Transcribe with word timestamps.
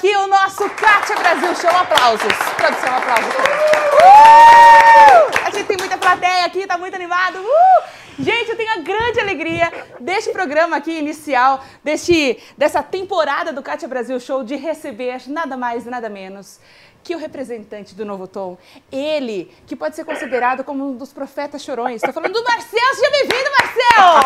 aqui 0.00 0.16
o 0.16 0.26
nosso 0.26 0.68
Kátia 0.70 1.14
Brasil 1.16 1.54
Show. 1.56 1.68
Aplausos. 1.70 2.32
Produção, 2.56 2.96
aplausos. 2.96 3.34
Uh! 3.34 5.28
A 5.46 5.50
gente 5.50 5.66
tem 5.66 5.76
muita 5.76 5.98
plateia 5.98 6.46
aqui, 6.46 6.66
tá 6.66 6.78
muito 6.78 6.94
animado. 6.94 7.38
Uh! 7.38 7.82
Gente, 8.18 8.48
eu 8.48 8.56
tenho 8.56 8.72
a 8.72 8.78
grande 8.78 9.20
alegria 9.20 9.70
deste 10.00 10.30
programa 10.30 10.78
aqui 10.78 10.98
inicial, 10.98 11.62
deste, 11.84 12.38
dessa 12.56 12.82
temporada 12.82 13.52
do 13.52 13.62
Kátia 13.62 13.86
Brasil 13.86 14.18
Show, 14.18 14.42
de 14.42 14.56
receber 14.56 15.22
nada 15.26 15.54
mais 15.56 15.84
nada 15.84 16.08
menos 16.08 16.58
que 17.02 17.14
o 17.14 17.18
representante 17.18 17.94
do 17.94 18.04
Novo 18.04 18.26
Tom, 18.26 18.58
ele, 18.92 19.54
que 19.66 19.74
pode 19.76 19.96
ser 19.96 20.04
considerado 20.04 20.64
como 20.64 20.90
um 20.90 20.96
dos 20.96 21.12
profetas 21.12 21.62
chorões. 21.62 21.96
Estou 21.96 22.12
falando 22.12 22.34
do 22.34 22.44
Marcel, 22.44 22.94
seja 22.94 23.10
bem-vindo, 23.10 23.50
Marcel! 23.58 24.20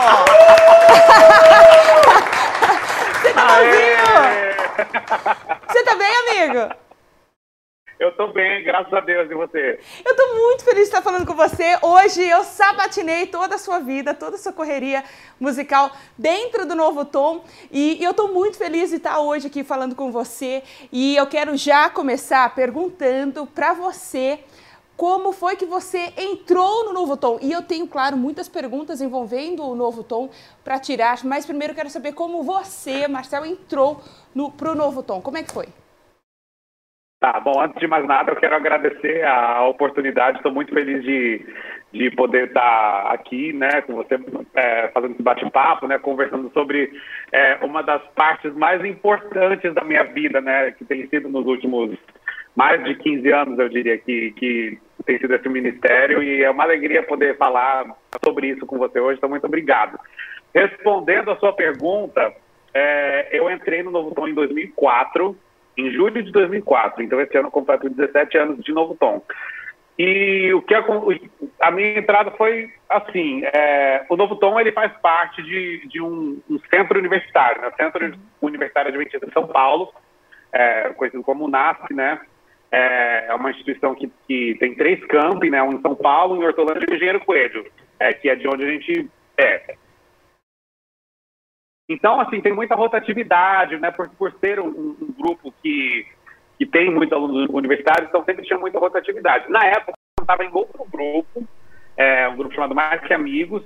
Você 3.23 3.33
tá? 3.33 4.64
Você 5.69 5.85
tá 5.85 5.95
bem, 5.95 6.17
amigo? 6.17 6.75
Eu 7.99 8.15
tô 8.17 8.27
bem, 8.33 8.65
graças 8.65 8.93
a 8.93 9.01
Deus, 9.01 9.31
e 9.31 9.35
você? 9.35 9.79
Eu 10.05 10.17
tô 10.17 10.35
muito 10.35 10.65
feliz 10.65 10.83
de 10.83 10.89
estar 10.89 11.01
falando 11.01 11.25
com 11.25 11.35
você. 11.35 11.79
Hoje 11.81 12.23
eu 12.29 12.43
sabatinei 12.43 13.27
toda 13.27 13.55
a 13.55 13.59
sua 13.59 13.79
vida, 13.79 14.13
toda 14.13 14.35
a 14.35 14.39
sua 14.39 14.53
correria 14.53 15.05
musical 15.39 15.93
dentro 16.19 16.67
do 16.67 16.75
Novo 16.75 17.05
Tom. 17.05 17.45
E 17.71 18.03
eu 18.03 18.13
tô 18.13 18.29
muito 18.29 18.59
feliz 18.59 18.91
de 18.91 18.97
estar 18.97 19.21
hoje 19.21 19.47
aqui 19.47 19.63
falando 19.63 19.95
com 19.95 20.11
você. 20.11 20.63
E 20.91 21.15
eu 21.17 21.27
quero 21.29 21.57
já 21.57 21.89
começar 21.89 22.53
perguntando 22.53 23.47
para 23.47 23.73
você 23.75 24.41
como 24.97 25.33
foi 25.33 25.57
que 25.57 25.67
você 25.67 26.13
entrou 26.17 26.85
no 26.85 26.93
Novo 26.93 27.17
Tom? 27.17 27.39
E 27.43 27.53
eu 27.53 27.63
tenho, 27.63 27.87
claro, 27.87 28.17
muitas 28.17 28.49
perguntas 28.49 29.01
envolvendo 29.01 29.65
o 29.65 29.75
Novo 29.75 30.05
Tom 30.05 30.31
para 30.63 30.79
tirar, 30.79 31.19
mas 31.25 31.47
primeiro 31.47 31.75
quero 31.75 31.91
saber 31.91 32.13
como 32.13 32.43
você, 32.43 33.09
Marcel, 33.09 33.45
entrou 33.45 34.01
para 34.57 34.71
o 34.71 34.75
Novo 34.75 35.03
Tom. 35.03 35.21
Como 35.21 35.37
é 35.37 35.43
que 35.43 35.53
foi? 35.53 35.67
Tá, 37.21 37.41
bom, 37.41 37.59
antes 37.61 37.81
de 37.81 37.87
mais 37.87 38.07
nada, 38.07 38.33
eu 38.33 38.37
quero 38.37 38.55
agradecer 38.55 39.25
a 39.25 39.67
oportunidade, 39.67 40.37
estou 40.37 40.53
muito 40.53 40.75
feliz 40.75 41.03
de, 41.03 41.47
de 41.91 42.11
poder 42.11 42.49
estar 42.49 43.07
aqui, 43.13 43.51
né, 43.55 43.81
com 43.81 43.95
você, 43.95 44.19
é, 44.55 44.89
fazendo 44.89 45.15
esse 45.15 45.23
bate-papo, 45.23 45.89
né, 45.89 45.99
conversando 45.99 46.51
sobre 46.53 46.93
é, 47.33 47.59
uma 47.63 47.83
das 47.83 48.03
partes 48.15 48.55
mais 48.55 48.85
importantes 48.85 49.73
da 49.73 49.83
minha 49.83 50.05
vida, 50.05 50.41
né, 50.43 50.73
que 50.73 50.85
tem 50.85 51.09
sido 51.09 51.31
nos 51.31 51.47
últimos 51.47 51.97
mais 52.55 52.83
de 52.85 52.95
15 52.95 53.33
anos, 53.33 53.59
eu 53.59 53.69
diria, 53.69 53.99
que, 53.99 54.31
que 54.33 54.79
tem 55.05 55.19
sido 55.19 55.35
esse 55.35 55.49
ministério, 55.49 56.23
e 56.23 56.43
é 56.43 56.51
uma 56.51 56.65
alegria 56.65 57.03
poder 57.03 57.37
falar 57.37 57.85
sobre 58.25 58.49
isso 58.49 58.65
com 58.65 58.79
você 58.79 59.01
hoje, 59.01 59.19
então 59.19 59.29
muito 59.29 59.47
obrigado. 59.47 59.99
Respondendo 60.55 61.31
a 61.31 61.37
sua 61.37 61.53
pergunta, 61.53 62.33
é, 62.73 63.29
eu 63.33 63.51
entrei 63.51 63.83
no 63.83 63.91
Novo 63.91 64.15
Tom 64.15 64.29
em 64.29 64.35
2004, 64.35 65.37
em 65.77 65.91
julho 65.91 66.23
de 66.23 66.31
2004. 66.31 67.03
Então, 67.03 67.21
esse 67.21 67.37
ano 67.37 67.49
eu 67.49 67.53
completo 67.53 67.89
17 67.89 68.39
anos 68.39 68.65
de 68.65 68.73
Novo 68.73 68.97
Tom. 68.99 69.23
E 69.99 70.53
o 70.53 70.61
que 70.63 70.75
a, 70.75 70.85
a 71.61 71.71
minha 71.71 71.99
entrada 71.99 72.31
foi 72.33 72.73
assim: 72.89 73.45
é, 73.45 74.05
o 74.09 74.17
Novo 74.17 74.37
Tom 74.37 74.59
ele 74.59 74.73
faz 74.73 74.93
parte 75.01 75.41
de, 75.43 75.87
de 75.87 76.01
um, 76.01 76.41
um, 76.51 76.59
centro 76.73 76.99
universitário, 76.99 77.63
né? 77.63 77.71
Centro 77.77 78.13
Universitário 78.43 78.89
Adventista 78.89 79.25
de 79.25 79.33
São 79.33 79.47
Paulo, 79.47 79.93
é, 80.53 80.89
conhecido 80.91 81.23
como 81.23 81.49
NASP, 81.49 81.95
né? 81.95 82.21
É, 82.75 83.27
é 83.29 83.35
uma 83.35 83.53
instituição 83.53 83.95
que, 83.95 84.11
que 84.27 84.57
tem 84.59 84.75
três 84.75 84.99
campos, 85.07 85.49
né? 85.49 85.63
Um 85.63 85.75
em 85.75 85.81
São 85.81 85.95
Paulo, 85.95 86.35
em 86.35 86.45
Hortolândia 86.45 86.87
e 86.91 86.95
Engenheiro 86.95 87.25
Coelho, 87.25 87.71
é, 88.01 88.13
que 88.13 88.29
é 88.29 88.35
de 88.35 88.49
onde 88.49 88.65
a 88.65 88.69
gente 88.69 89.09
é. 89.39 89.77
Então, 91.89 92.21
assim, 92.21 92.41
tem 92.41 92.53
muita 92.53 92.75
rotatividade, 92.75 93.79
né? 93.79 93.93
Por, 93.93 94.09
por 94.11 94.33
ser 94.41 94.59
um, 94.59 94.67
um 94.69 95.15
grupo 95.17 95.55
que, 95.63 96.05
que 96.59 96.67
tem 96.67 96.91
muitos 96.91 97.17
alunos 97.17 97.49
universitários, 97.49 98.09
então 98.09 98.25
sempre 98.25 98.45
tinha 98.45 98.59
muita 98.59 98.81
rotatividade. 98.81 99.49
Na 99.49 99.65
época, 99.65 99.93
eu 100.19 100.25
estava 100.25 100.45
em 100.45 100.51
outro 100.53 100.85
grupo, 100.91 101.47
é, 101.97 102.27
um 102.29 102.37
grupo 102.37 102.57
chamado 102.57 102.75
Mais 102.75 103.01
Que 103.03 103.15
Amigos, 103.15 103.63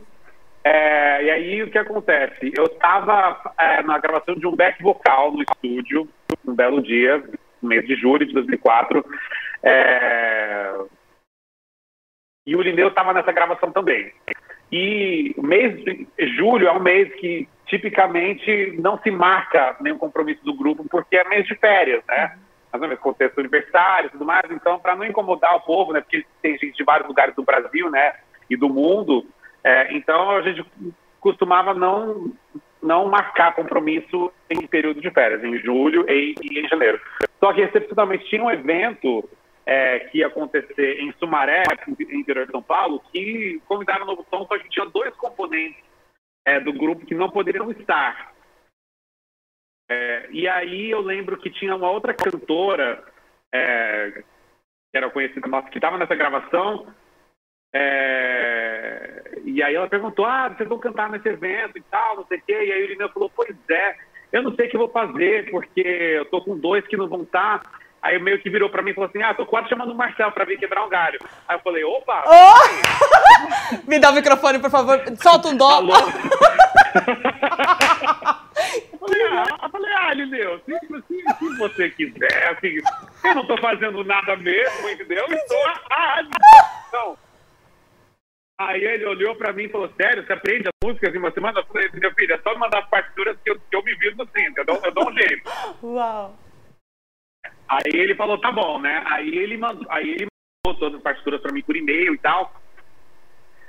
é, 0.62 1.24
e 1.24 1.30
aí 1.30 1.62
o 1.62 1.70
que 1.70 1.78
acontece? 1.78 2.52
Eu 2.54 2.64
estava 2.64 3.40
é, 3.58 3.82
na 3.82 3.98
gravação 3.98 4.34
de 4.34 4.46
um 4.46 4.54
back 4.54 4.82
vocal 4.82 5.32
no 5.32 5.42
estúdio, 5.42 6.06
um 6.46 6.54
belo 6.54 6.82
dia, 6.82 7.24
mês 7.62 7.86
de 7.86 7.94
julho 7.96 8.26
de 8.26 8.32
2004, 8.32 9.04
é, 9.62 10.74
e 12.46 12.56
o 12.56 12.62
Lineu 12.62 12.88
estava 12.88 13.12
nessa 13.12 13.30
gravação 13.30 13.70
também. 13.70 14.10
E 14.72 15.34
mês 15.38 15.84
de 15.84 16.06
julho 16.36 16.66
é 16.66 16.72
um 16.72 16.80
mês 16.80 17.12
que 17.16 17.48
tipicamente 17.66 18.74
não 18.78 18.98
se 18.98 19.10
marca 19.10 19.76
nenhum 19.80 19.98
compromisso 19.98 20.42
do 20.44 20.54
grupo 20.54 20.82
porque 20.90 21.16
é 21.16 21.28
mês 21.28 21.46
de 21.46 21.54
férias, 21.56 22.02
né? 22.08 22.38
Mas 22.72 22.80
no 22.80 22.96
contexto 22.96 23.38
universitário 23.38 24.08
e 24.08 24.10
tudo 24.10 24.24
mais, 24.24 24.50
então 24.50 24.78
para 24.78 24.96
não 24.96 25.04
incomodar 25.04 25.56
o 25.56 25.60
povo, 25.60 25.92
né? 25.92 26.00
Porque 26.00 26.24
tem 26.40 26.58
gente 26.58 26.76
de 26.76 26.84
vários 26.84 27.06
lugares 27.06 27.34
do 27.34 27.42
Brasil, 27.42 27.90
né? 27.90 28.14
E 28.48 28.56
do 28.56 28.68
mundo, 28.68 29.26
é, 29.62 29.94
então 29.94 30.30
a 30.30 30.42
gente 30.42 30.64
costumava 31.20 31.74
não 31.74 32.32
não 32.80 33.08
marcar 33.08 33.54
compromisso 33.54 34.32
em 34.48 34.66
período 34.66 35.00
de 35.00 35.10
férias, 35.10 35.42
em 35.42 35.58
julho 35.58 36.06
e, 36.08 36.34
e 36.40 36.60
em 36.60 36.68
janeiro. 36.68 37.00
Só 37.40 37.52
que 37.52 37.60
excepcionalmente 37.60 38.28
tinha 38.28 38.42
um 38.42 38.50
evento 38.50 39.28
é, 39.64 40.00
que 40.00 40.18
ia 40.18 40.26
acontecer 40.26 41.00
em 41.00 41.12
Sumaré, 41.18 41.62
no 41.86 41.92
interior 42.00 42.46
de 42.46 42.52
São 42.52 42.62
Paulo, 42.62 43.02
que 43.12 43.60
convidaram 43.66 44.04
o 44.04 44.06
Novo 44.06 44.26
Som, 44.30 44.46
só 44.46 44.58
que 44.58 44.68
tinha 44.68 44.86
dois 44.86 45.14
componentes 45.16 45.82
é, 46.46 46.58
do 46.58 46.72
grupo 46.72 47.04
que 47.04 47.14
não 47.14 47.30
poderiam 47.30 47.70
estar. 47.70 48.32
É, 49.90 50.28
e 50.30 50.48
aí 50.48 50.90
eu 50.90 51.00
lembro 51.00 51.36
que 51.38 51.50
tinha 51.50 51.76
uma 51.76 51.90
outra 51.90 52.14
cantora, 52.14 53.04
é, 53.52 54.22
que 54.90 54.96
era 54.96 55.10
conhecida 55.10 55.46
nossa, 55.46 55.68
que 55.68 55.78
estava 55.78 55.98
nessa 55.98 56.14
gravação, 56.14 56.92
é, 57.74 59.40
e 59.44 59.62
aí 59.62 59.74
ela 59.74 59.88
perguntou, 59.88 60.24
ah, 60.24 60.48
vocês 60.48 60.68
vão 60.68 60.78
cantar 60.78 61.10
nesse 61.10 61.28
evento 61.28 61.76
e 61.76 61.82
tal, 61.82 62.16
não 62.16 62.26
sei 62.26 62.38
o 62.38 62.42
quê, 62.42 62.52
e 62.52 62.72
aí 62.72 62.80
o 62.80 62.84
Irineu 62.84 63.10
falou, 63.10 63.30
pois 63.34 63.54
é, 63.70 63.96
eu 64.32 64.42
não 64.42 64.54
sei 64.54 64.66
o 64.66 64.70
que 64.70 64.78
vou 64.78 64.88
fazer, 64.88 65.50
porque 65.50 65.80
eu 65.80 66.24
tô 66.26 66.40
com 66.40 66.56
dois 66.56 66.86
que 66.86 66.96
não 66.96 67.08
vão 67.08 67.22
estar, 67.22 67.62
Aí 68.00 68.18
meio 68.18 68.40
que 68.40 68.48
virou 68.48 68.70
pra 68.70 68.80
mim 68.80 68.92
e 68.92 68.94
falou 68.94 69.08
assim: 69.08 69.22
Ah, 69.22 69.34
tô 69.34 69.44
quase 69.44 69.68
chamando 69.68 69.92
o 69.92 69.94
Marcel 69.94 70.30
pra 70.30 70.44
vir 70.44 70.58
quebrar 70.58 70.84
um 70.84 70.88
galho. 70.88 71.18
Aí 71.48 71.56
eu 71.56 71.60
falei: 71.60 71.84
Opa! 71.84 72.24
Oh! 72.26 73.78
Me 73.88 73.98
dá 73.98 74.10
o 74.10 74.14
microfone, 74.14 74.60
por 74.60 74.70
favor. 74.70 75.02
Solta 75.20 75.48
um 75.48 75.56
dó. 75.56 75.82
Eu 78.92 78.98
falei, 78.98 79.26
ah, 79.28 79.46
eu 79.62 79.70
falei, 79.70 79.92
ah, 79.92 80.12
Lineu, 80.14 80.60
se, 80.66 80.76
se, 80.80 81.02
se, 81.38 81.58
você 81.58 81.90
quiser, 81.90 82.48
assim, 82.50 82.78
eu 83.24 83.34
não 83.34 83.46
tô 83.46 83.56
fazendo 83.58 84.02
nada 84.04 84.36
mesmo, 84.36 84.88
entendeu? 84.88 85.24
Estou 85.28 85.58
ah, 85.90 86.22
então. 86.88 87.16
Aí 88.60 88.84
ele 88.84 89.06
olhou 89.06 89.36
pra 89.36 89.52
mim 89.52 89.64
e 89.64 89.68
falou, 89.68 89.88
sério, 89.96 90.26
você 90.26 90.32
aprende 90.32 90.68
as 90.68 90.74
músicas 90.82 91.14
em 91.14 91.18
uma 91.18 91.30
semana? 91.30 91.60
Eu 91.60 91.66
falei, 91.66 91.88
meu 91.94 92.12
filho, 92.12 92.34
é 92.34 92.38
só 92.38 92.52
me 92.54 92.58
mandar 92.58 92.80
as 92.80 92.88
partituras 92.88 93.38
que 93.44 93.50
eu, 93.50 93.54
que 93.54 93.76
eu 93.76 93.84
me 93.84 93.94
vivo 93.94 94.22
assim, 94.24 94.52
eu 94.56 94.64
dou, 94.64 94.80
eu 94.84 94.92
dou 94.92 95.08
um 95.08 95.12
jeito. 95.16 95.50
Uau! 95.80 96.36
Aí 97.68 97.92
ele 97.94 98.16
falou, 98.16 98.36
tá 98.40 98.50
bom, 98.50 98.80
né? 98.80 99.04
Aí 99.06 99.28
ele 99.28 99.56
mandou, 99.56 99.86
aí 99.88 100.10
ele 100.10 100.26
mandou 100.66 100.80
todas 100.80 100.96
as 100.96 101.02
partituras 101.02 101.40
para 101.40 101.52
mim 101.52 101.62
por 101.62 101.76
e-mail 101.76 102.14
e 102.14 102.18
tal. 102.18 102.52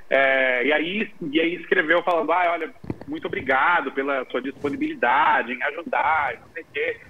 É, 0.08 0.64
e, 0.66 0.72
aí, 0.72 1.12
e 1.20 1.40
aí 1.40 1.54
escreveu 1.54 2.02
falando, 2.02 2.32
ah, 2.32 2.50
olha, 2.50 2.74
muito 3.06 3.28
obrigado 3.28 3.92
pela 3.92 4.24
sua 4.24 4.42
disponibilidade 4.42 5.52
em 5.52 5.62
ajudar, 5.62 6.34
não 6.40 6.48
sei 6.52 6.62
o 6.64 6.66
quê. 6.72 7.00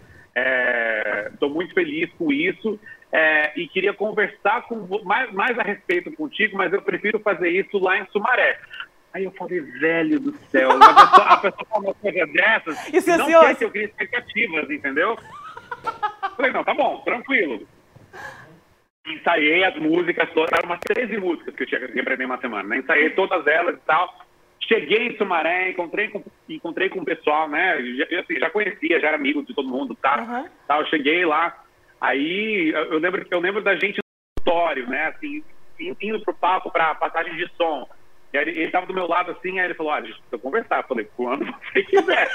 Estou 1.32 1.48
é, 1.48 1.52
muito 1.52 1.72
feliz 1.72 2.12
com 2.18 2.30
isso 2.30 2.78
é, 3.12 3.52
e 3.56 3.66
queria 3.68 3.92
conversar 3.92 4.62
com, 4.62 4.86
mais, 5.04 5.32
mais 5.32 5.58
a 5.58 5.62
respeito 5.62 6.12
contigo, 6.12 6.56
mas 6.56 6.72
eu 6.72 6.80
prefiro 6.82 7.18
fazer 7.18 7.50
isso 7.50 7.78
lá 7.78 7.98
em 7.98 8.06
Sumaré. 8.06 8.58
Aí 9.12 9.24
eu 9.24 9.32
falei, 9.32 9.60
velho 9.60 10.20
do 10.20 10.32
céu, 10.48 10.70
a 10.70 10.94
pessoa, 10.94 11.26
a 11.26 11.36
pessoa 11.38 11.66
fala 11.68 11.84
uma 11.86 11.94
coisa 11.94 12.26
dessas 12.26 12.88
isso 12.94 13.08
não 13.08 13.26
quer 13.26 13.56
que 13.56 13.64
eu 13.64 13.70
crie 13.70 13.84
expectativas, 13.84 14.70
entendeu? 14.70 15.18
Falei, 16.36 16.52
não, 16.52 16.62
tá 16.62 16.72
bom, 16.74 16.98
tranquilo. 16.98 17.66
Ensaiei 19.06 19.64
as 19.64 19.74
músicas 19.76 20.30
todas, 20.32 20.52
eram 20.56 20.68
umas 20.68 20.80
13 20.80 21.16
músicas 21.16 21.54
que 21.56 21.62
eu 21.64 21.66
tinha 21.66 21.88
que 21.88 22.00
aprender 22.00 22.24
uma 22.24 22.38
semana, 22.38 22.68
né? 22.68 22.78
Ensaiei 22.78 23.10
todas 23.10 23.44
elas 23.46 23.76
e 23.76 23.80
tal. 23.80 24.14
Cheguei 24.60 25.08
em 25.08 25.16
Sumaré, 25.16 25.70
encontrei 25.70 26.08
com, 26.08 26.22
encontrei 26.48 26.88
com 26.88 27.00
o 27.00 27.04
pessoal, 27.04 27.48
né? 27.48 27.82
Já, 27.82 28.20
assim, 28.20 28.38
já 28.38 28.50
conhecia, 28.50 29.00
já 29.00 29.08
era 29.08 29.16
amigo 29.16 29.42
de 29.42 29.54
todo 29.54 29.68
mundo, 29.68 29.96
tá? 30.00 30.20
Uhum. 30.20 30.48
Tal, 30.68 30.86
cheguei 30.86 31.24
lá, 31.24 31.64
aí 32.00 32.70
eu 32.70 32.98
lembro, 32.98 33.26
eu 33.30 33.40
lembro 33.40 33.62
da 33.62 33.74
gente 33.76 33.98
no 33.98 34.04
auditório, 34.38 34.88
né? 34.88 35.08
Assim, 35.08 35.44
indo 35.78 36.20
pro 36.20 36.34
palco 36.34 36.70
pra 36.70 36.94
passagem 36.94 37.36
de 37.36 37.48
som. 37.56 37.88
E 38.32 38.38
aí, 38.38 38.48
ele 38.48 38.64
estava 38.64 38.86
do 38.86 38.94
meu 38.94 39.08
lado 39.08 39.32
assim, 39.32 39.58
aí 39.58 39.66
ele 39.66 39.74
falou, 39.74 39.92
olha, 39.92 40.04
a 40.04 40.06
gente 40.06 40.20
precisa 40.20 40.38
conversar. 40.38 40.78
Eu 40.78 40.88
falei, 40.88 41.10
quando 41.16 41.44
você 41.44 41.82
quiser. 41.82 42.30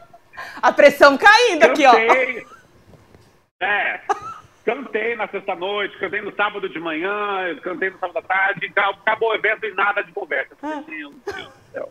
a 0.60 0.72
pressão 0.72 1.16
caindo 1.16 1.64
aqui, 1.64 1.86
ó. 1.86 1.94
É. 3.60 4.00
Cantei 4.64 5.16
na 5.16 5.26
sexta-noite, 5.28 5.98
cantei 5.98 6.20
no 6.20 6.34
sábado 6.34 6.68
de 6.68 6.78
manhã, 6.78 7.56
cantei 7.62 7.88
no 7.88 7.98
sábado 7.98 8.18
à 8.18 8.22
tarde, 8.22 8.70
acabou 8.76 9.30
o 9.30 9.34
evento 9.34 9.64
e 9.64 9.72
nada 9.72 10.02
de 10.02 10.12
conversa. 10.12 10.54
Meu 10.62 10.82
Deus 10.82 11.14
do 11.14 11.32
céu. 11.72 11.90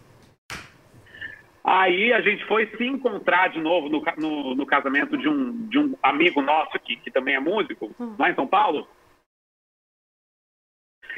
Aí 1.69 2.13
a 2.13 2.21
gente 2.21 2.45
foi 2.45 2.65
se 2.77 2.85
encontrar 2.85 3.49
de 3.49 3.59
novo 3.59 3.89
no, 3.89 4.01
no, 4.17 4.55
no 4.55 4.65
casamento 4.65 5.17
de 5.17 5.27
um, 5.27 5.67
de 5.67 5.77
um 5.77 5.97
amigo 6.01 6.41
nosso 6.41 6.79
que, 6.79 6.95
que 6.95 7.11
também 7.11 7.35
é 7.35 7.41
músico, 7.41 7.93
hum. 7.99 8.15
lá 8.17 8.29
em 8.29 8.35
São 8.35 8.47
Paulo. 8.47 8.87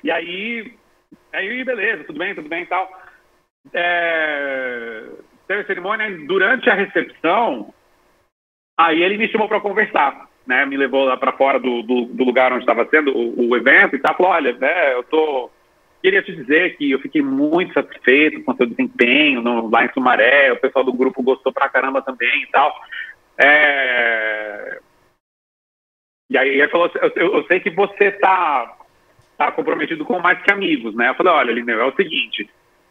E 0.04 0.10
aí, 0.10 0.76
aí 1.32 1.64
beleza, 1.64 2.04
tudo 2.04 2.18
bem, 2.18 2.34
tudo 2.34 2.50
bem 2.50 2.64
e 2.64 2.66
tal. 2.66 2.92
É, 3.72 5.08
teve 5.48 5.62
a 5.62 5.66
cerimônia, 5.68 6.10
durante 6.26 6.68
a 6.68 6.74
recepção, 6.74 7.72
aí 8.76 9.04
ele 9.04 9.20
me 9.20 9.28
chamou 9.28 9.48
para 9.48 9.62
conversar, 9.62 10.32
né? 10.48 10.66
Me 10.66 10.78
levou 10.78 11.06
lá 11.06 11.16
para 11.16 11.34
fora 11.34 11.60
do, 11.60 11.84
do, 11.84 12.06
do, 12.06 12.24
lugar 12.24 12.52
onde 12.52 12.64
estava 12.64 12.90
sendo 12.90 13.16
o, 13.16 13.50
o 13.50 13.56
evento 13.56 13.96
e 13.96 14.00
tal, 14.00 14.18
falou, 14.18 14.32
olha, 14.32 14.54
né, 14.54 14.96
eu 14.96 15.04
tô 15.04 15.52
Queria 16.02 16.22
te 16.22 16.34
dizer 16.34 16.78
que 16.78 16.92
eu 16.92 17.00
fiquei 17.00 17.22
muito 17.22 17.74
satisfeito 17.74 18.42
com 18.44 18.52
o 18.52 18.56
seu 18.56 18.66
desempenho 18.66 19.42
no, 19.42 19.70
lá 19.70 19.86
em 19.86 19.94
Sumaré, 19.94 20.52
o 20.52 20.60
pessoal 20.60 20.86
do 20.86 20.94
grupo 20.94 21.24
gostou 21.24 21.52
pra 21.52 21.70
caramba 21.70 22.02
também 22.02 22.44
e 22.44 22.48
tal. 22.48 22.74
É... 23.38 24.80
E 26.30 26.38
aí 26.38 26.50
ele 26.50 26.68
falou, 26.70 26.90
eu, 27.16 27.36
eu 27.36 27.44
sei 27.48 27.60
que 27.60 27.70
você 27.72 28.12
tá, 28.12 28.78
tá 29.38 29.52
comprometido 29.52 30.06
com 30.06 30.20
mais 30.20 30.42
que 30.42 30.52
amigos, 30.52 30.96
né? 30.96 31.10
Eu 31.10 31.16
falei, 31.16 31.34
olha, 31.34 31.52
Lineu, 31.52 31.82
é 31.82 31.86
o 31.86 31.96
seguinte, 31.96 32.50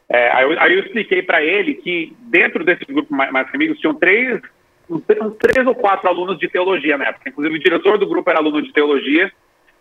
é, 0.09 0.31
aí, 0.33 0.45
eu, 0.45 0.61
aí, 0.61 0.73
eu, 0.73 0.81
expliquei 0.81 1.23
para 1.23 1.45
ele 1.45 1.75
que 1.75 2.17
dentro 2.21 2.65
desse 2.65 2.85
grupo 2.87 3.15
mais, 3.15 3.31
mais 3.31 3.51
que 3.51 3.57
amigos 3.57 3.79
tinham 3.79 3.95
três, 3.95 4.41
uns, 4.89 5.03
três 5.39 5.67
ou 5.67 5.75
quatro 5.75 6.09
alunos 6.09 6.39
de 6.39 6.49
teologia 6.49 6.97
na 6.97 7.09
época. 7.09 7.29
Inclusive 7.29 7.57
o 7.57 7.63
diretor 7.63 7.99
do 7.99 8.07
grupo 8.07 8.29
era 8.31 8.39
aluno 8.39 8.63
de 8.63 8.73
teologia 8.73 9.31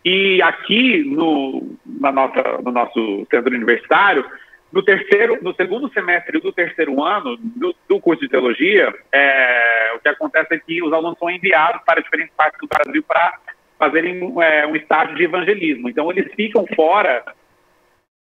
e 0.08 0.42
aqui 0.42 1.04
no, 1.04 1.76
na 1.86 2.14
nossa, 2.14 2.62
no 2.64 2.72
nosso 2.72 3.28
centro 3.30 3.54
universitário, 3.54 4.24
no 4.72 4.82
terceiro, 4.82 5.38
no 5.42 5.54
segundo 5.54 5.92
semestre 5.92 6.40
do 6.40 6.54
terceiro 6.54 7.04
ano 7.04 7.36
do, 7.38 7.76
do 7.90 8.00
curso 8.00 8.22
de 8.22 8.30
teologia, 8.30 8.94
é, 9.12 9.92
o 9.96 10.00
que 10.00 10.08
acontece 10.08 10.54
é 10.54 10.60
que 10.60 10.82
os 10.82 10.94
alunos 10.94 11.20
são 11.20 11.30
enviados 11.30 11.82
para 11.86 12.02
diferentes 12.02 12.34
partes 12.38 12.58
do 12.62 12.70
Brasil 12.70 13.04
para 13.04 13.38
fazerem 13.78 14.34
é, 14.42 14.66
um 14.66 14.78
estágio 14.78 15.14
de 15.18 15.26
evangelismo. 15.26 15.90
Então 15.90 16.10
eles 16.10 16.34
ficam 16.36 16.66
fora 16.74 17.26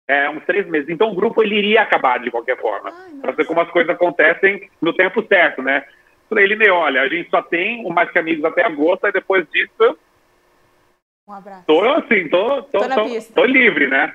é, 0.06 0.28
uns 0.28 0.44
três 0.44 0.66
meses. 0.66 0.90
Então 0.90 1.10
o 1.10 1.14
grupo 1.14 1.42
ele 1.42 1.56
iria 1.56 1.80
acabar 1.80 2.18
de 2.18 2.30
qualquer 2.30 2.58
forma, 2.58 2.92
para 3.22 3.32
ver 3.32 3.46
como 3.46 3.62
as 3.62 3.70
coisas 3.70 3.94
acontecem 3.94 4.68
no 4.78 4.92
tempo 4.92 5.24
certo, 5.26 5.62
né? 5.62 5.84
Falei, 6.28 6.44
ele, 6.44 6.68
olha, 6.68 7.00
a 7.00 7.08
gente 7.08 7.30
só 7.30 7.40
tem 7.40 7.86
o 7.86 7.90
Mais 7.90 8.10
Que 8.10 8.18
Amigos 8.18 8.44
até 8.44 8.62
agosto, 8.62 9.06
e 9.06 9.12
depois 9.12 9.46
disso 9.50 9.98
um 11.32 11.36
abraço. 11.36 11.64
Tô 11.66 11.80
assim, 11.80 12.28
tô, 12.28 12.62
tô, 12.64 12.80
tô, 12.80 12.88
na 12.88 12.94
tô, 12.94 13.04
pista. 13.04 13.34
tô 13.34 13.44
livre, 13.44 13.88
né? 13.88 14.12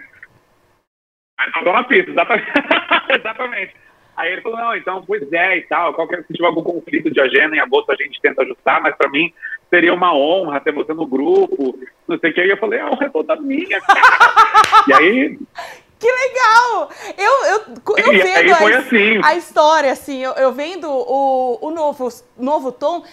Tô 1.63 1.73
na 1.73 1.83
pista, 1.83 2.11
exatamente. 2.11 2.51
exatamente. 3.09 3.75
Aí 4.15 4.33
ele 4.33 4.41
falou, 4.41 4.57
não, 4.57 4.75
então, 4.75 5.03
pois 5.05 5.31
é 5.31 5.57
e 5.57 5.61
tal, 5.63 5.93
qualquer, 5.93 6.23
se 6.25 6.33
tiver 6.33 6.47
algum 6.47 6.63
conflito 6.63 7.11
de 7.11 7.21
agenda 7.21 7.55
em 7.55 7.59
agosto 7.59 7.91
a 7.91 7.95
gente 7.95 8.19
tenta 8.19 8.41
ajustar, 8.41 8.81
mas 8.81 8.95
para 8.95 9.09
mim 9.09 9.31
seria 9.69 9.93
uma 9.93 10.15
honra 10.15 10.59
ter 10.59 10.71
você 10.71 10.91
no 10.93 11.05
grupo, 11.05 11.77
não 12.07 12.17
sei 12.17 12.31
o 12.31 12.33
que. 12.33 12.41
Aí 12.41 12.49
eu 12.49 12.57
falei, 12.57 12.79
a 12.79 12.87
honra 12.87 13.05
é 13.05 13.09
toda 13.09 13.35
minha, 13.35 13.79
e 14.87 14.93
aí... 14.93 15.39
Que 15.99 16.07
legal! 16.11 16.91
Eu, 17.17 17.45
eu, 17.45 17.61
eu 17.97 18.23
vendo 18.23 18.53
a, 18.53 18.77
assim. 18.77 19.19
a, 19.23 19.35
história, 19.35 19.91
assim, 19.91 20.23
eu, 20.23 20.31
eu 20.33 20.51
vendo 20.51 20.87
o, 20.87 21.57
o 21.59 21.71
novo, 21.71 22.07
novo 22.37 22.71
tom, 22.71 23.03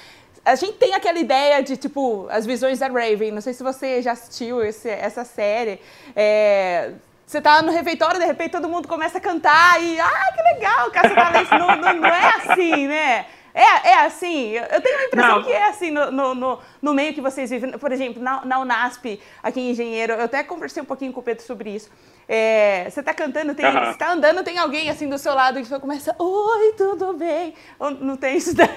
a 0.45 0.55
gente 0.55 0.75
tem 0.75 0.95
aquela 0.95 1.19
ideia 1.19 1.63
de, 1.63 1.77
tipo, 1.77 2.27
as 2.31 2.45
visões 2.45 2.79
da 2.79 2.87
Raven. 2.89 3.31
Não 3.31 3.41
sei 3.41 3.55
se 3.55 3.63
você 3.63 4.03
já 4.03 4.13
assistiu 4.13 4.63
esse, 4.63 4.89
essa 4.89 5.25
série. 5.25 5.81
É, 6.15 6.93
você 7.27 7.41
tá 7.41 7.63
no 7.63 7.73
refeitório, 7.73 8.21
de 8.21 8.27
repente 8.27 8.53
todo 8.53 8.69
mundo 8.69 8.87
começa 8.87 9.19
a 9.19 9.21
cantar 9.21 9.83
e, 9.83 9.99
ah, 9.99 10.33
que 10.35 10.43
legal, 10.43 10.91
Caça 10.91 11.15
Talentos. 11.15 11.51
não, 11.59 11.77
não, 11.77 11.95
não 11.95 12.09
é 12.09 12.29
assim, 12.37 12.87
né? 12.87 13.27
É, 13.55 13.91
é 13.91 13.95
assim, 14.05 14.51
eu 14.51 14.81
tenho 14.83 14.99
a 14.99 15.05
impressão 15.05 15.37
não. 15.37 15.45
que 15.45 15.53
é 15.53 15.69
assim 15.69 15.91
no, 15.91 16.11
no, 16.11 16.35
no, 16.35 16.59
no, 16.83 16.93
meio 16.93 17.15
que 17.15 17.21
vocês 17.21 17.49
vivem. 17.51 17.71
Por 17.79 17.93
exemplo, 17.93 18.21
na, 18.21 18.45
na 18.45 18.59
Unasp, 18.59 19.21
aqui 19.41 19.61
em 19.61 19.71
Engenheiro, 19.71 20.15
eu 20.15 20.25
até 20.25 20.43
conversei 20.43 20.83
um 20.83 20.87
pouquinho 20.87 21.13
com 21.13 21.21
o 21.21 21.23
Pedro 21.23 21.45
sobre 21.45 21.71
isso. 21.71 21.89
É, 22.29 22.89
você 22.89 23.01
está 23.01 23.13
cantando, 23.13 23.55
tem, 23.55 23.71
você 23.71 23.91
está 23.91 24.13
andando, 24.13 24.43
tem 24.43 24.59
alguém 24.59 24.89
assim 24.89 25.09
do 25.09 25.19
seu 25.19 25.35
lado 25.35 25.63
que 25.63 25.81
começa, 25.81 26.17
oi, 26.19 26.73
tudo 26.77 27.13
bem? 27.15 27.55
Não 28.01 28.17
tem 28.17 28.37
isso 28.37 28.57
daí? 28.57 28.69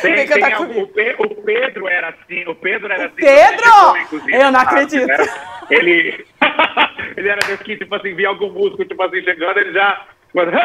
Tem, 0.00 0.14
tem, 0.26 0.26
tem 0.26 0.52
algum, 0.52 0.82
o, 0.82 0.88
Pe, 0.88 1.14
o, 1.18 1.42
Pedro 1.42 1.86
era 1.86 2.08
assim, 2.08 2.44
o 2.46 2.54
Pedro 2.54 2.92
era 2.92 3.04
o 3.04 3.06
assim. 3.06 3.16
Pedro? 3.16 4.28
eu 4.28 4.50
não 4.50 4.60
acredito. 4.60 5.10
Era, 5.10 5.24
ele, 5.70 6.26
ele 7.16 7.28
era 7.28 7.40
desse 7.46 7.62
que, 7.62 7.76
tipo 7.76 7.94
assim, 7.94 8.14
via 8.14 8.28
algum 8.28 8.50
músico, 8.50 8.84
tipo 8.84 9.02
assim, 9.02 9.22
chegando, 9.22 9.58
ele 9.58 9.72
já 9.72 10.06
mas, 10.34 10.50
não 10.52 10.62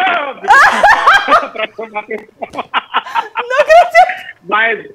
acredito! 1.99 2.33
Mas, 4.41 4.89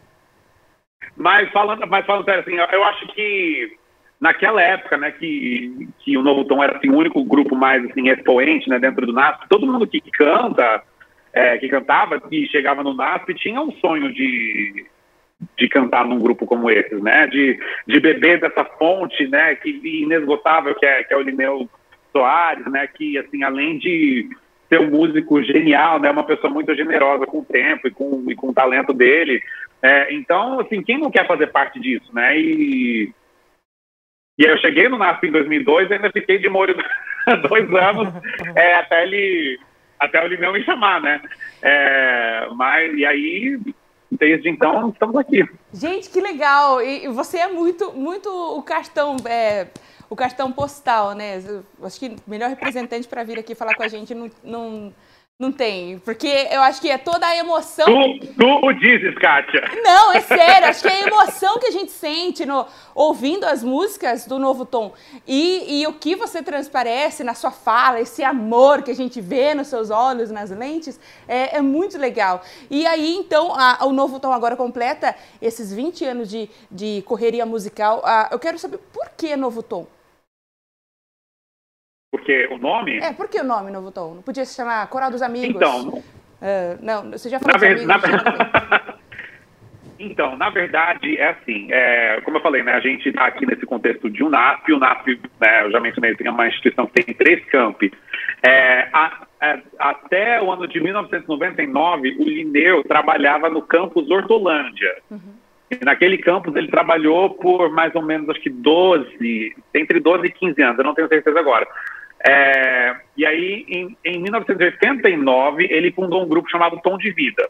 mas, 1.16 1.48
falando, 1.52 1.86
mas 1.86 2.04
falando 2.04 2.24
sério, 2.24 2.40
assim, 2.40 2.56
eu 2.56 2.82
acho 2.82 3.06
que 3.14 3.78
naquela 4.24 4.62
época, 4.62 4.96
né, 4.96 5.10
que, 5.10 5.86
que 5.98 6.16
o 6.16 6.22
Novo 6.22 6.46
Tom 6.46 6.64
era 6.64 6.78
assim, 6.78 6.88
o 6.88 6.96
único 6.96 7.22
grupo 7.22 7.54
mais 7.54 7.84
assim, 7.84 8.08
expoente 8.08 8.70
né, 8.70 8.78
dentro 8.78 9.04
do 9.04 9.12
NASP, 9.12 9.46
todo 9.50 9.66
mundo 9.66 9.86
que 9.86 10.00
canta, 10.00 10.82
é, 11.30 11.58
que 11.58 11.68
cantava, 11.68 12.18
que 12.18 12.46
chegava 12.46 12.82
no 12.82 12.94
NASP, 12.94 13.34
tinha 13.34 13.60
um 13.60 13.70
sonho 13.72 14.10
de, 14.14 14.86
de 15.58 15.68
cantar 15.68 16.06
num 16.06 16.18
grupo 16.18 16.46
como 16.46 16.70
esse, 16.70 16.94
né, 16.94 17.26
de, 17.26 17.58
de 17.86 18.00
beber 18.00 18.40
dessa 18.40 18.64
fonte, 18.64 19.28
né, 19.28 19.56
que 19.56 19.68
inesgotável 19.84 20.74
que 20.74 20.86
é, 20.86 21.04
que 21.04 21.12
é 21.12 21.16
o 21.18 21.22
Lineu 21.22 21.68
Soares, 22.10 22.64
né, 22.64 22.86
que 22.86 23.18
assim, 23.18 23.42
além 23.42 23.76
de 23.76 24.26
ser 24.70 24.80
um 24.80 24.90
músico 24.90 25.42
genial, 25.42 26.00
né? 26.00 26.10
Uma 26.10 26.24
pessoa 26.24 26.50
muito 26.50 26.74
generosa 26.74 27.26
com 27.26 27.40
o 27.40 27.44
tempo 27.44 27.86
e 27.86 27.90
com, 27.90 28.24
e 28.30 28.34
com 28.34 28.48
o 28.48 28.54
talento 28.54 28.94
dele. 28.94 29.42
É, 29.82 30.14
então, 30.14 30.58
assim, 30.58 30.82
quem 30.82 30.98
não 30.98 31.10
quer 31.10 31.26
fazer 31.26 31.48
parte 31.48 31.78
disso, 31.78 32.10
né? 32.14 32.40
E, 32.40 33.12
e 34.38 34.44
eu 34.44 34.58
cheguei 34.58 34.88
no 34.88 34.98
NASP 34.98 35.28
em 35.28 35.32
2002 35.32 35.90
e 35.90 35.94
ainda 35.94 36.10
fiquei 36.10 36.38
de 36.38 36.48
molho 36.48 36.76
dois 37.48 37.72
anos 37.74 38.12
é, 38.54 38.74
até 38.76 39.02
ele 39.04 39.58
até 39.98 40.22
o 40.22 40.26
Limão 40.26 40.52
me 40.52 40.62
chamar, 40.64 41.00
né? 41.00 41.22
É, 41.62 42.48
mas, 42.52 42.92
e 42.94 43.06
aí, 43.06 43.58
desde 44.10 44.50
então, 44.50 44.90
estamos 44.90 45.16
aqui. 45.16 45.48
Gente, 45.72 46.10
que 46.10 46.20
legal! 46.20 46.82
E 46.82 47.08
você 47.08 47.38
é 47.38 47.48
muito, 47.48 47.92
muito 47.92 48.28
o 48.28 48.62
cartão... 48.62 49.16
É 49.24 49.68
o 50.08 50.16
cartão 50.16 50.52
postal, 50.52 51.12
né? 51.12 51.42
Acho 51.82 51.98
que 51.98 52.16
melhor 52.26 52.48
representante 52.48 53.08
para 53.08 53.24
vir 53.24 53.38
aqui 53.38 53.54
falar 53.54 53.74
com 53.74 53.82
a 53.82 53.88
gente 53.88 54.14
não, 54.14 54.30
não, 54.42 54.94
não 55.36 55.50
tem. 55.50 55.98
Porque 55.98 56.28
eu 56.28 56.62
acho 56.62 56.80
que 56.80 56.88
é 56.88 56.96
toda 56.96 57.26
a 57.26 57.36
emoção. 57.36 57.86
Tu, 57.86 58.26
tu 58.38 58.66
o 58.66 58.72
dizes, 58.72 59.16
Kátia. 59.16 59.68
Não, 59.82 60.12
é 60.12 60.20
sério. 60.20 60.68
acho 60.68 60.82
que 60.82 60.88
é 60.88 61.02
a 61.02 61.06
emoção 61.08 61.58
que 61.58 61.66
a 61.66 61.70
gente 61.72 61.90
sente 61.90 62.46
no, 62.46 62.64
ouvindo 62.94 63.44
as 63.44 63.64
músicas 63.64 64.26
do 64.26 64.38
Novo 64.38 64.64
Tom. 64.64 64.92
E, 65.26 65.80
e 65.80 65.86
o 65.88 65.92
que 65.92 66.14
você 66.14 66.40
transparece 66.40 67.24
na 67.24 67.34
sua 67.34 67.50
fala, 67.50 68.00
esse 68.00 68.22
amor 68.22 68.82
que 68.82 68.92
a 68.92 68.94
gente 68.94 69.20
vê 69.20 69.54
nos 69.54 69.66
seus 69.66 69.90
olhos, 69.90 70.30
nas 70.30 70.50
lentes, 70.50 71.00
é, 71.26 71.56
é 71.56 71.60
muito 71.60 71.98
legal. 71.98 72.40
E 72.70 72.86
aí, 72.86 73.16
então, 73.16 73.52
a, 73.58 73.84
o 73.86 73.92
Novo 73.92 74.20
Tom 74.20 74.32
agora 74.32 74.54
completa 74.54 75.16
esses 75.42 75.72
20 75.72 76.04
anos 76.04 76.30
de, 76.30 76.48
de 76.70 77.02
correria 77.06 77.44
musical. 77.44 78.02
Ah, 78.04 78.28
eu 78.30 78.38
quero 78.38 78.56
saber 78.56 78.78
por 78.92 79.10
que 79.16 79.34
Novo 79.34 79.64
Tom? 79.64 79.84
Porque 82.14 82.46
o 82.48 82.58
nome. 82.58 82.98
É, 82.98 83.12
por 83.12 83.26
que 83.28 83.40
o 83.40 83.44
nome 83.44 83.72
Novo 83.72 83.90
Tom? 83.90 84.14
Não 84.14 84.22
podia 84.22 84.44
se 84.44 84.54
chamar 84.54 84.86
Coral 84.86 85.10
dos 85.10 85.20
Amigos? 85.20 85.56
Então. 85.56 85.88
Uh, 85.88 86.78
não, 86.80 87.10
você 87.10 87.28
já 87.28 87.40
falou 87.40 87.54
na 87.54 87.58
ver... 87.58 87.72
amigos, 87.72 87.86
na... 87.88 88.94
Então, 89.98 90.36
na 90.36 90.48
verdade, 90.48 91.16
é 91.16 91.30
assim, 91.30 91.72
é, 91.72 92.20
como 92.20 92.36
eu 92.36 92.40
falei, 92.40 92.62
né, 92.62 92.72
a 92.72 92.80
gente 92.80 93.08
está 93.08 93.26
aqui 93.26 93.46
nesse 93.46 93.64
contexto 93.66 94.08
de 94.10 94.22
UNAP, 94.22 94.68
o 94.70 94.76
UNAP, 94.76 95.06
né, 95.40 95.64
eu 95.64 95.70
já 95.72 95.80
mencionei, 95.80 96.14
tem 96.14 96.30
uma 96.30 96.46
instituição 96.46 96.86
que 96.86 97.02
tem 97.02 97.14
três 97.14 97.44
campi. 97.46 97.92
É, 98.42 98.88
a, 98.92 99.26
a, 99.40 99.58
até 99.78 100.42
o 100.42 100.52
ano 100.52 100.68
de 100.68 100.80
1999, 100.80 102.16
o 102.18 102.24
Lineu 102.24 102.84
trabalhava 102.84 103.48
no 103.48 103.62
campus 103.62 104.10
Hortolândia. 104.10 104.96
Uhum. 105.10 105.34
E 105.70 105.84
naquele 105.84 106.18
campus 106.18 106.54
ele 106.54 106.68
trabalhou 106.68 107.30
por 107.30 107.70
mais 107.72 107.94
ou 107.94 108.02
menos, 108.02 108.28
acho 108.28 108.40
que 108.40 108.50
12, 108.50 109.56
entre 109.74 110.00
12 110.00 110.26
e 110.26 110.32
15 110.32 110.62
anos, 110.62 110.78
eu 110.78 110.84
não 110.84 110.94
tenho 110.94 111.08
certeza 111.08 111.38
agora. 111.38 111.66
É, 112.26 112.96
e 113.16 113.26
aí, 113.26 113.66
em, 113.68 113.96
em 114.04 114.18
1989, 114.20 115.66
ele 115.70 115.92
fundou 115.92 116.22
um 116.22 116.28
grupo 116.28 116.48
chamado 116.48 116.80
Tom 116.82 116.96
de 116.96 117.12
Vida. 117.12 117.48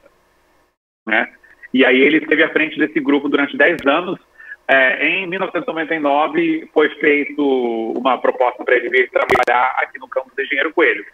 Né? 1.06 1.32
E 1.72 1.84
aí 1.84 2.00
ele 2.00 2.18
esteve 2.18 2.42
à 2.42 2.50
frente 2.50 2.78
desse 2.78 2.98
grupo 2.98 3.28
durante 3.28 3.56
10 3.56 3.86
anos. 3.86 4.18
É, 4.66 5.06
em 5.06 5.26
1999, 5.26 6.68
foi 6.72 6.88
feito 6.96 7.92
uma 7.96 8.18
proposta 8.18 8.64
para 8.64 8.74
ele 8.74 8.88
vir 8.88 9.10
trabalhar 9.10 9.74
aqui 9.78 9.98
no 9.98 10.08
campus 10.08 10.32
de 10.34 10.42
Engenheiro 10.42 10.72
Coelho. 10.72 11.04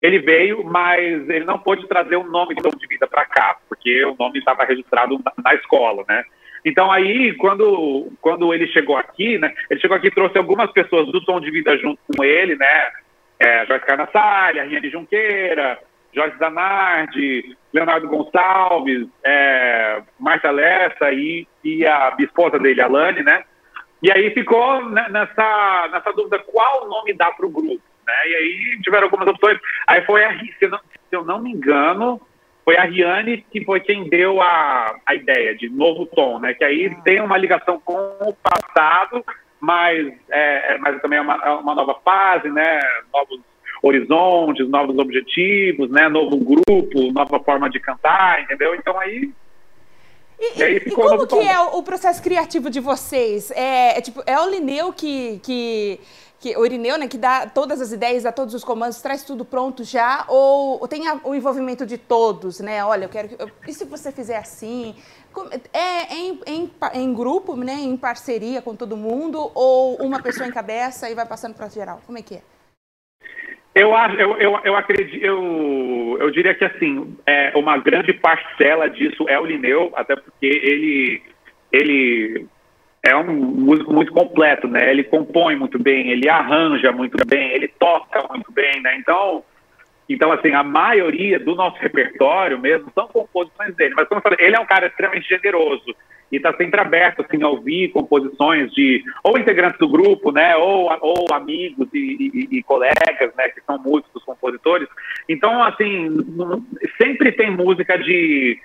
Ele 0.00 0.20
veio, 0.20 0.62
mas 0.62 1.28
ele 1.28 1.44
não 1.44 1.58
pôde 1.58 1.88
trazer 1.88 2.16
o 2.16 2.28
nome 2.28 2.54
Tom 2.54 2.70
de 2.70 2.86
Vida 2.86 3.06
para 3.08 3.24
cá, 3.24 3.56
porque 3.68 4.04
o 4.04 4.14
nome 4.16 4.38
estava 4.38 4.64
registrado 4.64 5.18
na 5.42 5.54
escola, 5.54 6.04
né? 6.08 6.22
Então 6.64 6.90
aí, 6.90 7.34
quando, 7.34 8.12
quando 8.20 8.52
ele 8.52 8.66
chegou 8.68 8.96
aqui, 8.96 9.38
né, 9.38 9.54
ele 9.70 9.80
chegou 9.80 9.96
aqui 9.96 10.08
e 10.08 10.14
trouxe 10.14 10.36
algumas 10.38 10.70
pessoas 10.72 11.06
do 11.06 11.24
Tom 11.24 11.40
de 11.40 11.50
Vida 11.50 11.76
junto 11.78 12.00
com 12.16 12.24
ele, 12.24 12.56
né, 12.56 12.90
é, 13.38 13.66
Joyce 13.66 13.86
Carnassalha, 13.86 14.64
Riane 14.64 14.90
Junqueira, 14.90 15.78
Jorge 16.12 16.36
Zanardi, 16.38 17.56
Leonardo 17.72 18.08
Gonçalves, 18.08 19.06
é, 19.22 20.02
Marta 20.18 20.50
Lessa 20.50 21.12
e, 21.12 21.46
e 21.62 21.86
a 21.86 22.16
esposa 22.18 22.58
dele, 22.58 22.80
a 22.80 22.88
Lani, 22.88 23.22
né? 23.22 23.44
E 24.02 24.10
aí 24.10 24.30
ficou 24.30 24.84
nessa, 24.88 25.88
nessa 25.92 26.12
dúvida 26.12 26.38
qual 26.38 26.88
nome 26.88 27.12
dá 27.12 27.30
para 27.32 27.46
o 27.46 27.50
grupo, 27.50 27.82
né? 28.06 28.14
E 28.26 28.34
aí 28.34 28.80
tiveram 28.82 29.04
algumas 29.04 29.28
opções. 29.28 29.58
Aí 29.86 30.04
foi 30.04 30.24
a, 30.24 30.38
se 30.38 30.54
se 30.58 31.16
eu 31.16 31.24
não 31.24 31.40
me 31.40 31.50
engano, 31.50 32.20
foi 32.68 32.76
a 32.76 32.84
Riane 32.84 33.46
que 33.50 33.64
foi 33.64 33.80
quem 33.80 34.10
deu 34.10 34.42
a, 34.42 34.94
a 35.06 35.14
ideia 35.14 35.56
de 35.56 35.70
novo 35.70 36.04
tom, 36.04 36.38
né? 36.38 36.52
Que 36.52 36.62
aí 36.62 36.94
tem 37.02 37.18
uma 37.18 37.38
ligação 37.38 37.80
com 37.82 37.94
o 37.94 38.34
passado, 38.42 39.24
mas, 39.58 40.06
é, 40.28 40.74
é 40.74 40.78
mas 40.78 41.00
também 41.00 41.18
é 41.18 41.22
uma, 41.22 41.34
é 41.42 41.48
uma 41.48 41.74
nova 41.74 41.98
fase, 42.04 42.50
né? 42.50 42.78
Novos 43.10 43.40
horizontes, 43.82 44.68
novos 44.68 44.98
objetivos, 44.98 45.88
né? 45.88 46.10
Novo 46.10 46.36
grupo, 46.36 47.10
nova 47.10 47.40
forma 47.40 47.70
de 47.70 47.80
cantar, 47.80 48.42
entendeu? 48.42 48.74
Então 48.74 49.00
aí 49.00 49.32
e, 50.38 50.62
e, 50.62 50.76
e 50.76 50.90
como 50.90 51.26
que 51.26 51.48
é 51.48 51.58
o, 51.58 51.78
o, 51.78 51.82
processo 51.82 52.22
criativo 52.22 52.68
de 52.68 52.80
vocês? 52.80 53.50
É, 53.50 53.96
é, 53.96 54.00
tipo, 54.02 54.22
é 54.26 54.38
o 54.38 54.48
Lineu 54.48 54.92
que, 54.92 55.40
que, 55.42 55.98
que 56.40 56.56
o 56.56 56.98
né, 56.98 57.08
que 57.08 57.18
dá 57.18 57.46
todas 57.46 57.80
as 57.80 57.92
ideias, 57.92 58.22
dá 58.22 58.30
todos 58.32 58.54
os 58.54 58.62
comandos, 58.62 59.02
traz 59.02 59.24
tudo 59.24 59.44
pronto 59.44 59.82
já, 59.82 60.24
ou, 60.28 60.86
tem 60.86 61.08
a, 61.08 61.20
o 61.24 61.34
envolvimento 61.34 61.84
de 61.84 61.98
todos, 61.98 62.60
né? 62.60 62.84
Olha, 62.84 63.04
eu 63.04 63.08
quero 63.08 63.28
que. 63.28 63.42
Eu, 63.42 63.50
e 63.66 63.72
se 63.72 63.84
você 63.84 64.12
fizer 64.12 64.36
assim? 64.36 64.94
É, 65.72 65.78
é 65.78 66.14
em, 66.14 66.40
em, 66.46 66.70
em, 66.94 67.14
grupo, 67.14 67.56
né? 67.56 67.74
Em 67.74 67.96
parceria 67.96 68.62
com 68.62 68.74
todo 68.74 68.96
mundo, 68.96 69.50
ou 69.54 69.96
uma 69.96 70.22
pessoa 70.22 70.48
encabeça 70.48 71.10
e 71.10 71.14
vai 71.14 71.26
passando 71.26 71.54
para 71.54 71.68
geral? 71.68 72.00
Como 72.06 72.18
é 72.18 72.22
que 72.22 72.36
é? 72.36 72.42
Eu, 73.74 73.90
eu, 74.18 74.36
eu, 74.38 74.60
eu 74.64 74.76
acredito, 74.76 75.24
eu, 75.24 76.16
eu 76.20 76.30
diria 76.30 76.54
que 76.54 76.64
assim, 76.64 77.16
é, 77.26 77.52
uma 77.56 77.78
grande 77.78 78.12
parcela 78.12 78.88
disso 78.88 79.28
é 79.28 79.38
o 79.38 79.44
Lineu, 79.44 79.92
até 79.94 80.16
porque 80.16 80.46
ele, 80.46 81.22
ele 81.70 82.48
é 83.08 83.16
um 83.16 83.34
músico 83.34 83.92
muito 83.92 84.12
completo, 84.12 84.68
né? 84.68 84.90
Ele 84.90 85.04
compõe 85.04 85.56
muito 85.56 85.78
bem, 85.78 86.10
ele 86.10 86.28
arranja 86.28 86.92
muito 86.92 87.16
bem, 87.26 87.52
ele 87.52 87.68
toca 87.68 88.26
muito 88.28 88.50
bem, 88.52 88.80
né? 88.82 88.96
Então, 88.98 89.42
então 90.08 90.32
assim, 90.32 90.52
a 90.52 90.62
maioria 90.62 91.38
do 91.38 91.54
nosso 91.54 91.78
repertório 91.78 92.58
mesmo 92.58 92.90
são 92.94 93.06
composições 93.08 93.74
dele. 93.76 93.94
Mas 93.96 94.08
como 94.08 94.18
eu 94.18 94.22
falei, 94.22 94.38
ele 94.40 94.56
é 94.56 94.60
um 94.60 94.66
cara 94.66 94.86
extremamente 94.86 95.28
generoso 95.28 95.94
e 96.30 96.36
está 96.36 96.52
sempre 96.54 96.80
aberto 96.80 97.22
assim, 97.22 97.42
a 97.42 97.48
ouvir 97.48 97.88
composições 97.88 98.70
de 98.72 99.02
ou 99.24 99.38
integrantes 99.38 99.78
do 99.78 99.88
grupo, 99.88 100.30
né, 100.30 100.56
ou, 100.56 100.90
ou 101.00 101.26
amigos 101.32 101.88
e, 101.92 101.98
e, 101.98 102.58
e, 102.58 102.62
colegas, 102.62 103.34
né, 103.36 103.48
que 103.48 103.60
são 103.66 103.78
músicos, 103.78 104.22
compositores. 104.24 104.88
Então, 105.28 105.62
assim, 105.62 106.08
sempre 106.98 107.32
tem 107.32 107.50
música 107.50 107.98
de 107.98 108.58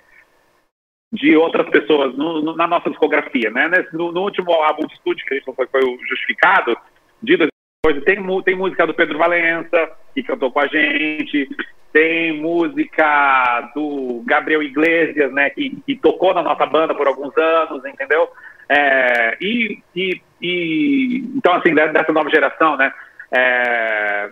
de 1.14 1.36
outras 1.36 1.68
pessoas 1.70 2.14
no, 2.16 2.42
no, 2.42 2.56
na 2.56 2.66
nossa 2.66 2.90
discografia, 2.90 3.48
né? 3.50 3.70
No, 3.92 4.10
no, 4.10 4.22
último 4.22 4.52
álbum 4.52 4.84
de 4.86 4.94
estúdio 4.94 5.24
que 5.24 5.34
a 5.34 5.36
gente 5.38 5.54
foi, 5.54 5.66
foi 5.68 5.80
o 5.80 5.98
Justificado, 6.08 6.76
de 7.22 7.36
2014, 7.36 8.00
tem, 8.04 8.42
tem 8.42 8.56
música 8.56 8.84
do 8.84 8.92
Pedro 8.92 9.16
Valença, 9.16 9.92
que 10.12 10.24
cantou 10.24 10.50
com 10.50 10.58
a 10.58 10.66
gente, 10.66 11.48
tem 11.92 12.40
música 12.40 13.70
do 13.76 14.24
Gabriel 14.26 14.60
Iglesias, 14.60 15.32
né, 15.32 15.50
que, 15.50 15.80
que 15.86 15.94
tocou 15.94 16.34
na 16.34 16.42
nossa 16.42 16.66
banda 16.66 16.92
por 16.94 17.06
alguns 17.06 17.36
anos, 17.38 17.84
entendeu? 17.84 18.28
É, 18.68 19.36
e, 19.40 19.78
e, 19.94 20.20
e, 20.42 21.18
então, 21.36 21.54
assim, 21.54 21.72
dessa 21.72 22.12
nova 22.12 22.28
geração, 22.28 22.76
né, 22.76 22.92
é, 23.30 24.30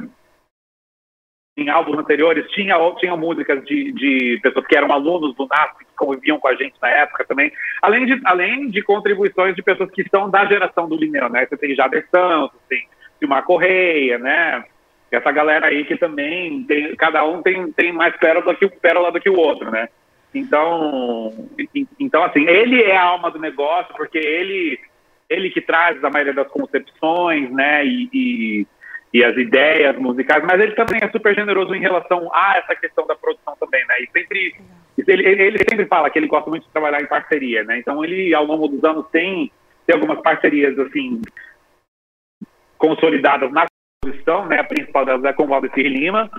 em 1.57 1.69
álbuns 1.69 1.99
anteriores 1.99 2.51
tinha, 2.51 2.77
tinha 2.99 3.17
músicas 3.17 3.63
de, 3.65 3.93
de 3.93 4.41
pessoas 4.43 4.67
que 4.67 4.77
eram 4.77 4.91
alunos 4.91 5.35
do 5.35 5.47
NASP, 5.47 5.85
que 5.85 5.95
conviviam 5.97 6.39
com 6.39 6.49
a 6.49 6.55
gente 6.55 6.75
na 6.81 6.89
época 6.89 7.25
também, 7.25 7.53
além 7.83 8.07
de, 8.07 8.21
além 8.25 8.71
de 8.71 8.83
contribuições 8.83 9.55
de 9.55 9.63
pessoas 9.63 9.91
que 9.91 10.09
são 10.09 10.31
da 10.31 10.47
geração 10.47 10.89
do 10.89 10.97
Lineu, 10.97 11.29
né, 11.29 11.47
você 11.47 11.57
tem 11.57 11.75
Jader 11.75 12.07
Santos, 12.11 12.59
tem 12.69 12.89
Silmar 13.19 13.45
Correia, 13.45 14.19
né, 14.19 14.65
essa 15.11 15.31
galera 15.31 15.67
aí 15.67 15.85
que 15.85 15.97
também 15.97 16.65
tem, 16.65 16.97
cada 16.97 17.23
um 17.25 17.43
tem, 17.43 17.71
tem 17.73 17.93
mais 17.93 18.17
pérola 18.17 18.53
do 18.53 18.59
que, 18.59 18.69
pérola 18.69 19.13
do 19.13 19.21
que 19.21 19.29
o 19.29 19.39
outro, 19.39 19.71
né? 19.71 19.89
Então, 20.35 21.31
então, 22.01 22.25
assim, 22.25 22.49
ele 22.49 22.83
é 22.83 22.97
a 22.97 23.05
alma 23.05 23.31
do 23.31 23.39
negócio, 23.39 23.95
porque 23.95 24.17
ele, 24.17 24.81
ele 25.29 25.51
que 25.51 25.61
traz 25.61 26.03
a 26.03 26.09
maioria 26.09 26.33
das 26.33 26.49
concepções, 26.49 27.51
né, 27.51 27.85
e, 27.85 28.09
e, 28.11 28.67
e, 29.13 29.25
as 29.25 29.37
ideias 29.37 29.97
musicais, 29.97 30.43
mas 30.45 30.61
ele 30.61 30.73
também 30.73 31.01
é 31.03 31.11
super 31.11 31.35
generoso 31.35 31.75
em 31.75 31.81
relação 31.81 32.31
a 32.33 32.59
essa 32.59 32.75
questão 32.75 33.07
da 33.07 33.15
produção 33.15 33.57
também, 33.59 33.85
né, 33.87 33.95
e 34.01 34.11
sempre, 34.11 34.55
ele, 35.07 35.43
ele 35.43 35.59
sempre 35.69 35.87
fala 35.87 36.11
que 36.11 36.19
ele 36.19 36.29
gosta 36.29 36.49
muito 36.49 36.65
de 36.65 36.73
trabalhar 36.73 37.01
em 37.01 37.07
parceria, 37.07 37.65
né, 37.65 37.79
então 37.79 38.05
ele, 38.05 38.35
ao 38.35 38.45
longo 38.45 38.69
dos 38.69 38.83
anos, 38.85 39.07
tem, 39.11 39.51
tem 39.87 39.95
algumas 39.95 40.21
parcerias, 40.23 40.79
assim, 40.79 41.21
consolidadas 42.79 43.53
na 43.53 43.67
composição, 44.03 44.47
né, 44.47 44.61
a 44.61 44.65
principal 44.65 45.05
delas 45.05 45.25
é 45.25 45.33
com 45.33 45.45
o 45.45 45.61
Lima, 45.77 46.31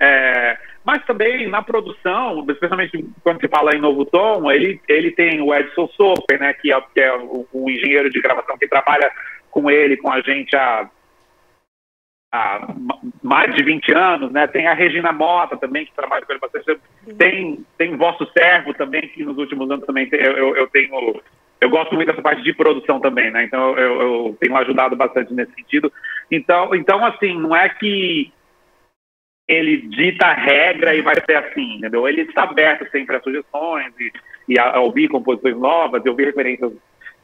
é, 0.00 0.58
mas 0.84 1.04
também 1.06 1.48
na 1.48 1.62
produção, 1.62 2.44
especialmente 2.48 3.08
quando 3.22 3.40
se 3.40 3.48
fala 3.48 3.74
em 3.74 3.80
Novo 3.80 4.04
Tom, 4.04 4.50
ele, 4.50 4.80
ele 4.86 5.10
tem 5.12 5.40
o 5.40 5.54
Edson 5.54 5.88
Soper, 5.88 6.38
né, 6.38 6.52
que 6.52 6.72
é, 6.72 6.80
que 6.92 7.00
é 7.00 7.16
o, 7.16 7.70
engenheiro 7.70 8.10
de 8.10 8.20
gravação 8.20 8.58
que 8.58 8.68
trabalha 8.68 9.10
com 9.50 9.70
ele, 9.70 9.96
com 9.96 10.12
a 10.12 10.20
gente 10.20 10.54
há, 10.54 10.88
há 12.34 12.66
mais 13.22 13.54
de 13.54 13.62
20 13.62 13.92
anos, 13.92 14.32
né, 14.32 14.46
tem 14.48 14.66
a 14.66 14.74
Regina 14.74 15.12
Mota 15.12 15.56
também, 15.56 15.86
que 15.86 15.94
trabalha 15.94 16.26
com 16.26 16.32
ele 16.32 16.40
bastante, 16.40 16.80
tem, 17.16 17.64
tem 17.78 17.96
Vosso 17.96 18.28
Servo 18.36 18.74
também, 18.74 19.02
que 19.08 19.24
nos 19.24 19.38
últimos 19.38 19.70
anos 19.70 19.86
também 19.86 20.08
tem, 20.08 20.20
eu, 20.20 20.56
eu 20.56 20.66
tenho 20.68 21.22
eu 21.60 21.70
gosto 21.70 21.94
muito 21.94 22.08
dessa 22.08 22.20
parte 22.20 22.42
de 22.42 22.52
produção 22.52 23.00
também, 23.00 23.30
né? 23.30 23.44
Então 23.44 23.78
eu, 23.78 24.02
eu, 24.02 24.36
tenho 24.38 24.54
ajudado 24.54 24.94
bastante 24.94 25.32
nesse 25.32 25.54
sentido. 25.54 25.90
Então, 26.30 26.74
então 26.74 27.02
assim, 27.06 27.40
não 27.40 27.56
é 27.56 27.70
que 27.70 28.30
ele 29.48 29.78
dita 29.88 30.26
a 30.26 30.34
regra 30.34 30.94
e 30.94 31.00
vai 31.00 31.14
ser 31.24 31.36
assim, 31.36 31.76
entendeu? 31.76 32.06
Ele 32.06 32.22
está 32.22 32.42
aberto 32.42 32.86
sempre 32.90 33.16
a 33.16 33.20
sugestões 33.22 33.94
e, 33.98 34.12
e 34.48 34.58
a, 34.58 34.72
a, 34.72 34.80
ouvir 34.80 35.08
composições 35.08 35.56
novas, 35.56 36.04
e 36.04 36.08
ouvir 36.08 36.26
referências 36.26 36.70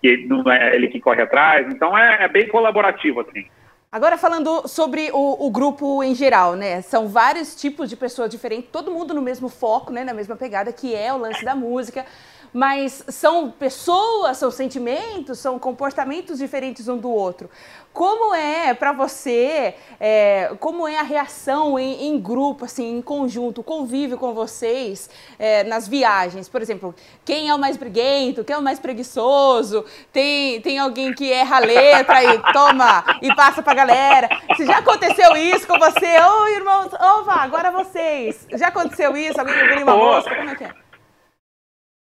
que 0.00 0.16
não 0.26 0.50
é 0.50 0.74
ele 0.74 0.88
que 0.88 1.00
corre 1.00 1.20
atrás. 1.20 1.66
Então 1.66 1.98
é, 1.98 2.24
é 2.24 2.28
bem 2.28 2.48
colaborativo, 2.48 3.20
assim. 3.20 3.44
Agora 3.92 4.16
falando 4.16 4.68
sobre 4.68 5.10
o, 5.10 5.46
o, 5.46 5.50
grupo 5.50 6.00
em 6.04 6.14
geral, 6.14 6.54
né? 6.54 6.80
São 6.80 7.08
vários 7.08 7.56
tipos 7.56 7.88
de 7.88 7.96
pessoas 7.96 8.30
diferentes, 8.30 8.70
todo 8.70 8.88
mundo 8.88 9.12
no 9.12 9.20
mesmo 9.20 9.48
foco, 9.48 9.92
né? 9.92 10.04
Na 10.04 10.14
mesma 10.14 10.36
pegada, 10.36 10.72
que 10.72 10.94
é 10.94 11.12
o 11.12 11.16
lance 11.16 11.44
da 11.44 11.56
música 11.56 12.06
mas 12.52 13.04
são 13.08 13.50
pessoas, 13.50 14.36
são 14.36 14.50
sentimentos, 14.50 15.38
são 15.38 15.58
comportamentos 15.58 16.38
diferentes 16.38 16.88
um 16.88 16.96
do 16.96 17.10
outro. 17.10 17.48
Como 17.92 18.32
é 18.34 18.72
para 18.72 18.92
você, 18.92 19.74
é, 19.98 20.52
como 20.60 20.86
é 20.86 20.96
a 20.96 21.02
reação 21.02 21.76
em, 21.76 22.06
em, 22.06 22.20
grupo, 22.20 22.64
assim, 22.64 22.96
em 22.96 23.02
conjunto, 23.02 23.64
convívio 23.64 24.16
com 24.16 24.32
vocês 24.32 25.10
é, 25.36 25.64
nas 25.64 25.88
viagens? 25.88 26.48
Por 26.48 26.62
exemplo, 26.62 26.94
quem 27.24 27.48
é 27.48 27.54
o 27.54 27.58
mais 27.58 27.76
briguento, 27.76 28.44
quem 28.44 28.54
é 28.54 28.58
o 28.58 28.62
mais 28.62 28.78
preguiçoso? 28.78 29.84
Tem, 30.12 30.60
tem 30.60 30.78
alguém 30.78 31.12
que 31.12 31.32
erra 31.32 31.56
a 31.56 31.60
letra 31.60 32.22
e 32.22 32.38
toma 32.52 33.04
e 33.20 33.34
passa 33.34 33.60
pra 33.60 33.74
galera. 33.74 34.28
Se 34.56 34.64
já 34.64 34.78
aconteceu 34.78 35.36
isso 35.36 35.66
com 35.66 35.78
você, 35.78 36.20
ô 36.20 36.46
irmãos, 36.46 36.92
ô 36.92 37.24
vá, 37.24 37.42
agora 37.42 37.72
vocês. 37.72 38.46
Já 38.54 38.68
aconteceu 38.68 39.16
isso? 39.16 39.40
Alguém 39.40 39.64
engoliu 39.64 39.82
uma 39.82 39.96
mosca? 39.96 40.36
Como 40.36 40.50
é 40.50 40.54
que 40.54 40.64
é? 40.64 40.89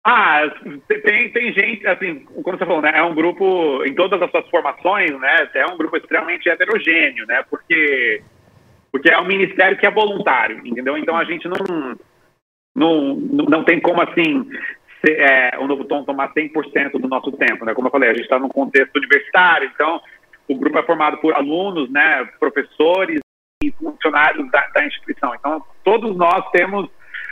Ah, 0.03 0.43
tem, 0.89 1.31
tem 1.31 1.53
gente, 1.53 1.87
assim, 1.87 2.21
como 2.43 2.57
você 2.57 2.65
falou, 2.65 2.81
né? 2.81 2.93
É 2.95 3.03
um 3.03 3.15
grupo, 3.15 3.85
em 3.85 3.95
todas 3.95 4.21
as 4.23 4.31
suas 4.31 4.49
formações, 4.49 5.11
né? 5.21 5.49
É 5.55 5.67
um 5.67 5.77
grupo 5.77 5.97
extremamente 5.97 6.49
heterogêneo, 6.49 7.27
né? 7.27 7.45
Porque, 7.51 8.23
porque 8.91 9.11
é 9.11 9.21
um 9.21 9.27
ministério 9.27 9.77
que 9.77 9.87
é 9.87 9.91
voluntário, 9.91 10.67
entendeu? 10.67 10.97
Então 10.97 11.17
a 11.17 11.25
gente 11.25 11.47
não, 11.47 11.99
não, 12.75 13.15
não 13.15 13.65
tem 13.65 13.79
como, 13.79 14.01
assim, 14.01 14.49
ser, 15.05 15.21
é, 15.21 15.59
o 15.59 15.67
Novo 15.67 15.85
Tom 15.85 16.03
tomar 16.05 16.33
100% 16.33 16.93
do 16.93 17.09
nosso 17.09 17.33
tempo, 17.33 17.67
né? 17.67 17.75
Como 17.75 17.89
eu 17.89 17.93
falei, 17.93 18.09
a 18.09 18.15
gente 18.15 18.23
está 18.23 18.39
num 18.39 18.49
contexto 18.49 18.97
universitário, 18.97 19.71
então 19.75 20.01
o 20.49 20.55
grupo 20.57 20.79
é 20.79 20.83
formado 20.83 21.19
por 21.19 21.35
alunos, 21.35 21.91
né? 21.91 22.27
Professores 22.39 23.21
e 23.63 23.71
funcionários 23.73 24.51
da, 24.51 24.67
da 24.69 24.87
instituição. 24.87 25.35
Então 25.35 25.63
todos 25.85 26.17
nós 26.17 26.49
temos 26.53 26.89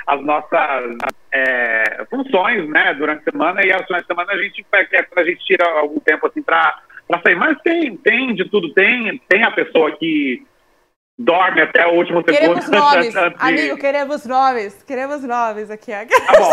as 0.06 0.22
nossas 0.22 0.96
é, 1.32 1.77
funções, 2.10 2.68
né, 2.68 2.94
durante 2.94 3.20
a 3.20 3.32
semana, 3.32 3.64
e 3.64 3.72
as 3.72 3.86
finais 3.86 4.02
de 4.02 4.08
semana 4.08 4.32
a 4.32 4.38
gente, 4.38 4.64
a 4.72 5.24
gente 5.24 5.44
tira 5.44 5.64
algum 5.78 6.00
tempo, 6.00 6.26
assim, 6.26 6.42
para 6.42 6.80
sair. 7.24 7.36
Mas 7.36 7.58
tem, 7.62 7.96
tem 7.96 8.34
de 8.34 8.48
tudo, 8.48 8.72
tem, 8.72 9.20
tem 9.28 9.42
a 9.44 9.50
pessoa 9.50 9.96
que 9.96 10.42
dorme 11.18 11.60
até 11.60 11.86
o 11.86 11.94
último 11.94 12.22
queremos 12.22 12.64
segundo. 12.64 12.80
Nomes. 12.80 13.16
Antes 13.16 13.38
de... 13.38 13.46
Amigo, 13.48 13.76
queremos 13.76 14.24
nomes. 14.26 14.82
Queremos 14.84 15.24
nomes 15.24 15.70
aqui. 15.70 15.92
Tá 15.92 16.06
bom. 16.38 16.50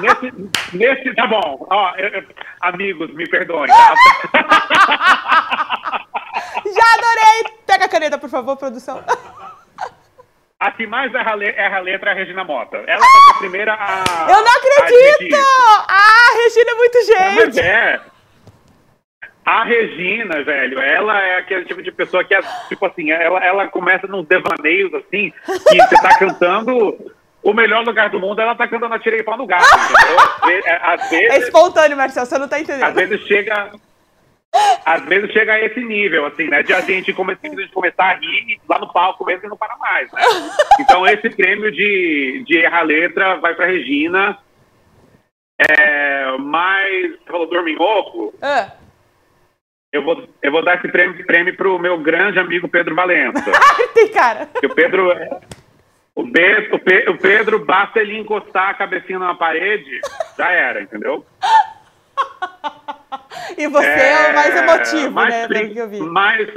nesse, 0.00 0.76
nesse, 0.76 1.14
tá 1.14 1.26
bom. 1.26 1.66
Ó, 1.70 1.94
eu, 1.96 2.08
eu, 2.08 2.22
amigos, 2.60 3.12
me 3.14 3.28
perdoem. 3.28 3.68
Já 6.64 6.84
adorei. 6.94 7.44
Pega 7.66 7.86
a 7.86 7.88
caneta, 7.88 8.18
por 8.18 8.28
favor, 8.28 8.56
produção. 8.56 9.02
a 10.60 10.72
que 10.72 10.86
mais 10.86 11.14
erra, 11.14 11.44
erra 11.44 11.76
a 11.76 11.80
letra 11.80 12.10
é 12.10 12.12
a 12.12 12.16
Regina 12.16 12.44
Mota. 12.44 12.78
Ela 12.78 12.98
vai 12.98 13.08
ser 13.08 13.30
a 13.30 13.38
primeira 13.38 13.74
a. 13.74 14.26
Eu 14.28 14.42
não 14.42 14.56
acredito! 14.56 15.36
Ah, 15.88 16.28
a 16.30 16.36
Regina 16.42 16.70
é 16.70 16.74
muito 16.74 17.06
gente! 17.06 17.60
É, 17.60 18.00
a 19.44 19.64
Regina, 19.64 20.42
velho, 20.42 20.80
ela 20.80 21.20
é 21.22 21.38
aquele 21.38 21.64
tipo 21.64 21.82
de 21.82 21.92
pessoa 21.92 22.24
que, 22.24 22.34
é, 22.34 22.40
tipo 22.68 22.84
assim, 22.84 23.10
ela, 23.10 23.42
ela 23.44 23.68
começa 23.68 24.06
nos 24.06 24.26
devaneios, 24.26 24.92
assim, 24.94 25.32
que 25.46 25.76
você 25.76 25.96
tá 26.02 26.18
cantando 26.18 27.12
o 27.42 27.54
melhor 27.54 27.84
lugar 27.84 28.10
do 28.10 28.18
mundo, 28.20 28.40
ela 28.40 28.54
tá 28.54 28.66
cantando 28.66 28.94
a 28.94 28.98
tirei 28.98 29.22
pau 29.22 29.38
no 29.38 29.46
gato, 29.46 29.64
entendeu? 29.64 30.20
Às 30.20 30.66
é, 30.66 30.80
às 30.82 31.10
vezes, 31.10 31.30
é 31.30 31.38
espontâneo, 31.38 31.96
Marcelo, 31.96 32.26
você 32.26 32.36
não 32.36 32.48
tá 32.48 32.60
entendendo. 32.60 32.84
Às 32.84 32.94
vezes 32.94 33.20
chega... 33.26 33.70
Às 34.84 35.04
vezes 35.04 35.30
chega 35.32 35.52
a 35.52 35.60
esse 35.60 35.80
nível, 35.80 36.26
assim, 36.26 36.48
né? 36.48 36.62
De 36.62 36.72
a 36.72 36.80
gente 36.80 37.12
começar, 37.12 37.48
de 37.48 37.68
começar 37.68 38.04
a 38.04 38.14
rir 38.14 38.58
lá 38.68 38.78
no 38.78 38.92
palco 38.92 39.24
mesmo 39.24 39.46
e 39.46 39.48
não 39.48 39.56
para 39.56 39.76
mais, 39.76 40.10
né? 40.12 40.22
Então 40.80 41.06
esse 41.06 41.28
prêmio 41.30 41.70
de, 41.70 42.42
de 42.46 42.56
errar 42.56 42.82
letra 42.82 43.36
vai 43.36 43.54
pra 43.54 43.66
Regina. 43.66 44.38
É, 45.58 46.36
mas, 46.38 47.18
você 47.18 47.30
falou 47.30 47.48
dorminhoco? 47.48 48.32
Ah. 48.40 48.72
Eu 49.92 50.02
vou, 50.04 50.28
eu 50.42 50.52
vou 50.52 50.62
dar 50.62 50.76
esse 50.76 50.88
prêmio, 50.88 51.26
prêmio 51.26 51.56
para 51.56 51.68
o 51.68 51.78
meu 51.78 51.98
grande 51.98 52.38
amigo 52.38 52.68
Pedro 52.68 52.94
Valença. 52.94 53.44
Tem 53.94 54.08
cara. 54.08 54.46
Que 54.46 54.66
o 54.66 54.74
Pedro. 54.74 55.10
O, 56.14 56.24
Be, 56.24 56.68
o, 56.72 56.78
Pe, 56.78 57.08
o 57.08 57.16
Pedro, 57.16 57.64
basta 57.64 58.00
ele 58.00 58.18
encostar 58.18 58.70
a 58.70 58.74
cabecinha 58.74 59.18
na 59.18 59.34
parede, 59.34 60.00
já 60.36 60.50
era, 60.50 60.82
entendeu? 60.82 61.24
E 63.56 63.66
você 63.68 63.86
é, 63.86 64.12
é 64.12 64.30
o 64.30 64.34
mais 64.34 64.56
emotivo, 64.56 65.10
mais, 65.12 65.34
né? 65.34 65.48
Pelo 65.48 65.72
que 65.72 65.78
eu 65.78 65.88
vi. 65.88 66.00
Mais, 66.00 66.48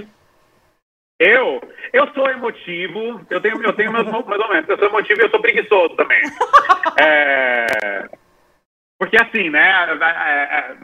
eu, 1.19 1.61
eu 1.93 2.07
sou 2.15 2.27
emotivo, 2.31 3.21
eu 3.29 3.39
tenho, 3.39 3.61
eu 3.61 3.73
tenho 3.73 3.91
meus, 3.91 4.05
meus 4.05 4.25
momentos, 4.25 4.69
eu 4.69 4.77
sou 4.79 4.87
emotivo 4.87 5.21
e 5.21 5.23
eu 5.25 5.29
sou 5.29 5.39
preguiçoso 5.39 5.95
também. 5.95 6.19
é, 6.99 8.09
porque 8.97 9.17
assim, 9.17 9.49
né? 9.51 9.97
É, 10.01 10.57
é, 10.57 10.77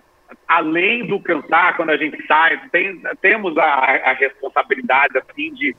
além 0.47 1.07
do 1.07 1.19
cantar, 1.19 1.75
quando 1.75 1.89
a 1.89 1.97
gente 1.97 2.23
sai, 2.27 2.61
tem, 2.71 3.01
temos 3.19 3.57
a, 3.57 3.63
a, 3.63 4.13
responsabilidade 4.13 5.17
assim, 5.17 5.53
de, 5.55 5.75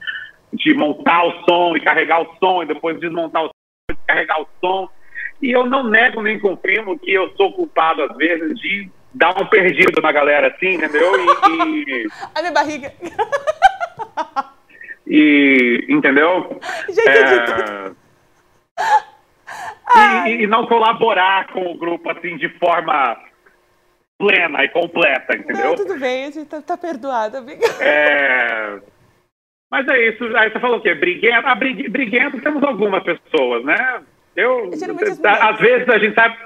de 0.53 0.75
montar 0.75 1.25
o 1.25 1.45
som 1.45 1.77
e 1.77 1.81
carregar 1.81 2.23
o 2.23 2.37
som, 2.41 2.65
e 2.65 2.67
depois 2.67 2.99
desmontar 2.99 3.45
o 3.45 3.47
som 3.47 3.93
e 3.93 4.07
carregar 4.09 4.41
o 4.41 4.49
som. 4.61 4.89
E 5.41 5.53
eu 5.53 5.67
não 5.67 5.85
nego 5.85 6.21
nem 6.21 6.39
confirmo 6.39 6.99
que 6.99 7.13
eu 7.13 7.33
sou 7.37 7.53
culpado, 7.53 8.03
às 8.03 8.17
vezes, 8.17 8.59
de 8.59 8.91
dar 9.15 9.41
um 9.41 9.47
perdido 9.47 10.01
na 10.01 10.13
galera, 10.13 10.49
assim, 10.49 10.75
entendeu? 10.75 11.13
E, 11.19 11.85
e... 11.89 12.09
A 12.35 12.41
minha 12.41 12.53
barriga. 12.53 12.93
E, 15.07 15.87
entendeu? 15.89 16.61
Já 16.91 17.03
entendi 17.03 17.95
é... 19.97 20.29
E, 20.29 20.43
e, 20.43 20.47
não 20.47 20.67
colaborar 20.67 21.49
com 21.49 21.73
o 21.73 21.79
grupo, 21.79 22.11
assim, 22.11 22.37
de 22.37 22.49
forma 22.59 23.17
plena 24.19 24.65
e 24.65 24.69
completa, 24.69 25.35
entendeu? 25.35 25.71
Não, 25.71 25.75
tudo 25.75 25.99
bem, 25.99 26.27
a 26.27 26.31
gente 26.31 26.49
tá, 26.49 26.61
tá 26.61 26.77
perdoado, 26.77 27.39
amiga. 27.39 27.67
É... 27.81 28.79
Mas 29.71 29.89
é 29.89 30.09
isso, 30.09 30.25
aí 30.37 30.51
você 30.51 30.61
falou 30.61 30.79
o 30.79 30.83
quê? 30.83 30.95
Briguento? 30.95 31.47
Ah, 31.47 31.55
briguento 31.55 32.41
temos 32.41 32.63
algumas 32.63 33.03
pessoas, 33.03 33.65
né? 33.65 34.03
Eu, 34.37 34.71
às 34.71 35.59
vezes 35.59 35.89
a 35.89 35.99
gente 35.99 36.15
sabe 36.15 36.37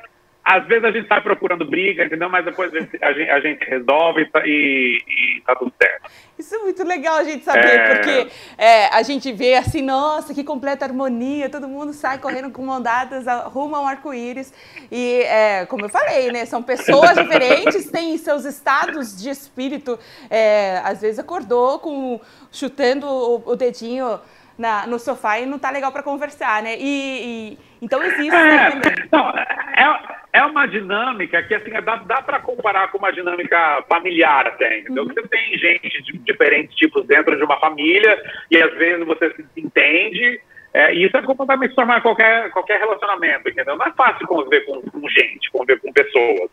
às 0.45 0.67
vezes 0.67 0.85
a 0.85 0.91
gente 0.91 1.05
está 1.05 1.21
procurando 1.21 1.65
briga, 1.65 2.05
entendeu? 2.05 2.29
Mas 2.29 2.45
depois 2.45 2.75
a 2.75 2.81
gente, 2.81 2.99
a 3.01 3.13
gente, 3.13 3.31
a 3.31 3.41
gente 3.41 3.65
resolve 3.65 4.25
tá, 4.27 4.43
e, 4.45 5.01
e 5.07 5.41
tá 5.43 5.55
tudo 5.55 5.73
certo. 5.81 6.11
Isso 6.37 6.57
é 6.57 6.59
muito 6.59 6.83
legal 6.83 7.17
a 7.17 7.25
gente 7.25 7.45
saber, 7.45 7.69
é... 7.69 7.95
porque 7.95 8.33
é, 8.59 8.87
a 8.87 9.03
gente 9.03 9.31
vê 9.31 9.55
assim, 9.55 9.83
nossa, 9.83 10.35
que 10.35 10.43
completa 10.43 10.85
harmonia, 10.85 11.49
todo 11.49 11.69
mundo 11.69 11.93
sai 11.93 12.19
correndo 12.19 12.51
com 12.51 12.65
mão 12.65 12.83
dadas 12.83 13.25
rumo 13.53 13.77
ao 13.77 13.87
arco-íris. 13.87 14.53
E, 14.91 15.23
é, 15.23 15.65
como 15.67 15.85
eu 15.85 15.89
falei, 15.89 16.33
né, 16.33 16.45
são 16.45 16.61
pessoas 16.61 17.15
diferentes, 17.15 17.89
têm 17.91 18.19
seus 18.19 18.45
estados 18.45 19.23
de 19.23 19.31
espírito. 19.31 19.97
É, 20.29 20.81
às 20.85 21.01
vezes 21.01 21.21
acordou 21.21 21.79
com 21.79 22.21
chutando 22.51 23.07
o, 23.07 23.53
o 23.53 23.55
dedinho 23.55 24.19
na, 24.59 24.87
no 24.87 24.99
sofá 24.99 25.39
e 25.39 25.47
não 25.47 25.59
tá 25.59 25.71
legal 25.71 25.93
para 25.93 26.03
conversar, 26.03 26.63
né? 26.63 26.77
E, 26.79 27.53
e 27.53 27.59
então 27.81 28.03
existe 28.03 28.35
é. 28.35 29.09
Não, 29.11 29.31
é, 29.31 30.19
é 30.33 30.45
uma 30.45 30.67
dinâmica 30.67 31.43
que 31.43 31.55
assim 31.55 31.71
dá, 31.71 31.97
dá 31.97 32.23
para 32.23 32.41
comparar 32.41 32.89
com 32.91 32.99
uma 32.99 33.13
dinâmica 33.13 33.85
familiar 33.89 34.47
até, 34.47 34.81
entendeu? 34.81 35.05
Uhum. 35.05 35.13
Você 35.13 35.29
tem 35.29 35.59
gente 35.59 36.03
de 36.03 36.19
diferentes 36.19 36.75
tipos 36.77 37.07
dentro 37.07 37.37
de 37.37 37.45
uma 37.45 37.59
família 37.59 38.21
e 38.51 38.63
às 38.63 38.73
vezes 38.75 39.07
você 39.07 39.35
se 39.35 39.61
entende. 39.61 40.41
É, 40.75 40.95
e 40.95 41.05
isso 41.05 41.15
é 41.17 41.23
completamente 41.23 41.75
formar 41.75 42.01
qualquer, 42.01 42.51
qualquer 42.51 42.81
relacionamento, 42.81 43.49
entendeu? 43.49 43.77
Não 43.77 43.87
é 43.87 43.93
fácil 43.93 44.27
conviver 44.27 44.63
com, 44.63 44.81
com 44.81 45.09
gente, 45.09 45.51
conviver 45.51 45.79
com 45.81 45.93
pessoas. 45.93 46.51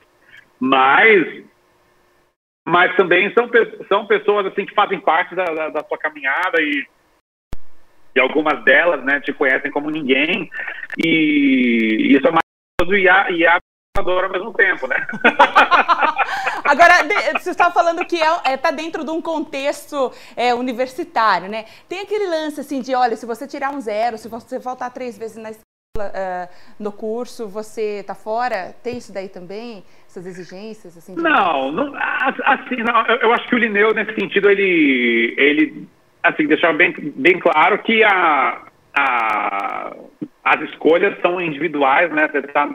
Mas 0.60 1.44
mas 2.66 2.96
também 2.96 3.34
são, 3.34 3.50
são 3.88 4.06
pessoas 4.06 4.46
assim 4.46 4.64
que 4.64 4.76
fazem 4.76 5.00
parte 5.00 5.34
da, 5.34 5.46
da, 5.46 5.70
da 5.70 5.84
sua 5.84 5.98
caminhada 5.98 6.62
e 6.62 6.86
e 8.20 8.22
algumas 8.22 8.64
delas, 8.66 9.04
né, 9.04 9.22
te 9.22 9.32
conhecem 9.32 9.72
como 9.72 9.90
ninguém, 9.90 10.50
e 10.98 12.08
isso 12.12 12.28
é 12.28 12.32
maravilhoso 12.32 12.98
e, 12.98 13.10
a, 13.10 13.32
e 13.32 13.46
assustador 13.48 14.26
ao 14.26 14.30
mesmo 14.30 14.54
tempo, 14.54 14.88
né? 14.88 15.08
Agora, 16.66 16.96
você 17.40 17.52
está 17.52 17.72
falando 17.72 18.06
que 18.06 18.18
está 18.18 18.42
é, 18.46 18.54
é, 18.54 18.58
tá 18.58 18.72
dentro 18.72 19.04
de 19.04 19.10
um 19.10 19.22
contexto 19.22 20.12
é, 20.36 20.54
universitário, 20.54 21.50
né? 21.50 21.66
Tem 21.88 22.02
aquele 22.02 22.28
lance 22.28 22.60
assim 22.60 22.82
de, 22.82 22.94
olha, 22.94 23.16
se 23.16 23.26
você 23.26 23.48
tirar 23.48 23.72
um 23.72 23.80
zero, 23.80 24.18
se 24.18 24.28
você 24.28 24.60
faltar 24.60 24.92
três 24.92 25.18
vezes 25.18 25.38
na 25.38 25.52
escola, 25.52 25.66
uh, 26.00 26.50
no 26.78 26.92
curso, 26.92 27.48
você 27.48 28.00
está 28.02 28.14
fora? 28.14 28.76
Tem 28.84 28.98
isso 28.98 29.14
daí 29.14 29.30
também? 29.30 29.84
Essas 30.08 30.26
exigências? 30.26 30.98
Assim, 30.98 31.16
não, 31.16 31.72
não, 31.72 31.94
assim, 32.46 32.78
não, 32.84 33.06
eu, 33.08 33.18
eu 33.22 33.34
acho 33.34 33.48
que 33.48 33.56
o 33.56 33.58
Lineu, 33.58 33.94
nesse 33.94 34.14
sentido, 34.14 34.50
ele, 34.50 35.34
ele 35.38 35.88
assim, 36.24 36.48
deixar 36.48 36.74
bem, 36.74 36.94
bem 37.16 37.40
claro 37.40 37.80
que 37.80 38.04
a, 38.04 38.62
a, 38.94 39.96
as 40.44 40.62
escolhas 40.70 41.20
são 41.22 41.40
individuais, 41.42 42.12
né? 42.12 42.28
Você 42.28 42.40
está 42.40 42.68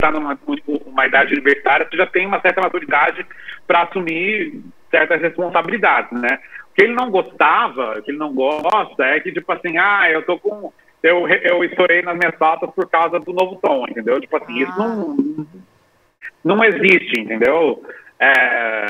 tá 0.00 0.10
numa 0.12 0.38
uma 0.86 1.06
idade 1.06 1.32
universitária, 1.32 1.86
você 1.88 1.96
já 1.96 2.06
tem 2.06 2.26
uma 2.26 2.40
certa 2.40 2.60
maturidade 2.60 3.26
para 3.66 3.82
assumir 3.82 4.62
certas 4.90 5.20
responsabilidades, 5.20 6.12
né? 6.12 6.38
O 6.70 6.74
que 6.74 6.84
ele 6.84 6.94
não 6.94 7.10
gostava, 7.10 7.98
o 7.98 8.02
que 8.02 8.10
ele 8.10 8.18
não 8.18 8.32
gosta, 8.32 9.04
é 9.04 9.20
que, 9.20 9.32
tipo 9.32 9.50
assim, 9.52 9.76
ah, 9.78 10.10
eu 10.10 10.22
tô 10.22 10.38
com. 10.38 10.72
Eu, 11.02 11.28
eu 11.28 11.62
estourei 11.62 12.02
nas 12.02 12.16
minhas 12.16 12.34
pautas 12.36 12.70
por 12.74 12.88
causa 12.88 13.20
do 13.20 13.32
novo 13.32 13.56
tom, 13.62 13.84
entendeu? 13.88 14.20
Tipo 14.20 14.36
assim, 14.36 14.64
ah. 14.64 14.68
isso 14.68 14.78
não, 14.78 15.46
não 16.44 16.64
existe, 16.64 17.20
entendeu? 17.20 17.84
É, 18.18 18.86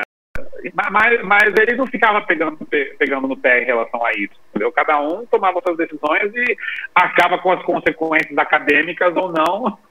mas, 0.73 1.23
mas 1.23 1.53
ele 1.57 1.75
não 1.75 1.87
ficava 1.87 2.21
pegando, 2.21 2.57
pegando 2.97 3.27
no 3.27 3.37
pé 3.37 3.63
em 3.63 3.65
relação 3.65 4.03
a 4.05 4.11
isso, 4.11 4.33
entendeu? 4.49 4.71
Cada 4.71 4.99
um 4.99 5.25
tomava 5.25 5.61
suas 5.61 5.77
decisões 5.77 6.33
e 6.35 6.57
acaba 6.95 7.37
com 7.39 7.51
as 7.51 7.63
consequências 7.63 8.37
acadêmicas 8.37 9.15
ou 9.15 9.31
não. 9.31 9.77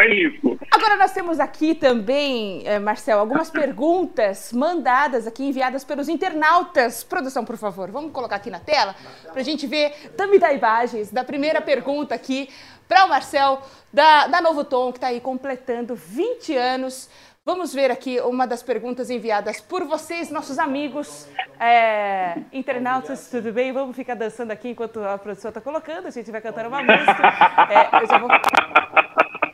É 0.00 0.12
isso. 0.12 0.58
Agora 0.72 0.96
nós 0.96 1.12
temos 1.12 1.38
aqui 1.38 1.72
também, 1.72 2.62
eh, 2.66 2.80
Marcel, 2.80 3.20
algumas 3.20 3.48
perguntas 3.48 4.52
mandadas 4.52 5.24
aqui, 5.24 5.44
enviadas 5.44 5.84
pelos 5.84 6.08
internautas. 6.08 7.04
Produção, 7.04 7.44
por 7.44 7.56
favor, 7.56 7.88
vamos 7.88 8.12
colocar 8.12 8.36
aqui 8.36 8.50
na 8.50 8.58
tela 8.58 8.96
para 9.30 9.40
a 9.40 9.44
gente 9.44 9.68
ver. 9.68 9.92
Também 10.16 10.40
imagens 10.56 11.12
da 11.12 11.22
primeira 11.22 11.60
pergunta 11.60 12.12
aqui 12.12 12.48
para 12.88 13.04
o 13.04 13.08
Marcel, 13.08 13.60
da, 13.92 14.26
da 14.26 14.40
Novo 14.40 14.64
Tom, 14.64 14.90
que 14.90 14.98
está 14.98 15.08
aí 15.08 15.20
completando 15.20 15.94
20 15.94 16.56
anos. 16.56 17.08
Vamos 17.48 17.72
ver 17.72 17.90
aqui 17.90 18.20
uma 18.20 18.46
das 18.46 18.62
perguntas 18.62 19.08
enviadas 19.08 19.58
por 19.58 19.82
vocês, 19.84 20.28
nossos 20.28 20.58
amigos 20.58 21.26
é, 21.58 22.42
internautas. 22.52 23.30
Tudo 23.30 23.50
bem? 23.54 23.72
Vamos 23.72 23.96
ficar 23.96 24.14
dançando 24.16 24.50
aqui 24.50 24.68
enquanto 24.68 25.02
a 25.02 25.16
produção 25.16 25.48
está 25.48 25.58
colocando. 25.58 26.08
A 26.08 26.10
gente 26.10 26.30
vai 26.30 26.42
cantando 26.42 26.68
uma 26.68 26.82
música. 26.82 27.22
É, 27.70 28.06
já, 28.06 28.18
vou... 28.18 28.28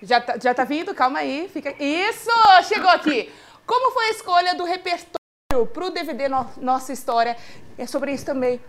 já, 0.03 0.21
tá, 0.21 0.35
já 0.43 0.53
tá 0.53 0.65
vindo? 0.65 0.93
Calma 0.93 1.21
aí. 1.21 1.49
Fica... 1.49 1.73
Isso! 1.81 2.33
Chegou 2.65 2.91
aqui. 2.91 3.33
Como 3.65 3.93
foi 3.93 4.07
a 4.07 4.11
escolha 4.11 4.57
do 4.57 4.65
repertório 4.65 5.67
para 5.73 5.85
o 5.85 5.91
DVD 5.91 6.29
no... 6.29 6.51
Nossa 6.57 6.93
História? 6.93 7.37
É 7.79 7.87
sobre 7.87 8.13
isso 8.13 8.27
também 8.27 8.61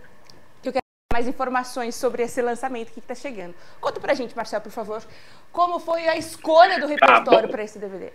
que 0.62 0.68
eu 0.68 0.72
quero 0.72 0.84
mais 1.12 1.26
informações 1.26 1.96
sobre 1.96 2.22
esse 2.22 2.40
lançamento 2.40 2.92
que 2.92 3.00
está 3.00 3.16
chegando. 3.16 3.56
Conta 3.80 3.98
pra 3.98 4.14
gente, 4.14 4.36
Marcelo, 4.36 4.62
por 4.62 4.70
favor. 4.70 5.02
Como 5.50 5.80
foi 5.80 6.06
a 6.06 6.16
escolha 6.16 6.78
do 6.78 6.86
tá 6.86 7.06
repertório 7.06 7.48
para 7.48 7.64
esse 7.64 7.76
DVD? 7.76 8.12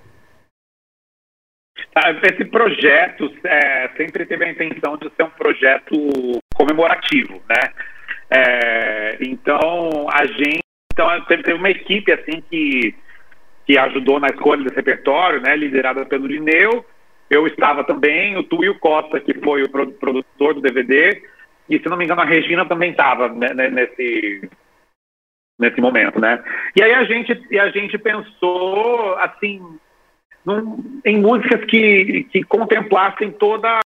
Tá, 1.93 2.11
esse 2.23 2.45
projeto 2.45 3.33
é, 3.43 3.89
sempre 3.97 4.25
teve 4.25 4.45
a 4.45 4.51
intenção 4.51 4.97
de 4.97 5.09
ser 5.15 5.23
um 5.23 5.29
projeto 5.29 5.95
comemorativo, 6.53 7.41
né? 7.49 7.73
É, 8.29 9.17
então 9.21 10.07
a 10.09 10.25
gente, 10.25 10.63
então 10.93 11.25
teve, 11.25 11.53
uma 11.53 11.69
equipe 11.69 12.11
assim 12.11 12.41
que 12.49 12.95
que 13.65 13.77
ajudou 13.77 14.19
na 14.19 14.27
escolha 14.27 14.63
desse 14.63 14.75
repertório, 14.75 15.41
né? 15.41 15.55
Liderada 15.55 16.05
pelo 16.05 16.27
Lineu. 16.27 16.85
Eu 17.29 17.45
estava 17.47 17.83
também, 17.83 18.37
o 18.37 18.43
Tuio 18.43 18.77
Costa 18.79 19.19
que 19.19 19.33
foi 19.35 19.63
o 19.63 19.69
produtor 19.69 20.53
do 20.53 20.61
DVD 20.61 21.21
e 21.69 21.79
se 21.79 21.87
não 21.87 21.97
me 21.97 22.05
engano 22.05 22.21
a 22.21 22.25
Regina 22.25 22.65
também 22.65 22.91
estava 22.91 23.29
né, 23.29 23.69
nesse 23.69 24.49
nesse 25.61 25.79
momento, 25.79 26.19
né? 26.19 26.43
E 26.75 26.81
aí 26.81 26.91
a 26.91 27.03
gente, 27.03 27.31
a 27.59 27.69
gente 27.69 27.97
pensou, 27.99 29.15
assim, 29.19 29.61
em 31.05 31.21
músicas 31.21 31.63
que, 31.65 32.25
que 32.31 32.43
contemplassem 32.43 33.31
toda, 33.31 33.79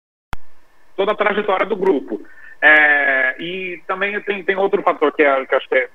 toda 0.96 1.12
a 1.12 1.16
trajetória 1.16 1.66
do 1.66 1.76
grupo. 1.76 2.20
É, 2.60 3.34
e 3.42 3.82
também 3.86 4.20
tem, 4.20 4.44
tem 4.44 4.56
outro 4.56 4.82
fator 4.82 5.12
que, 5.12 5.22
é, 5.22 5.44
que 5.46 5.54
acho 5.54 5.68
que 5.68 5.74
é, 5.74 5.88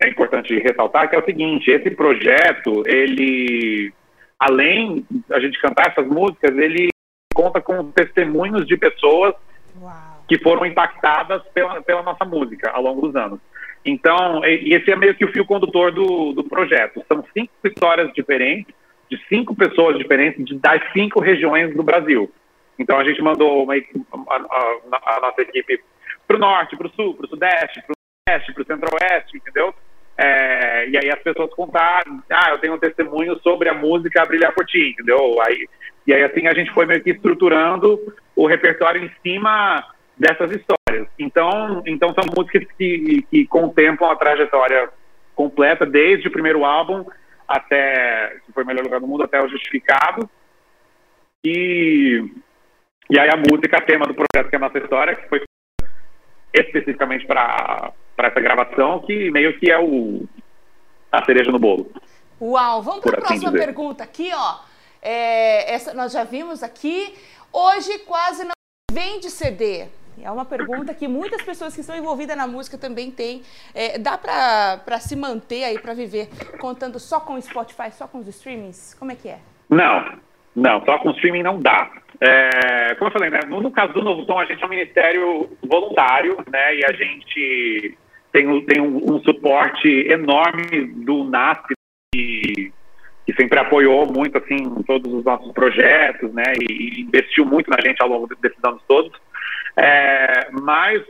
é 0.00 0.08
importante 0.08 0.58
ressaltar, 0.58 1.08
que 1.08 1.14
é 1.14 1.18
o 1.18 1.24
seguinte, 1.24 1.70
esse 1.70 1.90
projeto, 1.90 2.82
ele, 2.86 3.92
além 4.38 5.06
a 5.30 5.38
gente 5.38 5.60
cantar 5.60 5.90
essas 5.90 6.06
músicas, 6.06 6.56
ele 6.58 6.88
conta 7.32 7.60
com 7.60 7.90
testemunhos 7.92 8.66
de 8.66 8.76
pessoas 8.76 9.34
Uau. 9.80 10.24
que 10.26 10.38
foram 10.38 10.66
impactadas 10.66 11.42
pela, 11.52 11.80
pela 11.82 12.02
nossa 12.02 12.24
música 12.24 12.70
ao 12.70 12.82
longo 12.82 13.06
dos 13.06 13.16
anos. 13.16 13.38
Então, 13.84 14.44
e 14.44 14.74
esse 14.74 14.90
é 14.90 14.96
meio 14.96 15.14
que 15.14 15.24
o 15.24 15.32
fio 15.32 15.44
condutor 15.44 15.92
do, 15.92 16.32
do 16.32 16.42
projeto. 16.42 17.04
São 17.06 17.22
cinco 17.34 17.52
histórias 17.64 18.10
diferentes, 18.14 18.74
de 19.10 19.18
cinco 19.28 19.54
pessoas 19.54 19.98
diferentes, 19.98 20.44
de, 20.44 20.58
das 20.58 20.80
cinco 20.92 21.20
regiões 21.20 21.74
do 21.74 21.82
Brasil. 21.82 22.30
Então, 22.78 22.98
a 22.98 23.04
gente 23.04 23.22
mandou 23.22 23.64
uma, 23.64 23.74
a, 23.74 24.36
a, 24.36 25.16
a 25.16 25.20
nossa 25.20 25.42
equipe 25.42 25.80
para 26.26 26.36
o 26.36 26.40
norte, 26.40 26.76
para 26.76 26.86
o 26.86 26.90
sul, 26.90 27.14
para 27.14 27.26
o 27.26 27.28
sudeste, 27.28 27.82
para 27.82 27.92
o 27.92 28.32
oeste, 28.32 28.52
para 28.52 28.62
o 28.62 28.66
centro-oeste, 28.66 29.36
entendeu? 29.36 29.74
É, 30.16 30.88
e 30.88 30.96
aí 30.96 31.10
as 31.10 31.20
pessoas 31.22 31.52
contaram, 31.54 32.22
ah, 32.30 32.50
eu 32.50 32.58
tenho 32.58 32.74
um 32.74 32.78
testemunho 32.78 33.38
sobre 33.40 33.68
a 33.68 33.74
música 33.74 34.24
Brilhar 34.24 34.54
por 34.54 34.64
Ti, 34.64 34.90
entendeu? 34.90 35.40
Aí, 35.46 35.68
e 36.06 36.14
aí 36.14 36.22
assim 36.22 36.46
a 36.46 36.54
gente 36.54 36.72
foi 36.72 36.86
meio 36.86 37.02
que 37.02 37.10
estruturando 37.10 38.00
o 38.36 38.46
repertório 38.46 39.04
em 39.04 39.10
cima 39.22 39.84
dessas 40.16 40.52
histórias. 40.52 41.08
Então, 41.18 41.82
então 41.84 42.14
são 42.14 42.24
músicas 42.36 42.64
que, 42.78 43.26
que 43.28 43.46
contemplam 43.46 44.10
a 44.10 44.16
trajetória 44.16 44.88
completa, 45.34 45.84
desde 45.84 46.28
o 46.28 46.30
primeiro 46.30 46.64
álbum 46.64 47.04
até, 47.54 48.40
que 48.44 48.52
foi 48.52 48.64
o 48.64 48.66
melhor 48.66 48.82
lugar 48.82 48.98
do 48.98 49.06
mundo, 49.06 49.22
até 49.22 49.40
o 49.40 49.48
Justificado. 49.48 50.28
E, 51.44 52.24
e 53.08 53.18
aí 53.18 53.28
a 53.28 53.36
música, 53.36 53.80
tema 53.80 54.06
do 54.06 54.14
projeto, 54.14 54.50
que 54.50 54.56
é 54.56 54.58
a 54.58 54.60
nossa 54.60 54.78
história, 54.78 55.14
que 55.14 55.28
foi 55.28 55.42
especificamente 56.52 57.24
para 57.26 57.92
essa 58.18 58.40
gravação, 58.40 59.00
que 59.00 59.30
meio 59.30 59.56
que 59.58 59.70
é 59.70 59.78
o, 59.78 60.26
a 61.12 61.24
cereja 61.24 61.52
no 61.52 61.58
bolo. 61.60 61.92
Uau! 62.40 62.82
Vamos 62.82 63.00
para 63.00 63.12
a 63.12 63.18
assim 63.18 63.26
próxima 63.26 63.52
dizer. 63.52 63.64
pergunta 63.64 64.02
aqui, 64.02 64.30
ó. 64.34 64.58
É, 65.00 65.74
essa 65.74 65.94
nós 65.94 66.12
já 66.12 66.24
vimos 66.24 66.62
aqui. 66.62 67.14
Hoje 67.52 68.00
quase 68.00 68.42
não 68.42 68.52
vende 68.90 69.30
CD. 69.30 69.86
É 70.22 70.30
uma 70.30 70.44
pergunta 70.44 70.94
que 70.94 71.08
muitas 71.08 71.42
pessoas 71.42 71.74
que 71.74 71.80
estão 71.80 71.96
envolvidas 71.96 72.36
na 72.36 72.46
música 72.46 72.78
também 72.78 73.10
têm. 73.10 73.42
É, 73.74 73.98
dá 73.98 74.16
para 74.16 74.98
se 75.00 75.16
manter 75.16 75.64
aí, 75.64 75.78
para 75.78 75.94
viver, 75.94 76.28
contando 76.60 76.98
só 76.98 77.20
com 77.20 77.34
o 77.34 77.42
Spotify, 77.42 77.90
só 77.92 78.06
com 78.06 78.18
os 78.18 78.28
streamings? 78.28 78.94
Como 78.94 79.12
é 79.12 79.14
que 79.14 79.28
é? 79.28 79.38
Não, 79.68 80.18
não, 80.54 80.84
só 80.84 80.98
com 80.98 81.10
streaming 81.10 81.42
não 81.42 81.58
dá. 81.58 81.90
É, 82.20 82.94
como 82.94 83.08
eu 83.08 83.12
falei, 83.12 83.30
né, 83.30 83.40
no, 83.48 83.70
caso 83.70 83.92
do 83.92 84.02
Novo 84.02 84.24
Tom, 84.24 84.38
a 84.38 84.44
gente 84.44 84.62
é 84.62 84.66
um 84.66 84.70
ministério 84.70 85.50
voluntário, 85.62 86.36
né, 86.50 86.76
e 86.76 86.84
a 86.84 86.92
gente 86.92 87.98
tem, 88.32 88.64
tem 88.66 88.80
um, 88.80 89.14
um 89.14 89.20
suporte 89.22 89.88
enorme 90.08 90.86
do 91.04 91.24
NASP, 91.24 91.74
que, 92.14 92.72
que, 93.26 93.34
sempre 93.34 93.58
apoiou 93.58 94.06
muito, 94.06 94.38
assim, 94.38 94.56
todos 94.86 95.12
os 95.12 95.24
nossos 95.24 95.52
projetos, 95.52 96.32
né, 96.32 96.52
e 96.60 97.00
investiu 97.00 97.44
muito 97.44 97.68
na 97.68 97.80
gente 97.80 98.00
ao 98.00 98.08
longo 98.08 98.28
desses 98.36 98.62
anos 98.64 98.82
todos. 98.86 99.12
É, 99.76 100.50
mas 100.50 101.02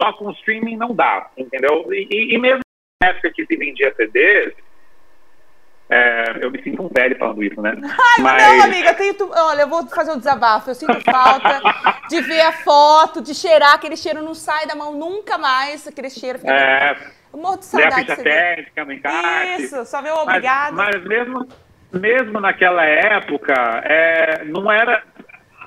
só 0.00 0.12
com 0.12 0.30
streaming 0.32 0.76
não 0.76 0.94
dá, 0.94 1.30
entendeu? 1.36 1.92
E, 1.92 2.34
e 2.34 2.38
mesmo 2.38 2.60
na 3.02 3.10
época 3.10 3.32
que 3.32 3.46
se 3.46 3.56
vendia 3.56 3.94
CDs, 3.94 4.54
é, 5.90 6.44
eu 6.44 6.50
me 6.50 6.62
sinto 6.62 6.82
um 6.82 6.88
velho 6.88 7.16
falando 7.16 7.42
isso, 7.42 7.60
né? 7.62 7.72
Ai, 7.82 8.22
Mas... 8.22 8.42
não, 8.42 8.64
amiga, 8.64 8.90
eu 8.90 8.94
tenho, 8.94 9.30
olha, 9.32 9.62
eu 9.62 9.68
vou 9.68 9.86
fazer 9.88 10.12
um 10.12 10.18
desabafo. 10.18 10.70
Eu 10.70 10.74
sinto 10.74 11.00
falta 11.00 11.60
de 12.10 12.20
ver 12.20 12.42
a 12.42 12.52
foto, 12.52 13.22
de 13.22 13.34
cheirar, 13.34 13.74
aquele 13.74 13.96
cheiro 13.96 14.22
não 14.22 14.34
sai 14.34 14.66
da 14.66 14.74
mão 14.74 14.94
nunca 14.94 15.38
mais, 15.38 15.86
aquele 15.88 16.10
cheiro 16.10 16.38
fica. 16.38 16.52
É, 16.52 16.96
eu 17.32 17.38
morro 17.38 17.56
de 17.56 17.64
saudade. 17.64 18.04
Ficha 18.04 18.22
técnica 18.22 18.84
no 18.84 18.92
encarte. 18.92 19.62
Isso, 19.62 19.84
só 19.86 20.02
ver 20.02 20.12
o 20.12 20.22
obrigado. 20.22 20.74
Mas, 20.74 20.94
mas, 20.96 21.04
mesmo, 21.04 21.48
mesmo 21.92 22.40
naquela 22.40 22.84
época, 22.84 23.54
é, 23.84 24.44
não 24.44 24.70
era 24.70 25.02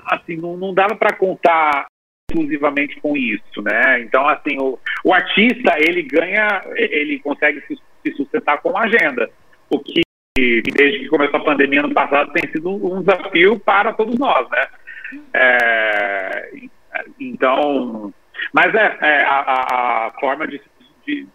assim, 0.06 0.36
não, 0.36 0.56
não 0.56 0.72
dava 0.72 0.94
para 0.94 1.16
contar 1.16 1.86
exclusivamente 2.32 3.00
com 3.00 3.16
isso, 3.16 3.62
né? 3.62 4.00
Então, 4.00 4.26
assim, 4.28 4.58
o, 4.58 4.78
o 5.04 5.12
artista, 5.12 5.74
ele 5.78 6.02
ganha, 6.02 6.62
ele 6.74 7.18
consegue 7.20 7.60
se, 7.66 7.78
se 8.02 8.12
sustentar 8.16 8.60
com 8.62 8.76
a 8.76 8.84
agenda. 8.84 9.30
O 9.70 9.78
que 9.78 10.02
desde 10.36 11.00
que 11.00 11.08
começou 11.08 11.40
a 11.40 11.44
pandemia 11.44 11.82
no 11.82 11.92
passado 11.92 12.32
tem 12.32 12.50
sido 12.50 12.70
um 12.70 13.02
desafio 13.02 13.58
para 13.58 13.92
todos 13.92 14.18
nós, 14.18 14.48
né? 14.50 14.66
É, 15.34 16.50
então, 17.20 18.12
mas 18.52 18.74
é, 18.74 18.98
é 19.00 19.24
a, 19.24 20.06
a, 20.06 20.12
forma 20.18 20.46
de, 20.46 20.60
de, 21.06 21.26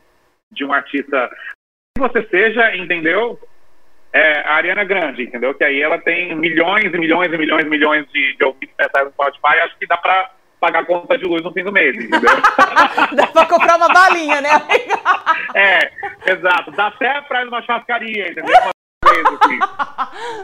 de, 0.51 0.65
um 0.65 0.73
artista 0.73 1.29
que 1.95 2.01
você 2.01 2.23
seja, 2.27 2.75
entendeu? 2.75 3.39
É 4.11 4.39
a 4.39 4.55
Ariana 4.55 4.83
Grande, 4.83 5.23
entendeu? 5.23 5.53
Que 5.53 5.63
aí 5.63 5.79
ela 5.79 5.99
tem 5.99 6.35
milhões 6.35 6.85
e 6.85 6.97
milhões 6.97 7.31
e 7.31 7.37
milhões 7.37 7.65
e 7.65 7.69
milhões 7.69 8.11
de, 8.11 8.35
de 8.35 8.43
ouvintes 8.43 8.73
no 9.03 9.11
Spotify, 9.11 9.59
acho 9.61 9.77
que 9.77 9.85
dá 9.85 9.97
para 9.97 10.31
pagar 10.59 10.81
a 10.81 10.85
conta 10.85 11.17
de 11.17 11.25
luz 11.25 11.43
no 11.43 11.51
fim 11.51 11.63
do 11.63 11.71
mês, 11.71 11.95
entendeu? 11.95 12.21
dá 13.13 13.27
para 13.27 13.45
comprar 13.45 13.77
uma 13.77 13.89
balinha, 13.89 14.41
né? 14.41 14.49
é, 15.55 15.91
exato. 16.31 16.71
Dá 16.71 16.87
até 16.87 17.21
para 17.21 17.41
ir 17.41 17.45
numa 17.45 17.61
churrascaria, 17.61 18.31
entendeu? 18.31 18.55
Assim. 18.55 19.59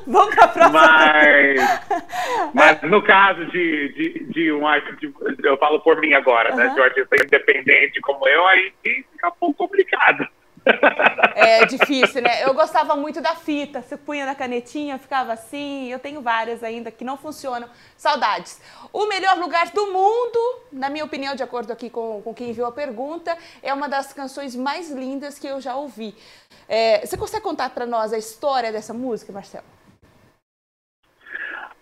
Vamos 0.08 0.36
para 0.36 0.46
a 0.46 0.48
próxima. 0.48 0.82
Mas, 0.82 2.54
mas 2.54 2.82
no 2.84 3.02
caso 3.02 3.46
de, 3.48 3.90
de, 3.90 4.26
de 4.32 4.52
um 4.52 4.68
artista, 4.68 5.08
eu 5.44 5.58
falo 5.58 5.80
por 5.82 6.00
mim 6.00 6.14
agora, 6.14 6.52
uhum. 6.52 6.58
né? 6.58 6.68
De 6.70 6.80
um 6.80 6.84
artista 6.84 7.16
independente 7.24 8.00
como 8.02 8.28
eu, 8.28 8.48
aí 8.48 8.74
fica 8.82 9.28
um 9.28 9.32
pouco 9.32 9.56
complicado. 9.56 10.28
É 11.36 11.66
difícil, 11.66 12.22
né? 12.22 12.44
Eu 12.44 12.54
gostava 12.54 12.96
muito 12.96 13.22
da 13.22 13.36
fita. 13.36 13.82
Você 13.82 13.98
punha 13.98 14.26
na 14.26 14.36
canetinha, 14.36 14.98
ficava 14.98 15.34
assim. 15.34 15.92
Eu 15.92 16.00
tenho 16.00 16.22
várias 16.22 16.64
ainda 16.64 16.92
que 16.92 17.04
não 17.04 17.18
funcionam. 17.18 17.68
Saudades. 17.98 18.62
O 18.92 19.08
melhor 19.08 19.38
lugar 19.38 19.70
do 19.70 19.88
mundo, 19.88 20.40
na 20.72 20.90
minha 20.90 21.04
opinião, 21.04 21.36
de 21.36 21.44
acordo 21.44 21.74
aqui 21.74 21.90
com, 21.90 22.22
com 22.22 22.34
quem 22.34 22.54
viu 22.54 22.66
a 22.66 22.72
pergunta, 22.72 23.38
é 23.62 23.74
uma 23.74 23.90
das 23.90 24.14
canções 24.14 24.56
mais 24.56 24.90
lindas 24.90 25.38
que 25.40 25.48
eu 25.48 25.60
já 25.60 25.76
ouvi. 25.76 26.16
É, 26.68 27.06
você 27.06 27.18
consegue 27.18 27.44
contar 27.44 27.70
para 27.72 27.86
nós 27.86 28.14
a 28.14 28.18
história 28.18 28.72
dessa 28.72 28.94
música, 28.94 29.34
Marcelo? 29.34 29.66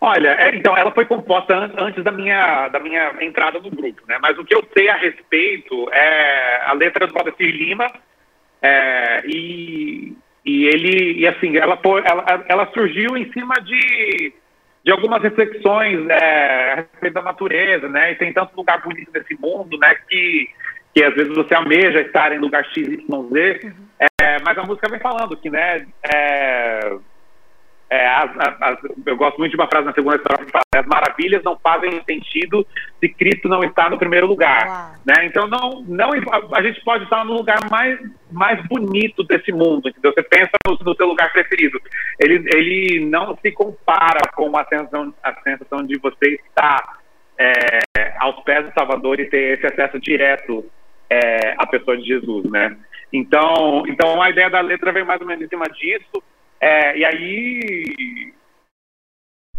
Olha, 0.04 0.30
é, 0.30 0.56
então 0.56 0.76
ela 0.76 0.91
foi 0.91 1.06
composta 1.06 1.54
antes 1.78 2.04
da 2.04 2.12
minha, 2.12 2.70
da 2.70 2.80
minha 2.80 3.13
entrada 3.22 3.60
no 3.60 3.70
grupo, 3.70 4.02
né? 4.08 4.17
Mas 4.20 4.36
o 4.39 4.44
que 4.44 4.56
eu 4.56 4.67
sei 4.74 4.89
a 4.89 4.96
respeito 4.96 5.88
é 5.94 6.62
a 6.65 6.74
letra 6.74 7.06
do 7.06 7.13
Valdecir 7.13 7.56
Lima, 7.56 7.88
é, 8.62 9.24
e, 9.26 10.15
e 10.45 10.65
ele, 10.65 11.19
e 11.19 11.28
assim, 11.28 11.58
ela, 11.58 11.80
ela, 12.06 12.45
ela 12.47 12.71
surgiu 12.74 13.17
em 13.17 13.32
cima 13.32 13.56
de, 13.56 14.34
de 14.84 14.91
algumas 14.91 15.21
reflexões 15.24 16.08
é, 16.10 16.71
a 16.71 16.76
respeito 16.76 17.13
da 17.13 17.21
natureza, 17.21 17.88
né? 17.89 18.12
E 18.12 18.15
tem 18.15 18.34
tanto 18.34 18.56
lugar 18.56 18.82
bonito 18.82 19.12
nesse 19.13 19.36
mundo, 19.39 19.78
né? 19.78 19.95
Que, 20.08 20.50
que 20.93 21.04
às 21.04 21.13
vezes 21.15 21.34
você 21.34 21.54
almeja 21.56 22.02
estar 22.02 22.32
em 22.34 22.39
lugar 22.39 22.63
X, 22.65 22.78
Y, 22.78 23.30
Z, 23.30 23.60
uhum. 23.63 23.74
é, 24.00 24.38
mas 24.43 24.58
a 24.58 24.63
música 24.63 24.89
vem 24.89 25.00
falando 25.00 25.38
que, 25.38 25.50
né? 25.50 25.86
É, 26.13 26.97
é, 27.91 28.08
as, 28.08 28.32
as, 28.62 28.77
eu 29.06 29.17
gosto 29.17 29.38
muito 29.38 29.51
de 29.51 29.58
uma 29.58 29.67
frase 29.67 29.86
na 29.86 29.93
segunda 29.93 30.15
estrofe 30.15 30.45
que 30.45 30.51
fala: 30.51 30.63
as 30.73 30.86
maravilhas 30.86 31.43
não 31.43 31.60
fazem 31.60 32.01
sentido 32.06 32.65
se 33.01 33.10
Cristo 33.10 33.49
não 33.49 33.62
está 33.65 33.89
no 33.89 33.97
primeiro 33.97 34.27
lugar. 34.27 34.97
Né? 35.06 35.25
Então, 35.25 35.45
não, 35.45 35.84
não, 35.86 36.10
a 36.54 36.62
gente 36.63 36.82
pode 36.86 37.04
estar 37.04 37.25
no 37.25 37.34
lugar 37.34 37.60
mais, 37.69 37.99
mais 38.32 38.65
bonito 38.67 39.25
desse 39.25 39.51
mundo. 39.51 39.89
Entendeu? 39.89 40.13
Você 40.13 40.23
pensa 40.23 40.51
no, 40.65 40.77
no 40.82 40.95
seu 40.95 41.06
lugar 41.06 41.34
preferido. 41.34 41.82
Ele, 42.17 42.36
ele 42.56 43.06
não 43.08 43.38
se 43.41 43.51
compara 43.51 44.21
com 44.34 44.58
a 44.58 44.63
sensação, 44.63 45.13
a 45.21 45.34
sensação 45.41 45.84
de 45.84 45.99
você 45.99 46.39
estar 46.47 46.99
é, 47.38 47.80
aos 48.19 48.41
pés 48.45 48.65
do 48.65 48.73
Salvador 48.73 49.19
e 49.19 49.30
ter 49.30 49.58
esse 49.58 49.65
acesso 49.65 49.99
direto 49.99 50.63
é, 51.10 51.56
à 51.58 51.67
pessoa 51.67 51.97
de 51.97 52.06
Jesus. 52.06 52.49
Né? 52.49 52.73
Então, 53.12 53.84
então, 53.86 54.21
a 54.21 54.30
ideia 54.30 54.49
da 54.49 54.62
letra 54.62 54.93
vem 54.93 55.04
mais 55.04 55.19
ou 55.19 55.27
menos 55.27 55.43
em 55.43 55.49
cima 55.49 55.65
disso. 55.65 56.23
É, 56.62 56.95
e 56.95 57.04
aí, 57.04 58.34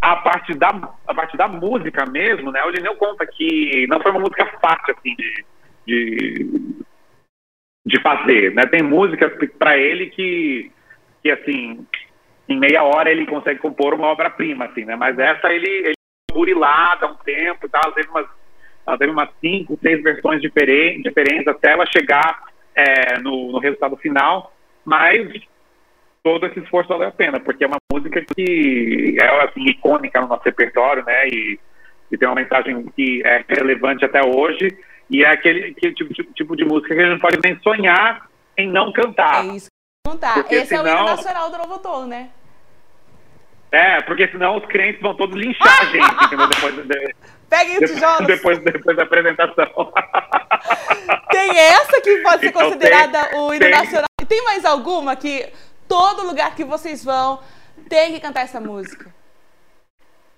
a 0.01 0.17
parte, 0.17 0.55
da, 0.55 0.69
a 1.07 1.15
parte 1.15 1.37
da 1.37 1.49
música 1.49 2.07
mesmo, 2.07 2.53
né? 2.53 2.63
O 2.65 2.71
Lineu 2.71 2.95
conta 2.95 3.27
que 3.27 3.87
não 3.89 4.01
foi 4.01 4.13
uma 4.13 4.21
música 4.21 4.47
fácil, 4.61 4.95
assim, 4.97 5.17
de, 5.17 5.45
de, 5.85 6.85
de 7.85 8.01
fazer, 8.03 8.55
né? 8.55 8.63
Tem 8.67 8.83
músicas 8.83 9.33
para 9.59 9.77
ele 9.77 10.11
que, 10.11 10.71
que, 11.23 11.31
assim, 11.33 11.85
em 12.49 12.59
meia 12.59 12.85
hora 12.85 13.11
ele 13.11 13.27
consegue 13.27 13.59
compor 13.59 13.95
uma 13.95 14.07
obra-prima, 14.07 14.67
assim, 14.67 14.85
né? 14.85 14.95
Mas 14.95 15.19
essa 15.19 15.53
ele, 15.53 15.69
ele 15.69 15.95
burilada 16.33 17.09
um 17.09 17.17
tempo 17.17 17.67
e 17.67 17.95
teve 17.95 18.09
umas, 18.11 18.27
ela 18.87 18.99
teve 18.99 19.11
umas 19.11 19.29
cinco, 19.41 19.77
seis 19.83 20.01
versões 20.03 20.41
diferentes, 20.41 21.03
diferentes 21.03 21.49
até 21.49 21.73
ela 21.73 21.85
chegar 21.87 22.45
é, 22.77 23.19
no, 23.19 23.53
no 23.53 23.59
resultado 23.59 23.97
final, 23.97 24.55
mas 24.85 25.29
todo 26.23 26.47
esse 26.47 26.61
esforço 26.61 26.89
valeu 26.89 27.09
a 27.09 27.13
pena, 27.13 27.41
porque 27.41 27.65
é 27.65 27.67
uma 27.67 27.79
música 27.93 28.25
que 28.35 29.17
é 29.21 29.45
assim, 29.45 29.65
icônica 29.65 30.21
no 30.21 30.29
nosso 30.29 30.45
repertório, 30.45 31.05
né? 31.05 31.29
E, 31.29 31.59
e 32.11 32.19
tem 32.19 32.29
uma 32.29 32.37
mensagem 32.37 32.85
que 32.97 33.23
é 33.25 33.45
relevante 33.49 34.05
até 34.05 34.23
hoje, 34.23 34.69
e 35.11 35.25
é 35.25 35.31
aquele, 35.31 35.71
aquele 35.71 35.95
tipo, 35.95 36.15
tipo, 36.15 36.33
tipo, 36.33 36.57
de 36.57 36.65
música 36.65 36.95
que 36.95 37.01
a 37.01 37.05
gente 37.05 37.13
não 37.13 37.19
pode 37.19 37.39
nem 37.43 37.59
sonhar 37.61 38.29
em 38.57 38.69
não 38.71 38.93
cantar. 38.93 39.45
É 39.45 39.49
isso 39.49 39.67
que 39.67 40.09
eu 40.09 40.13
contar. 40.13 40.35
Porque 40.35 40.55
Esse 40.55 40.67
senão... 40.69 40.87
é 40.87 40.95
o 40.95 40.97
hino 40.97 41.05
nacional 41.05 41.51
do 41.51 41.59
Novo 41.59 41.79
Tom, 41.79 42.07
né? 42.07 42.31
É, 43.73 44.03
porque 44.03 44.29
senão 44.29 44.59
os 44.59 44.67
crentes 44.67 45.01
vão 45.01 45.15
todos 45.17 45.35
linchar 45.35 45.81
a 45.81 45.85
gente, 45.87 46.25
entendeu? 46.27 46.47
Depois, 46.47 46.75
de, 46.87 47.15
Peguem 47.49 47.77
o 47.79 47.87
tijolo. 47.87 48.27
Depois, 48.27 48.59
depois 48.61 48.97
da 48.97 49.03
apresentação. 49.03 49.93
Tem 51.31 51.59
essa 51.59 52.01
que 52.01 52.17
pode 52.19 52.41
ser 52.41 52.47
então, 52.49 52.63
considerada 52.63 53.25
tem, 53.25 53.39
o 53.39 53.55
hino 53.55 53.61
tem... 53.61 53.71
nacional. 53.71 54.07
E 54.21 54.25
tem 54.25 54.45
mais 54.45 54.65
alguma 54.65 55.17
que 55.17 55.51
todo 55.93 56.27
lugar 56.27 56.57
que 56.57 56.65
vocês 56.65 57.05
vão 57.05 57.39
tem 57.87 58.15
que 58.15 58.21
cantar 58.21 58.45
essa 58.45 58.59
música? 58.59 59.15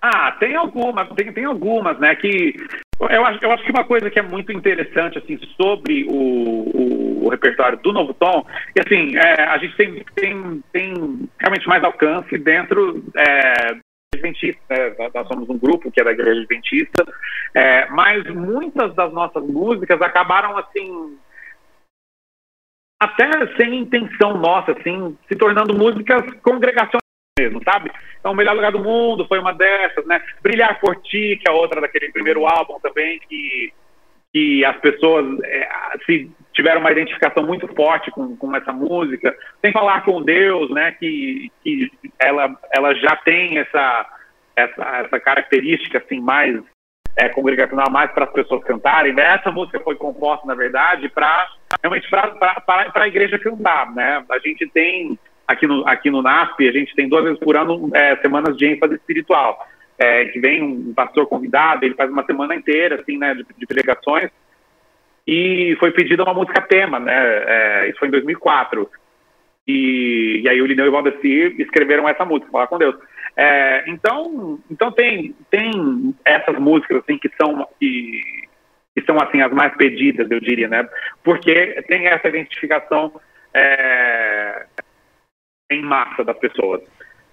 Ah, 0.01 0.33
tem 0.33 0.53
algumas, 0.53 1.07
tem, 1.15 1.31
tem 1.31 1.45
algumas, 1.45 1.97
né? 1.97 2.13
Que 2.13 2.53
eu 2.99 3.25
acho, 3.25 3.39
eu 3.41 3.51
acho 3.51 3.63
que 3.63 3.71
uma 3.71 3.85
coisa 3.85 4.09
que 4.09 4.19
é 4.19 4.21
muito 4.21 4.51
interessante 4.51 5.17
assim 5.17 5.39
sobre 5.55 6.05
o, 6.09 7.23
o, 7.25 7.29
repertório 7.29 7.77
do 7.77 7.93
Novo 7.93 8.13
Tom, 8.13 8.45
e 8.75 8.81
assim, 8.81 9.17
é, 9.17 9.43
a 9.43 9.57
gente 9.57 9.75
tem, 9.77 10.05
tem, 10.13 10.63
tem 10.73 11.29
realmente 11.39 11.67
mais 11.67 11.83
alcance 11.83 12.37
dentro 12.37 13.03
é, 13.15 13.77
Adventista, 14.13 14.59
né? 14.69 15.09
nós 15.13 15.27
somos 15.27 15.49
um 15.49 15.57
grupo 15.57 15.89
que 15.89 16.01
é 16.01 16.03
da 16.03 16.11
Igreja 16.11 16.41
Adventista, 16.41 17.05
é, 17.53 17.87
mas 17.87 18.23
muitas 18.25 18.93
das 18.93 19.11
nossas 19.13 19.43
músicas 19.43 20.01
acabaram 20.01 20.57
assim 20.57 21.17
até 22.99 23.55
sem 23.57 23.75
intenção 23.79 24.37
nossa, 24.37 24.71
assim, 24.71 25.17
se 25.27 25.35
tornando 25.35 25.73
músicas 25.73 26.23
congregacionais 26.41 27.01
mesmo, 27.37 27.61
sabe? 27.63 27.91
Então, 28.19 28.31
O 28.31 28.35
Melhor 28.35 28.55
Lugar 28.55 28.71
do 28.71 28.79
Mundo 28.79 29.25
foi 29.27 29.39
uma 29.39 29.53
dessas, 29.53 30.05
né? 30.05 30.21
Brilhar 30.41 30.79
por 30.79 30.95
Ti, 31.01 31.37
que 31.41 31.49
é 31.49 31.51
outra 31.51 31.81
daquele 31.81 32.11
primeiro 32.11 32.45
álbum 32.45 32.79
também, 32.79 33.19
que, 33.27 33.73
que 34.33 34.63
as 34.63 34.77
pessoas 34.77 35.25
é, 35.43 35.69
se 36.05 36.31
tiveram 36.53 36.79
uma 36.79 36.91
identificação 36.91 37.45
muito 37.45 37.67
forte 37.75 38.09
com, 38.11 38.37
com 38.37 38.55
essa 38.55 38.71
música. 38.71 39.35
Sem 39.61 39.73
falar 39.73 40.05
com 40.05 40.21
Deus, 40.21 40.69
né? 40.71 40.93
Que, 40.93 41.51
que 41.61 41.91
ela, 42.17 42.55
ela 42.73 42.95
já 42.95 43.17
tem 43.17 43.57
essa, 43.57 44.05
essa, 44.55 44.83
essa 44.99 45.19
característica, 45.19 45.97
assim, 45.97 46.21
mais 46.21 46.57
é, 47.17 47.29
congregacional, 47.29 47.89
mais 47.89 48.11
para 48.11 48.25
as 48.25 48.31
pessoas 48.31 48.63
cantarem. 48.63 49.13
Né? 49.13 49.23
Essa 49.23 49.51
música 49.51 49.79
foi 49.79 49.95
composta, 49.95 50.45
na 50.45 50.55
verdade, 50.55 51.09
para 51.09 51.47
realmente 51.81 52.09
para 52.09 52.91
a 52.93 53.07
igreja 53.07 53.39
cantar, 53.39 53.93
né? 53.93 54.23
A 54.29 54.39
gente 54.39 54.67
tem 54.67 55.17
aqui 55.47 55.67
no, 55.67 55.87
aqui 55.87 56.09
no 56.09 56.21
NASP, 56.21 56.67
a 56.67 56.71
gente 56.71 56.95
tem 56.95 57.07
duas 57.07 57.23
vezes 57.23 57.39
por 57.39 57.55
ano 57.55 57.89
é, 57.93 58.15
semanas 58.17 58.57
de 58.57 58.65
ênfase 58.65 58.95
espiritual. 58.95 59.65
É, 59.97 60.25
que 60.25 60.39
vem 60.41 60.61
um 60.61 60.93
pastor 60.93 61.25
convidado, 61.25 61.85
ele 61.85 61.95
faz 61.95 62.09
uma 62.11 62.25
semana 62.25 62.53
inteira, 62.53 62.99
assim, 62.99 63.17
né, 63.17 63.33
de, 63.33 63.45
de 63.57 63.65
pregações, 63.65 64.29
e 65.25 65.73
foi 65.79 65.91
pedida 65.91 66.21
uma 66.21 66.33
música 66.33 66.61
tema, 66.61 66.99
né, 66.99 67.13
é, 67.15 67.89
isso 67.89 67.99
foi 67.99 68.09
em 68.09 68.11
2004, 68.11 68.89
e, 69.65 70.41
e 70.43 70.49
aí 70.49 70.61
o 70.61 70.65
Lineu 70.65 70.85
e 70.85 70.89
o 70.89 70.91
Valdeci 70.91 71.55
escreveram 71.59 72.09
essa 72.09 72.25
música, 72.25 72.51
Falar 72.51 72.67
com 72.67 72.77
Deus. 72.77 72.95
É, 73.37 73.83
então, 73.89 74.59
então 74.69 74.91
tem, 74.91 75.35
tem 75.49 76.15
essas 76.23 76.57
músicas, 76.57 77.03
assim, 77.03 77.17
que 77.17 77.29
são, 77.39 77.67
que, 77.79 78.47
que 78.95 79.05
são, 79.05 79.17
assim, 79.17 79.41
as 79.41 79.51
mais 79.51 79.75
pedidas, 79.75 80.29
eu 80.31 80.39
diria, 80.39 80.69
né, 80.69 80.87
porque 81.23 81.83
tem 81.87 82.07
essa 82.07 82.27
identificação 82.27 83.19
é, 83.53 84.65
em 85.69 85.81
massa 85.81 86.23
das 86.23 86.37
pessoas. 86.37 86.81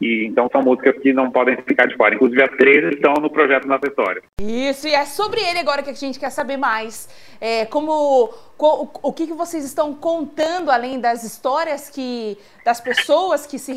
E, 0.00 0.26
então 0.26 0.48
são 0.50 0.62
músicas 0.62 0.98
que 1.00 1.12
não 1.12 1.30
podem 1.30 1.56
ficar 1.62 1.86
de 1.86 1.96
fora. 1.96 2.14
Inclusive 2.16 2.42
as 2.42 2.50
três 2.56 2.92
estão 2.92 3.14
no 3.14 3.30
projeto 3.30 3.68
Nossa 3.68 3.86
História. 3.86 4.20
Isso, 4.40 4.88
e 4.88 4.94
é 4.94 5.04
sobre 5.04 5.40
ele 5.40 5.60
agora 5.60 5.80
que 5.80 5.90
a 5.90 5.94
gente 5.94 6.18
quer 6.18 6.30
saber 6.30 6.56
mais. 6.56 7.08
É, 7.40 7.66
como 7.66 7.92
o, 8.58 8.88
o 9.00 9.12
que, 9.12 9.28
que 9.28 9.32
vocês 9.32 9.64
estão 9.64 9.94
contando 9.94 10.72
além 10.72 11.00
das 11.00 11.22
histórias 11.22 11.88
que 11.88 12.36
das 12.64 12.80
pessoas 12.80 13.46
que 13.46 13.60
se 13.60 13.72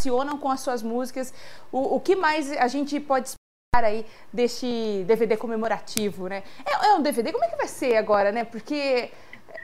relacionam 0.00 0.38
com 0.38 0.48
as 0.48 0.60
suas 0.60 0.82
músicas. 0.82 1.34
O, 1.70 1.96
o 1.96 2.00
que 2.00 2.16
mais 2.16 2.50
a 2.52 2.68
gente 2.68 2.98
pode 2.98 3.28
esperar 3.28 3.84
aí 3.84 4.06
deste 4.32 5.04
DVD 5.06 5.36
comemorativo, 5.36 6.28
né? 6.28 6.42
É, 6.64 6.86
é 6.88 6.94
um 6.94 7.02
DVD, 7.02 7.32
como 7.32 7.44
é 7.44 7.48
que 7.48 7.56
vai 7.56 7.68
ser 7.68 7.96
agora, 7.96 8.32
né? 8.32 8.44
Porque 8.44 9.10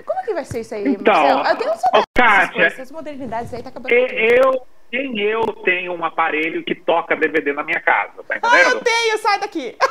como 0.05 0.21
é 0.21 0.25
que 0.25 0.35
vai 0.35 0.45
ser 0.45 0.61
isso 0.61 0.75
aí, 0.75 0.89
então, 0.89 1.15
Marcelo? 1.15 1.47
Eu 1.47 1.57
tenho 1.57 1.77
saudade 1.77 2.05
Kátia, 2.17 2.53
coisas, 2.53 2.73
essas 2.73 2.93
modernidades 2.93 3.55
aí 3.55 3.63
tá 3.63 3.71
acabando. 3.71 3.95
Eu, 3.95 4.67
nem 4.93 5.19
eu 5.19 5.43
tenho 5.65 5.93
um 5.93 6.05
aparelho 6.05 6.63
que 6.65 6.75
toca 6.75 7.17
DVD 7.17 7.53
na 7.53 7.63
minha 7.63 7.81
casa, 7.81 8.23
tá 8.25 8.37
entendendo? 8.37 8.67
Ah, 8.67 8.71
eu 8.71 8.81
tenho, 8.83 9.19
sai 9.19 9.41
daqui! 9.41 9.77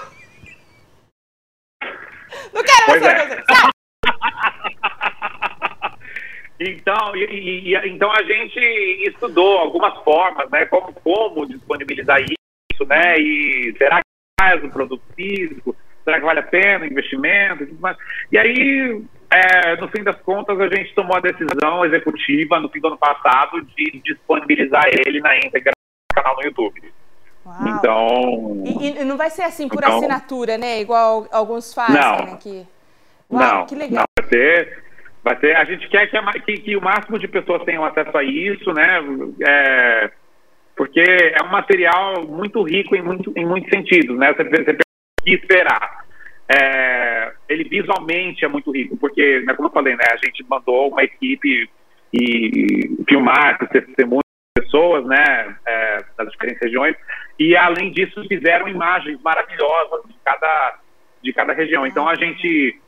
Não 2.53 2.63
quero 2.63 2.87
mais 2.89 3.03
é. 3.03 3.27
você, 3.27 3.43
Então, 6.59 7.15
e, 7.15 7.73
e, 7.73 7.75
então 7.89 8.11
a 8.11 8.23
gente 8.23 8.59
estudou 9.07 9.57
algumas 9.57 9.97
formas, 10.03 10.49
né? 10.49 10.65
Como, 10.65 10.93
como 10.93 11.45
disponibilizar 11.45 12.21
isso, 12.21 12.85
né? 12.87 13.19
E 13.19 13.75
será 13.77 13.97
que 13.97 14.05
faz 14.39 14.63
o 14.63 14.69
produto 14.69 15.03
físico? 15.15 15.75
Será 16.03 16.19
que 16.19 16.25
vale 16.25 16.39
a 16.39 16.43
pena 16.43 16.85
o 16.85 16.87
investimento 16.87 17.63
e 17.63 17.67
tudo 17.67 17.81
mais? 17.81 17.97
E 18.31 18.37
aí 18.37 19.03
é, 19.29 19.75
no 19.77 19.87
fim 19.89 20.03
das 20.03 20.19
contas, 20.21 20.59
a 20.59 20.67
gente 20.67 20.93
tomou 20.93 21.17
a 21.17 21.19
decisão 21.19 21.83
executiva 21.85 22.59
no 22.59 22.69
fim 22.69 22.79
do 22.79 22.87
ano 22.87 22.97
passado 22.97 23.61
de 23.61 24.01
disponibilizar 24.03 24.85
ele 24.87 25.19
na 25.19 25.35
íntegra 25.37 25.71
no 25.75 26.21
canal 26.21 26.35
no 26.37 26.43
YouTube. 26.43 26.93
Uau. 27.45 27.67
Então. 27.67 28.63
E, 28.81 29.01
e, 29.01 29.03
não 29.03 29.17
vai 29.17 29.29
ser 29.29 29.43
assim 29.43 29.67
por 29.67 29.83
então, 29.83 29.97
assinatura, 29.97 30.57
né? 30.57 30.79
Igual 30.79 31.27
alguns 31.31 31.73
fazem, 31.73 31.95
não? 31.95 32.37
Que... 32.37 32.65
Uau, 33.29 33.59
não, 33.59 33.65
que 33.65 33.75
legal. 33.75 34.05
Não, 34.17 34.23
vai 34.23 34.29
ser. 34.29 34.84
Vai 35.25 35.39
ser, 35.39 35.55
a 35.55 35.65
gente 35.65 35.89
quer 35.89 36.07
que, 36.07 36.39
que, 36.41 36.57
que, 36.61 36.77
o 36.77 36.81
máximo 36.81 37.17
de 37.17 37.27
pessoas 37.27 37.63
tenham 37.63 37.83
acesso 37.83 38.15
a 38.15 38.23
isso, 38.23 38.71
né? 38.71 38.99
É, 39.43 40.11
porque 40.77 41.01
é 41.01 41.43
um 41.43 41.49
material 41.49 42.27
muito 42.27 42.61
rico 42.61 42.95
em, 42.95 43.01
em 43.35 43.43
muitos 43.43 43.67
sentidos, 43.71 44.15
né? 44.19 44.31
Você, 44.35 44.45
tem 44.45 44.77
que 45.23 45.33
esperar. 45.33 46.05
É, 46.47 47.33
ele 47.49 47.63
visualmente 47.63 48.45
é 48.45 48.47
muito 48.47 48.69
rico, 48.69 48.95
porque, 48.97 49.41
né, 49.47 49.55
como 49.55 49.67
eu 49.67 49.73
falei, 49.73 49.95
né, 49.95 50.03
a 50.11 50.17
gente 50.23 50.45
mandou 50.47 50.89
uma 50.89 51.03
equipe 51.03 51.67
e, 52.13 53.03
filmar 53.09 53.57
testemunhos 53.69 54.21
pessoas, 54.55 55.03
né, 55.07 55.57
é, 55.65 56.05
das 56.15 56.29
diferentes 56.29 56.61
regiões, 56.61 56.95
e 57.39 57.57
além 57.57 57.91
disso 57.91 58.23
fizeram 58.27 58.67
imagens 58.67 59.19
maravilhosas 59.23 60.01
de 60.07 60.15
cada, 60.23 60.79
de 61.23 61.33
cada 61.33 61.53
região. 61.53 61.87
Então 61.87 62.07
a 62.07 62.13
gente 62.13 62.79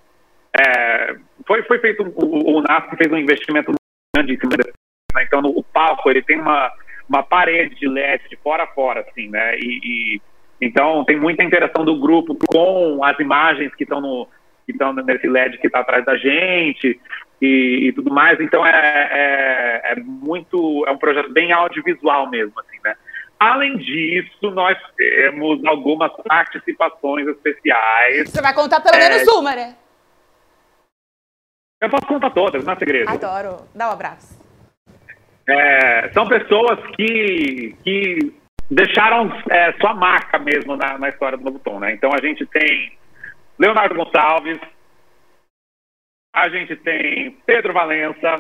é, 0.60 1.16
foi, 1.46 1.64
foi 1.64 1.80
feito 1.80 2.04
o, 2.04 2.58
o 2.58 2.62
NASP 2.62 2.98
fez 2.98 3.12
um 3.12 3.18
investimento 3.18 3.74
grande 4.16 4.34
em 4.34 4.40
cima 4.40 4.58
desse, 4.58 4.74
né, 5.14 5.24
então 5.24 5.42
no, 5.42 5.50
o 5.50 5.64
palco 5.64 6.10
ele 6.10 6.22
tem 6.22 6.40
uma, 6.40 6.72
uma 7.08 7.24
parede 7.24 7.76
de 7.76 7.88
LED 7.88 8.30
de 8.30 8.36
fora 8.38 8.64
a 8.64 8.68
fora, 8.68 9.02
assim, 9.02 9.30
né, 9.30 9.58
e, 9.58 9.80
e 9.84 10.22
então, 10.62 11.04
tem 11.06 11.20
muita 11.20 11.44
interação 11.44 11.86
do 11.86 12.00
grupo 12.00 12.36
com 12.48 13.04
as 13.04 13.18
imagens 13.20 13.74
que 13.76 13.84
estão 13.84 14.02
no 14.02 14.28
que 14.66 14.74
estão 14.74 14.92
nesse 14.92 15.28
LED 15.28 15.60
que 15.60 15.68
está 15.68 15.80
atrás 15.80 16.04
da 16.04 16.18
gente 16.18 17.00
e, 17.42 17.88
e, 17.88 17.94
tudo 17.94 18.14
mais. 18.14 18.38
Então, 18.42 18.66
é, 18.66 18.70
é, 18.70 19.94
é, 19.94 19.96
muito 19.96 20.84
é 20.86 20.92
um 20.92 20.98
projeto 20.98 21.32
bem 21.32 21.54
audiovisual 21.54 22.30
mesmo, 22.30 22.60
assim, 22.60 22.78
né? 22.84 22.94
Além 23.40 23.78
disso, 23.78 24.52
nós 24.52 24.78
temos 24.98 25.64
algumas 25.64 26.12
participações 26.28 27.28
especiais. 27.28 28.30
Você 28.30 28.42
vai 28.42 28.54
contar 28.54 28.82
pelo 28.82 28.98
menos 28.98 29.26
é, 29.26 29.32
uma, 29.32 29.56
né? 29.56 29.76
Eu 31.80 31.90
posso 31.90 32.08
contar 32.08 32.32
todas, 32.32 32.66
não 32.66 32.74
é 32.74 32.76
segredo. 32.78 33.10
Adoro. 33.10 33.68
Dá 33.76 33.90
um 33.90 33.94
abraço. 33.94 34.38
É, 35.48 36.10
são 36.12 36.28
pessoas 36.28 36.80
que, 36.96 37.76
que 37.84 38.34
deixaram 38.70 39.32
é, 39.50 39.72
sua 39.74 39.94
marca 39.94 40.38
mesmo 40.40 40.76
na, 40.76 40.98
na, 40.98 41.10
história 41.10 41.38
do 41.38 41.44
Novo 41.44 41.60
Tom, 41.60 41.80
né? 41.80 41.94
Então 41.94 42.10
a 42.14 42.26
gente 42.26 42.46
tem 42.48 42.98
Leonardo 43.58 43.96
Gonçalves, 43.96 44.60
a 46.36 46.50
gente 46.50 46.76
tem 46.78 47.32
Pedro 47.46 47.74
Valença, 47.74 48.36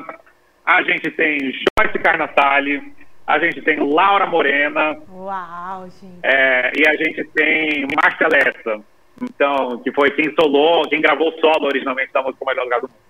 a 0.65 0.83
gente 0.83 1.09
tem 1.11 1.39
Joyce 1.39 1.99
Carnassali, 2.03 2.93
a 3.25 3.39
gente 3.39 3.61
tem 3.61 3.79
Laura 3.79 4.25
Morena. 4.25 4.97
Uau, 5.09 5.89
gente. 5.89 6.19
É, 6.23 6.71
e 6.75 6.87
a 6.87 6.95
gente 6.95 7.23
tem 7.33 7.87
Márcia 7.95 8.27
Lessa, 8.27 8.83
então, 9.21 9.79
que 9.79 9.93
foi 9.93 10.11
quem 10.11 10.33
solou, 10.35 10.89
quem 10.89 11.01
gravou 11.01 11.31
solo 11.39 11.67
originalmente 11.67 12.11
da 12.11 12.21
música 12.21 12.45
Melhor 12.45 12.63
Lugar 12.63 12.81
do 12.81 12.89
Mundo. 12.89 13.06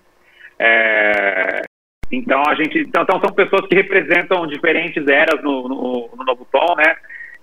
É, 0.59 1.61
então 2.11 2.41
a 2.47 2.55
gente, 2.55 2.79
então, 2.79 3.03
então, 3.03 3.19
são 3.19 3.33
pessoas 3.33 3.67
que 3.67 3.75
representam 3.75 4.47
diferentes 4.47 5.07
eras 5.07 5.43
no, 5.43 5.67
no, 5.67 6.09
no 6.15 6.23
Novo 6.23 6.47
Tom, 6.51 6.75
né? 6.75 6.95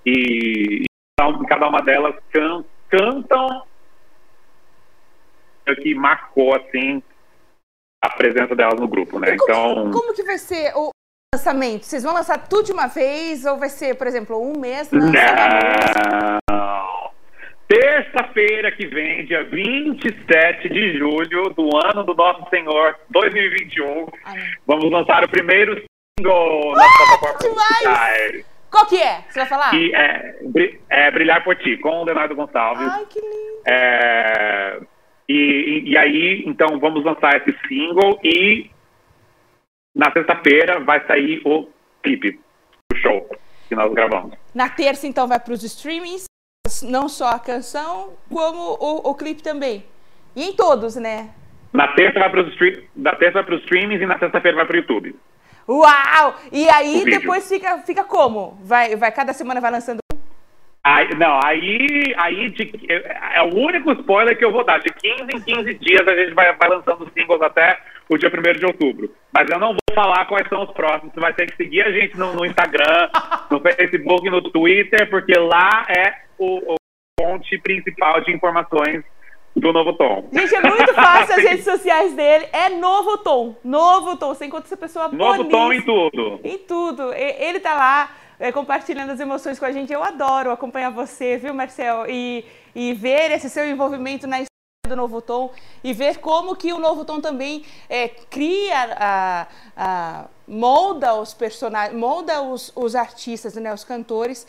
E, 0.06 0.84
cada 1.48 1.68
uma 1.68 1.80
delas 1.80 2.14
can, 2.32 2.64
cantam 2.88 3.62
que 5.82 5.94
marcou 5.94 6.54
assim 6.54 7.02
a 8.02 8.10
presença 8.10 8.54
delas 8.54 8.78
no 8.78 8.86
grupo, 8.86 9.18
né? 9.18 9.36
Como, 9.36 9.50
então. 9.50 9.90
Como 9.90 10.14
que 10.14 10.22
vai 10.22 10.38
ser 10.38 10.72
o 10.76 10.90
lançamento? 11.34 11.84
Vocês 11.84 12.02
vão 12.02 12.12
lançar 12.12 12.46
tudo 12.46 12.64
de 12.64 12.72
uma 12.72 12.86
vez 12.86 13.46
ou 13.46 13.56
vai 13.56 13.70
ser, 13.70 13.96
por 13.96 14.06
exemplo, 14.06 14.38
um 14.38 14.58
mês 14.58 14.90
Não. 14.90 15.10
Terça-feira 17.66 18.70
que 18.72 18.86
vem, 18.86 19.24
dia 19.24 19.44
27 19.44 20.68
de 20.68 20.98
julho 20.98 21.48
do 21.50 21.70
ano 21.76 22.04
do 22.04 22.14
Nosso 22.14 22.48
Senhor 22.50 22.94
2021, 23.08 24.06
Ai. 24.24 24.38
vamos 24.66 24.90
lançar 24.90 25.24
o 25.24 25.28
primeiro 25.28 25.82
single 26.18 26.72
na 26.72 26.86
plataforma! 27.18 28.44
Qual 28.70 28.86
que 28.86 29.00
é? 29.00 29.22
Você 29.28 29.38
vai 29.38 29.48
falar? 29.48 29.70
Que 29.70 29.94
é, 29.94 30.34
é 30.90 31.10
Brilhar 31.10 31.42
por 31.42 31.56
Ti, 31.56 31.78
com 31.78 32.02
o 32.02 32.04
Leonardo 32.04 32.34
Gonçalves. 32.34 32.86
Ai, 32.86 33.06
que 33.06 33.20
lindo! 33.20 33.62
É, 33.66 34.80
e, 35.28 35.84
e 35.86 35.96
aí, 35.96 36.42
então, 36.46 36.78
vamos 36.78 37.04
lançar 37.04 37.36
esse 37.36 37.56
single 37.66 38.18
e 38.22 38.70
na 39.94 40.12
sexta-feira 40.12 40.80
vai 40.80 41.06
sair 41.06 41.40
o 41.44 41.68
clipe, 42.02 42.38
o 42.92 42.96
show 42.96 43.26
que 43.68 43.74
nós 43.74 43.92
gravamos. 43.94 44.36
Na 44.54 44.68
terça, 44.68 45.06
então, 45.06 45.26
vai 45.26 45.40
para 45.40 45.54
os 45.54 45.62
streamings, 45.62 46.26
não 46.82 47.10
só 47.10 47.28
a 47.28 47.38
canção, 47.38 48.14
como 48.30 48.78
o, 48.80 49.10
o 49.10 49.14
clipe 49.14 49.42
também. 49.42 49.84
E 50.34 50.44
em 50.44 50.56
todos, 50.56 50.96
né? 50.96 51.28
Na 51.70 51.88
terça 51.88 52.18
vai 52.18 52.30
para 52.30 52.40
os 52.40 52.54
na 52.96 53.14
terça 53.16 53.34
vai 53.34 53.44
para 53.44 53.54
os 53.56 53.60
streamings 53.62 54.00
e 54.00 54.06
na 54.06 54.18
sexta-feira 54.18 54.56
vai 54.56 54.66
para 54.66 54.74
o 54.74 54.78
YouTube. 54.78 55.14
Uau! 55.68 56.36
E 56.50 56.66
aí 56.70 57.04
depois 57.04 57.46
fica, 57.46 57.78
fica 57.78 58.02
como? 58.02 58.58
Vai, 58.62 58.96
vai 58.96 59.12
cada 59.12 59.34
semana 59.34 59.60
vai 59.60 59.72
lançando 59.72 59.98
Aí, 60.82 61.08
não, 61.16 61.40
aí, 61.42 62.14
aí 62.18 62.50
de, 62.50 62.70
é, 62.90 63.42
o 63.42 63.56
único 63.56 63.92
spoiler 63.92 64.36
que 64.36 64.44
eu 64.44 64.52
vou 64.52 64.64
dar. 64.64 64.80
De 64.80 64.90
15 64.90 65.22
em 65.34 65.40
15 65.40 65.74
dias 65.74 66.06
a 66.06 66.14
gente 66.14 66.34
vai, 66.34 66.54
vai 66.54 66.68
lançando 66.68 67.10
singles 67.14 67.40
até 67.40 67.78
o 68.08 68.18
dia 68.18 68.30
1 68.30 68.58
de 68.58 68.66
outubro. 68.66 69.10
Mas 69.32 69.48
eu 69.50 69.58
não 69.58 69.68
vou 69.68 69.94
falar 69.94 70.26
quais 70.26 70.46
são 70.48 70.62
os 70.62 70.70
próximos. 70.72 71.12
Você 71.14 71.20
vai 71.20 71.32
ter 71.32 71.46
que 71.46 71.56
seguir 71.56 71.82
a 71.82 71.90
gente 71.90 72.18
no, 72.18 72.34
no 72.34 72.44
Instagram, 72.44 73.08
no 73.50 73.60
Facebook, 73.60 74.28
no 74.28 74.42
Twitter, 74.42 75.08
porque 75.08 75.32
lá 75.38 75.86
é 75.88 76.23
o, 76.38 76.72
o 76.72 76.76
fonte 77.20 77.58
principal 77.58 78.20
de 78.22 78.32
informações 78.32 79.04
do 79.56 79.72
Novo 79.72 79.92
Tom. 79.94 80.28
Gente, 80.32 80.54
é 80.54 80.60
muito 80.60 80.94
fácil 80.94 81.34
as 81.36 81.42
redes 81.42 81.64
sociais 81.64 82.14
dele. 82.14 82.48
É 82.52 82.68
Novo 82.70 83.18
Tom. 83.18 83.54
Novo 83.62 84.16
Tom. 84.16 84.34
Você 84.34 84.46
encontra 84.46 84.66
essa 84.66 84.76
pessoa 84.76 85.08
Novo 85.08 85.44
Tom 85.44 85.72
em 85.72 85.82
tudo. 85.82 86.40
Em 86.42 86.58
tudo. 86.58 87.12
Ele 87.12 87.60
tá 87.60 87.74
lá 87.74 88.10
é, 88.38 88.50
compartilhando 88.50 89.10
as 89.10 89.20
emoções 89.20 89.58
com 89.58 89.64
a 89.64 89.72
gente. 89.72 89.92
Eu 89.92 90.02
adoro 90.02 90.50
acompanhar 90.50 90.90
você, 90.90 91.36
viu, 91.36 91.54
Marcel? 91.54 92.06
E, 92.08 92.44
e 92.74 92.92
ver 92.94 93.30
esse 93.30 93.48
seu 93.48 93.68
envolvimento 93.68 94.26
na 94.26 94.38
história 94.38 94.48
do 94.88 94.96
Novo 94.96 95.22
Tom 95.22 95.52
e 95.82 95.92
ver 95.92 96.18
como 96.18 96.56
que 96.56 96.72
o 96.72 96.78
Novo 96.78 97.04
Tom 97.04 97.20
também 97.20 97.64
é, 97.88 98.08
cria, 98.08 98.96
a, 98.98 99.46
a, 99.76 100.24
molda 100.46 101.14
os 101.14 101.32
personagens, 101.32 101.98
molda 101.98 102.42
os, 102.42 102.72
os 102.76 102.94
artistas, 102.94 103.54
né, 103.54 103.72
os 103.72 103.84
cantores 103.84 104.46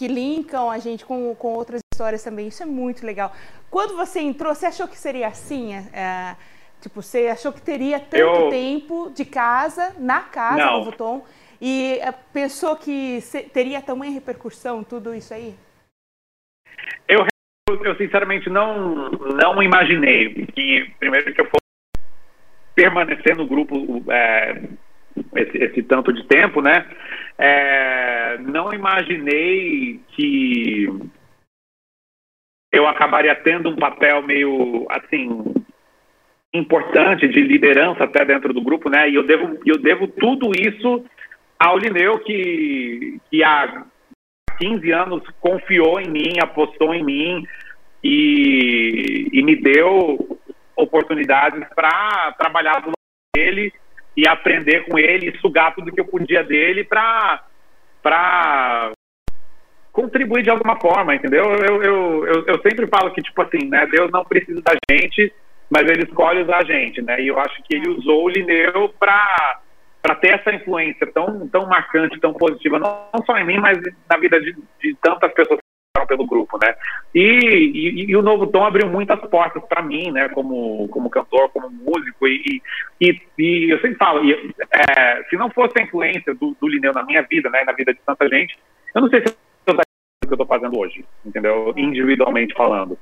que 0.00 0.08
linkam 0.08 0.70
a 0.70 0.78
gente 0.78 1.04
com, 1.04 1.34
com 1.34 1.48
outras 1.48 1.82
histórias 1.92 2.24
também. 2.24 2.48
Isso 2.48 2.62
é 2.62 2.66
muito 2.66 3.04
legal. 3.04 3.36
Quando 3.70 3.94
você 3.94 4.18
entrou, 4.18 4.54
você 4.54 4.64
achou 4.64 4.88
que 4.88 4.96
seria 4.96 5.28
assim? 5.28 5.74
É, 5.74 6.36
tipo, 6.80 7.02
você 7.02 7.26
achou 7.26 7.52
que 7.52 7.60
teria 7.60 8.00
tanto 8.00 8.16
Eu... 8.16 8.48
tempo 8.48 9.12
de 9.14 9.26
casa, 9.26 9.94
na 9.98 10.20
casa, 10.20 10.56
Não. 10.56 10.78
Novo 10.78 10.92
Tom? 10.92 11.26
E 11.60 11.98
eh, 12.00 12.14
pensou 12.32 12.74
que 12.76 13.20
teria 13.52 13.82
tamanha 13.82 14.10
repercussão 14.10 14.82
tudo 14.82 15.14
isso 15.14 15.34
aí? 15.34 15.54
Eu, 17.06 17.26
eu 17.68 17.94
sinceramente 17.96 18.48
não, 18.48 19.10
não 19.10 19.62
imaginei 19.62 20.46
que, 20.46 20.94
primeiro, 20.98 21.34
que 21.34 21.42
eu 21.42 21.44
fosse 21.44 22.06
permanecer 22.74 23.36
no 23.36 23.46
grupo 23.46 24.02
é, 24.10 24.62
esse, 25.36 25.58
esse, 25.58 25.82
tanto 25.82 26.12
de 26.12 26.24
tempo, 26.26 26.60
né? 26.60 26.86
É, 27.38 28.38
não 28.38 28.72
imaginei 28.72 30.00
que 30.08 30.88
eu 32.72 32.86
acabaria 32.86 33.34
tendo 33.34 33.70
um 33.70 33.76
papel 33.76 34.22
meio, 34.22 34.86
assim, 34.90 35.54
importante 36.52 37.28
de 37.28 37.40
liderança 37.40 38.04
até 38.04 38.24
dentro 38.24 38.52
do 38.52 38.62
grupo, 38.62 38.88
né? 38.88 39.08
E 39.08 39.14
eu 39.14 39.22
devo, 39.22 39.58
eu 39.64 39.78
devo 39.78 40.06
tudo 40.08 40.50
isso 40.58 41.04
ao 41.58 41.78
Lineu, 41.78 42.18
que, 42.20 43.20
que 43.30 43.42
há 43.44 43.84
15 44.58 44.90
anos 44.92 45.22
confiou 45.40 46.00
em 46.00 46.10
mim, 46.10 46.34
apostou 46.40 46.94
em 46.94 47.04
mim 47.04 47.46
e, 48.02 49.28
e 49.32 49.42
me 49.42 49.56
deu 49.56 50.38
oportunidades 50.76 51.66
para 51.74 52.32
trabalhar 52.38 52.80
do 52.80 52.88
lado 52.88 52.94
dele 53.34 53.72
e 54.16 54.26
aprender 54.26 54.86
com 54.86 54.98
ele 54.98 55.30
e 55.30 55.38
sugar 55.38 55.74
tudo 55.74 55.92
que 55.92 56.00
eu 56.00 56.06
podia 56.06 56.42
dele 56.42 56.84
para 56.84 57.44
para 58.02 58.92
contribuir 59.92 60.42
de 60.42 60.50
alguma 60.50 60.80
forma, 60.80 61.14
entendeu? 61.14 61.44
Eu, 61.44 61.82
eu, 61.82 62.24
eu, 62.24 62.46
eu, 62.46 62.62
sempre 62.62 62.86
falo 62.86 63.10
que, 63.10 63.20
tipo 63.20 63.42
assim, 63.42 63.68
né, 63.68 63.86
Deus 63.86 64.10
não 64.10 64.24
precisa 64.24 64.62
da 64.62 64.72
gente, 64.90 65.32
mas 65.68 65.86
ele 65.88 66.04
escolhe 66.04 66.42
usar 66.42 66.58
a 66.58 66.64
gente, 66.64 67.02
né? 67.02 67.20
E 67.20 67.28
eu 67.28 67.38
acho 67.38 67.62
que 67.64 67.74
ele 67.74 67.90
usou 67.90 68.24
o 68.24 68.28
Lineu 68.28 68.94
para 68.98 69.60
para 70.02 70.14
ter 70.14 70.40
essa 70.40 70.50
influência 70.54 71.06
tão, 71.12 71.46
tão 71.48 71.66
marcante, 71.66 72.18
tão 72.20 72.32
positiva, 72.32 72.78
não, 72.78 73.06
não 73.12 73.22
só 73.26 73.36
em 73.36 73.44
mim, 73.44 73.58
mas 73.58 73.78
na 74.08 74.16
vida 74.16 74.40
de, 74.40 74.56
de 74.80 74.96
tantas 75.02 75.30
pessoas 75.34 75.59
pelo 76.06 76.26
grupo, 76.26 76.58
né? 76.62 76.74
E, 77.14 77.20
e, 77.20 78.10
e, 78.10 78.16
o 78.16 78.22
Novo 78.22 78.46
Tom 78.46 78.64
abriu 78.64 78.88
muitas 78.88 79.20
portas 79.28 79.62
para 79.68 79.82
mim, 79.82 80.10
né? 80.10 80.28
Como, 80.28 80.88
como 80.88 81.10
cantor, 81.10 81.50
como 81.50 81.68
músico, 81.68 82.28
e, 82.28 82.62
e, 83.00 83.20
e 83.38 83.70
eu 83.70 83.80
sempre 83.80 83.96
falo, 83.96 84.24
e, 84.24 84.54
é, 84.70 85.22
se 85.28 85.36
não 85.36 85.50
fosse 85.50 85.78
a 85.78 85.82
influência 85.82 86.34
do, 86.34 86.56
do 86.60 86.68
Lineu 86.68 86.92
na 86.92 87.02
minha 87.02 87.22
vida, 87.22 87.50
né? 87.50 87.64
Na 87.64 87.72
vida 87.72 87.92
de 87.92 88.00
tanta 88.06 88.28
gente, 88.28 88.56
eu 88.94 89.02
não 89.02 89.08
sei 89.08 89.20
se 89.20 89.26
eu 89.26 89.32
estaria 89.72 89.82
que 90.22 90.32
eu 90.32 90.34
estou 90.34 90.46
fazendo 90.46 90.78
hoje, 90.78 91.04
entendeu? 91.24 91.72
Individualmente 91.76 92.54
falando. 92.54 92.96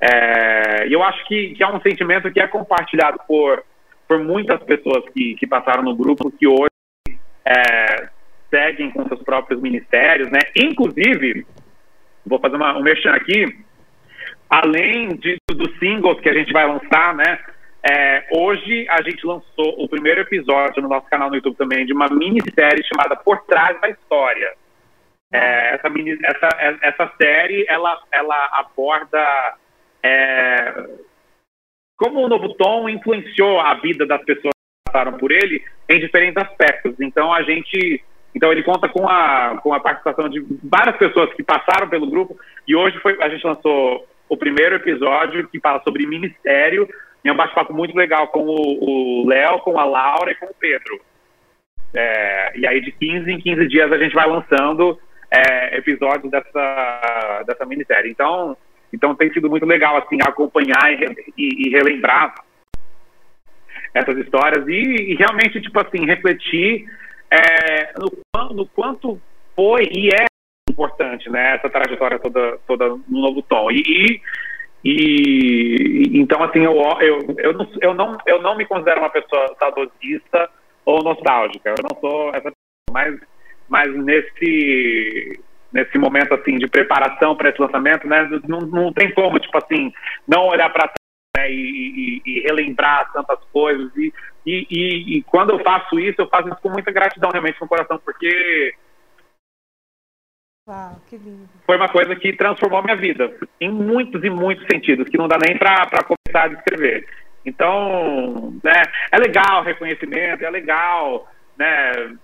É, 0.00 0.86
e 0.88 0.92
eu 0.92 1.02
acho 1.02 1.26
que, 1.26 1.54
que 1.54 1.62
é 1.62 1.68
um 1.68 1.80
sentimento 1.80 2.30
que 2.32 2.40
é 2.40 2.46
compartilhado 2.46 3.20
por 3.28 3.62
por 4.10 4.18
muitas 4.18 4.60
pessoas 4.64 5.04
que, 5.14 5.36
que 5.36 5.46
passaram 5.46 5.84
no 5.84 5.94
grupo 5.94 6.32
que 6.32 6.44
hoje 6.44 6.68
é, 7.44 8.08
seguem 8.50 8.90
com 8.90 9.06
seus 9.06 9.22
próprios 9.22 9.62
ministérios, 9.62 10.28
né? 10.32 10.40
Inclusive, 10.56 11.46
vou 12.26 12.38
fazer 12.38 12.56
uma, 12.56 12.76
um 12.76 12.82
merchan 12.82 13.12
aqui, 13.12 13.44
além 14.48 15.16
de, 15.16 15.36
dos 15.50 15.78
singles 15.78 16.20
que 16.20 16.28
a 16.28 16.34
gente 16.34 16.52
vai 16.52 16.66
lançar, 16.66 17.14
né? 17.14 17.38
É, 17.82 18.26
hoje 18.32 18.86
a 18.90 19.00
gente 19.02 19.24
lançou 19.24 19.82
o 19.82 19.88
primeiro 19.88 20.20
episódio 20.20 20.82
no 20.82 20.88
nosso 20.88 21.06
canal 21.08 21.30
no 21.30 21.36
YouTube 21.36 21.56
também 21.56 21.86
de 21.86 21.94
uma 21.94 22.08
minissérie 22.08 22.84
chamada 22.84 23.16
Por 23.16 23.42
Trás 23.46 23.80
da 23.80 23.88
História. 23.88 24.52
É, 25.32 25.76
essa, 25.76 25.88
mini, 25.88 26.18
essa, 26.24 26.48
essa 26.82 27.12
série 27.16 27.64
ela, 27.68 28.02
ela 28.10 28.48
aborda 28.52 29.54
é, 30.02 30.86
como 31.96 32.20
o 32.20 32.28
Novo 32.28 32.52
Tom 32.54 32.88
influenciou 32.88 33.60
a 33.60 33.74
vida 33.74 34.04
das 34.06 34.22
pessoas 34.24 34.52
que 34.52 34.90
passaram 34.92 35.16
por 35.18 35.30
ele 35.30 35.62
em 35.88 36.00
diferentes 36.00 36.42
aspectos. 36.42 36.98
Então 37.00 37.32
a 37.32 37.42
gente, 37.42 38.02
então 38.34 38.52
ele 38.52 38.62
conta 38.62 38.88
com 38.88 39.08
a 39.08 39.58
com 39.62 39.74
a 39.74 39.80
participação 39.80 40.28
de 40.28 40.44
várias 40.62 40.96
pessoas 40.96 41.32
que 41.34 41.42
passaram 41.42 41.88
pelo 41.88 42.08
grupo 42.08 42.38
e 42.66 42.76
hoje 42.76 42.98
foi 42.98 43.16
a 43.20 43.28
gente 43.28 43.46
lançou 43.46 44.06
o 44.28 44.36
primeiro 44.36 44.76
episódio 44.76 45.48
que 45.48 45.60
fala 45.60 45.82
sobre 45.82 46.06
ministério 46.06 46.88
e 47.24 47.28
é 47.28 47.32
um 47.32 47.36
bate-papo 47.36 47.72
muito 47.74 47.94
legal 47.96 48.28
com 48.28 48.44
o 48.44 49.24
Léo, 49.28 49.58
com 49.60 49.78
a 49.78 49.84
Laura 49.84 50.32
e 50.32 50.36
com 50.36 50.46
o 50.46 50.54
Pedro. 50.58 51.00
É, 51.92 52.58
e 52.58 52.66
aí 52.66 52.80
de 52.80 52.92
15 52.92 53.30
em 53.30 53.40
15 53.40 53.68
dias 53.68 53.92
a 53.92 53.98
gente 53.98 54.14
vai 54.14 54.26
lançando 54.26 54.98
é, 55.30 55.76
episódios 55.76 56.30
dessa, 56.30 57.42
dessa 57.46 57.66
minissérie. 57.66 58.10
Então, 58.10 58.56
então 58.92 59.14
tem 59.14 59.32
sido 59.32 59.50
muito 59.50 59.66
legal 59.66 59.96
assim 59.96 60.18
acompanhar 60.22 60.92
e, 60.92 61.04
e, 61.36 61.68
e 61.68 61.70
relembrar 61.70 62.34
essas 63.92 64.16
histórias 64.18 64.66
e, 64.68 65.12
e, 65.12 65.14
realmente 65.16 65.60
tipo 65.60 65.78
assim 65.80 66.06
refletir 66.06 66.86
é, 67.30 67.92
no, 67.98 68.54
no, 68.54 68.66
quanto 68.66 69.20
foi 69.54 69.82
e 69.92 70.08
é 70.08 70.26
importante 70.68 71.28
né 71.30 71.56
essa 71.56 71.68
trajetória 71.68 72.18
toda 72.18 72.58
toda 72.66 72.88
no 72.88 73.02
novo 73.08 73.42
tom 73.42 73.70
e, 73.70 74.20
e 74.84 76.18
então 76.18 76.42
assim 76.42 76.64
eu 76.64 76.74
eu, 77.00 77.34
eu, 77.38 77.52
não, 77.52 77.68
eu 77.80 77.94
não 77.94 78.18
eu 78.26 78.42
não 78.42 78.56
me 78.56 78.66
considero 78.66 79.00
uma 79.00 79.10
pessoa 79.10 79.54
saudosista 79.58 80.48
ou 80.84 81.02
nostálgica 81.02 81.70
eu 81.70 81.84
não 81.88 82.00
sou 82.00 82.34
essa 82.34 82.50
mas 82.90 83.18
mas 83.68 83.94
nesse 83.94 85.40
nesse 85.72 85.96
momento 85.98 86.34
assim 86.34 86.58
de 86.58 86.66
preparação 86.66 87.36
para 87.36 87.50
esse 87.50 87.60
lançamento, 87.60 88.06
né? 88.06 88.28
Não, 88.46 88.58
não 88.60 88.92
tem 88.92 89.12
como, 89.14 89.38
tipo 89.38 89.56
assim, 89.56 89.92
não 90.26 90.46
olhar 90.46 90.68
para 90.70 90.88
trás 90.88 91.00
né, 91.36 91.52
e, 91.52 91.54
e, 91.54 92.22
e, 92.26 92.40
relembrar 92.40 93.10
tantas 93.12 93.38
coisas. 93.52 93.90
E, 93.96 94.12
e, 94.46 95.18
e, 95.18 95.22
quando 95.24 95.50
eu 95.50 95.58
faço 95.60 95.98
isso, 95.98 96.20
eu 96.20 96.28
faço 96.28 96.48
isso 96.48 96.60
com 96.62 96.70
muita 96.70 96.90
gratidão 96.90 97.30
realmente 97.30 97.60
no 97.60 97.68
coração, 97.68 98.00
porque 98.04 98.74
Uau, 100.66 101.00
que 101.08 101.16
lindo. 101.16 101.48
foi 101.66 101.76
uma 101.76 101.88
coisa 101.88 102.16
que 102.16 102.32
transformou 102.32 102.78
a 102.78 102.82
minha 102.82 102.96
vida 102.96 103.34
em 103.60 103.70
muitos 103.70 104.22
e 104.24 104.30
muitos 104.30 104.66
sentidos, 104.70 105.08
que 105.08 105.18
não 105.18 105.28
dá 105.28 105.36
nem 105.44 105.58
para 105.58 105.86
começar 106.04 106.44
a 106.44 106.48
descrever. 106.48 107.06
Então, 107.44 108.58
né, 108.62 108.82
é 109.12 109.18
legal 109.18 109.60
o 109.60 109.64
reconhecimento, 109.64 110.44
é 110.44 110.50
legal, 110.50 111.28
né, 111.58 112.14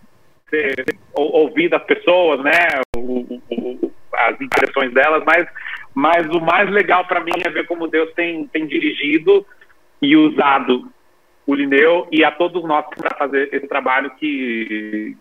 ouvir 1.12 1.68
das 1.68 1.82
pessoas, 1.84 2.42
né, 2.42 2.80
o, 2.96 3.40
o, 3.50 3.92
as 4.12 4.40
impressões 4.40 4.92
delas, 4.92 5.22
mas, 5.26 5.46
mas 5.94 6.26
o 6.28 6.40
mais 6.40 6.70
legal 6.70 7.04
para 7.06 7.20
mim 7.20 7.32
é 7.44 7.50
ver 7.50 7.66
como 7.66 7.88
Deus 7.88 8.12
tem, 8.14 8.46
tem 8.48 8.66
dirigido 8.66 9.46
e 10.00 10.16
usado 10.16 10.90
o 11.46 11.54
Lineu 11.54 12.08
e 12.10 12.24
a 12.24 12.32
todos 12.32 12.64
nós 12.64 12.84
para 12.96 13.16
fazer 13.16 13.48
esse 13.52 13.66
trabalho 13.68 14.10
que, 14.16 15.16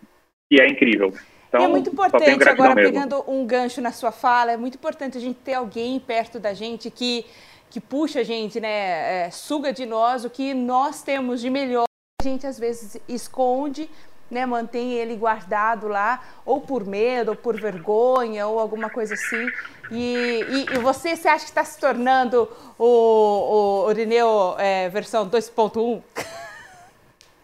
que 0.49 0.59
é 0.59 0.67
incrível. 0.67 1.13
Então, 1.47 1.61
e 1.61 1.63
é 1.63 1.67
muito 1.67 1.89
importante, 1.89 2.49
agora 2.49 2.75
mesmo. 2.75 2.91
pegando 2.91 3.23
um 3.27 3.45
gancho 3.45 3.79
na 3.79 3.91
sua 3.91 4.11
fala, 4.11 4.51
é 4.51 4.57
muito 4.57 4.75
importante 4.75 5.17
a 5.17 5.21
gente 5.21 5.37
ter 5.37 5.53
alguém 5.53 5.99
perto 5.99 6.39
da 6.39 6.53
gente 6.53 6.89
que, 6.89 7.25
que 7.69 7.79
puxa 7.79 8.21
a 8.21 8.23
gente, 8.23 8.59
né, 8.59 9.25
é, 9.27 9.29
suga 9.31 9.71
de 9.71 9.85
nós 9.85 10.25
o 10.25 10.29
que 10.29 10.53
nós 10.53 11.03
temos 11.03 11.39
de 11.39 11.49
melhor. 11.49 11.85
A 12.21 12.23
gente 12.23 12.47
às 12.47 12.59
vezes 12.59 12.99
esconde, 13.07 13.89
né, 14.29 14.45
mantém 14.45 14.93
ele 14.93 15.15
guardado 15.15 15.87
lá, 15.87 16.21
ou 16.45 16.61
por 16.61 16.85
medo, 16.85 17.29
ou 17.29 17.35
por 17.35 17.59
vergonha, 17.59 18.47
ou 18.47 18.59
alguma 18.59 18.89
coisa 18.89 19.13
assim. 19.13 19.47
E, 19.91 20.43
e, 20.49 20.65
e 20.75 20.79
você, 20.79 21.15
você 21.15 21.27
acha 21.27 21.45
que 21.45 21.51
está 21.51 21.63
se 21.63 21.79
tornando 21.79 22.49
o, 22.77 23.85
o 23.85 23.91
Irineu 23.91 24.55
é, 24.57 24.89
versão 24.89 25.29
2.1? 25.29 26.01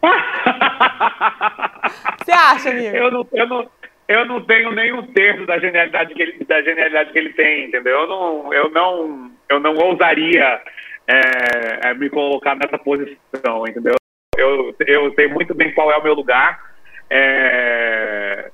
você 2.24 2.32
acha, 2.32 2.70
amigo? 2.70 2.96
Eu 2.96 3.10
não, 3.10 3.26
eu 3.32 3.46
não, 3.46 3.70
eu 4.08 4.26
não 4.26 4.44
tenho 4.44 4.72
nem 4.72 4.92
um 4.92 5.06
terço 5.12 5.46
da 5.46 5.58
genialidade 5.58 6.14
que 6.14 6.22
ele, 6.22 6.44
da 6.44 6.62
genialidade 6.62 7.12
que 7.12 7.18
ele 7.18 7.32
tem, 7.32 7.66
entendeu? 7.66 8.00
Eu 8.00 8.08
não, 8.08 8.54
eu 8.54 8.70
não, 8.70 9.30
eu 9.48 9.60
não 9.60 9.76
ousaria 9.76 10.60
é, 11.06 11.88
é, 11.88 11.94
me 11.94 12.10
colocar 12.10 12.56
nessa 12.56 12.78
posição, 12.78 13.66
entendeu? 13.66 13.94
Eu, 14.36 14.74
eu 14.86 15.14
sei 15.14 15.28
muito 15.28 15.54
bem 15.54 15.72
qual 15.72 15.92
é 15.92 15.96
o 15.96 16.02
meu 16.02 16.14
lugar, 16.14 16.71
é, 17.14 18.50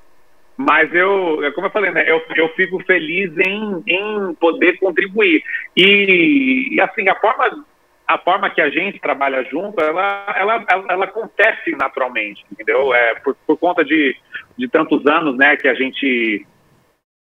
mas 0.57 0.93
eu, 0.93 1.39
como 1.55 1.67
eu 1.67 1.71
falei, 1.71 1.89
né, 1.91 2.03
eu, 2.05 2.21
eu 2.35 2.49
fico 2.49 2.83
feliz 2.83 3.31
em, 3.37 3.81
em 3.87 4.33
poder 4.35 4.77
contribuir. 4.77 5.41
E, 5.75 6.75
e 6.75 6.81
assim, 6.81 7.07
a 7.07 7.15
forma 7.15 7.65
a 8.05 8.17
forma 8.17 8.49
que 8.49 8.59
a 8.59 8.71
gente 8.71 8.99
trabalha 8.99 9.43
junto, 9.43 9.79
ela, 9.79 10.33
ela, 10.35 10.65
ela, 10.67 10.85
ela 10.89 11.05
acontece 11.05 11.71
naturalmente, 11.77 12.43
entendeu? 12.51 12.91
É, 12.91 13.15
por, 13.19 13.35
por 13.45 13.55
conta 13.55 13.85
de, 13.85 14.15
de 14.57 14.67
tantos 14.67 15.05
anos, 15.05 15.37
né, 15.37 15.55
que 15.55 15.67
a 15.67 15.75
gente 15.75 16.45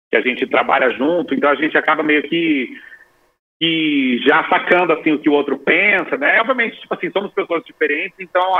que 0.09 0.17
a 0.17 0.21
gente 0.21 0.47
trabalha 0.47 0.89
junto, 0.89 1.33
então 1.35 1.49
a 1.49 1.55
gente 1.55 1.77
acaba 1.77 2.01
meio 2.01 2.23
que, 2.23 2.75
que 3.59 4.19
já 4.25 4.47
sacando 4.49 4.93
assim 4.93 5.11
o 5.11 5.19
que 5.19 5.29
o 5.29 5.33
outro 5.33 5.57
pensa, 5.57 6.17
né? 6.17 6.41
Obviamente, 6.41 6.81
tipo 6.81 6.93
assim, 6.93 7.09
somos 7.11 7.31
pessoas 7.33 7.63
diferentes, 7.63 8.17
então 8.19 8.57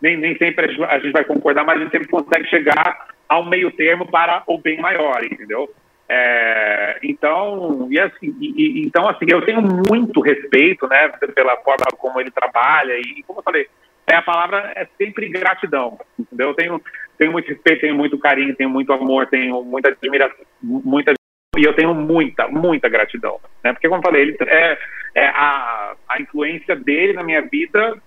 nem, 0.00 0.16
nem 0.16 0.36
sempre 0.36 0.66
a 0.84 0.98
gente 0.98 1.12
vai 1.12 1.24
concordar, 1.24 1.64
mas 1.64 1.78
a 1.78 1.82
gente 1.82 1.92
sempre 1.92 2.08
consegue 2.08 2.48
chegar 2.48 3.08
ao 3.28 3.44
meio 3.44 3.70
termo 3.70 4.06
para 4.06 4.42
o 4.46 4.58
bem 4.58 4.80
maior, 4.80 5.22
entendeu? 5.24 5.68
É, 6.08 6.98
então, 7.02 7.88
e 7.90 7.98
assim, 7.98 8.34
e, 8.40 8.86
então, 8.86 9.08
assim, 9.08 9.26
eu 9.28 9.42
tenho 9.42 9.60
muito 9.60 10.20
respeito, 10.20 10.86
né, 10.86 11.08
pela 11.34 11.56
forma 11.56 11.84
como 11.98 12.20
ele 12.20 12.30
trabalha 12.30 12.96
e, 12.98 13.24
como 13.26 13.40
eu 13.40 13.42
falei, 13.42 13.66
é, 14.06 14.14
a 14.14 14.22
palavra 14.22 14.72
é 14.76 14.86
sempre 14.96 15.28
gratidão, 15.28 15.98
entendeu? 16.18 16.48
Eu 16.48 16.54
tenho, 16.54 16.82
tenho 17.18 17.32
muito 17.32 17.48
respeito, 17.48 17.80
tenho 17.80 17.96
muito 17.96 18.16
carinho, 18.18 18.54
tenho 18.54 18.70
muito 18.70 18.92
amor, 18.92 19.26
tenho 19.26 19.62
muita 19.64 19.88
admiração, 19.88 20.36
muita 20.62 21.12
e 21.58 21.64
eu 21.64 21.74
tenho 21.74 21.94
muita, 21.94 22.46
muita 22.48 22.88
gratidão, 22.88 23.40
né? 23.64 23.72
Porque 23.72 23.88
como 23.88 24.00
eu 24.00 24.04
falei, 24.04 24.22
ele 24.22 24.36
é, 24.46 24.78
é 25.14 25.26
a, 25.28 25.94
a 26.08 26.20
influência 26.20 26.76
dele 26.76 27.14
na 27.14 27.22
minha 27.22 27.40
vida 27.40 28.00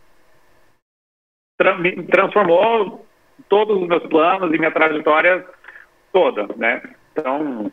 tra 1.60 1.78
me 1.78 2.01
transformou 2.03 3.05
todos 3.49 3.82
os 3.82 3.88
meus 3.88 4.03
planos 4.07 4.51
e 4.53 4.57
minha 4.57 4.72
trajetória 4.72 5.45
toda, 6.12 6.47
né? 6.55 6.82
Então, 7.12 7.70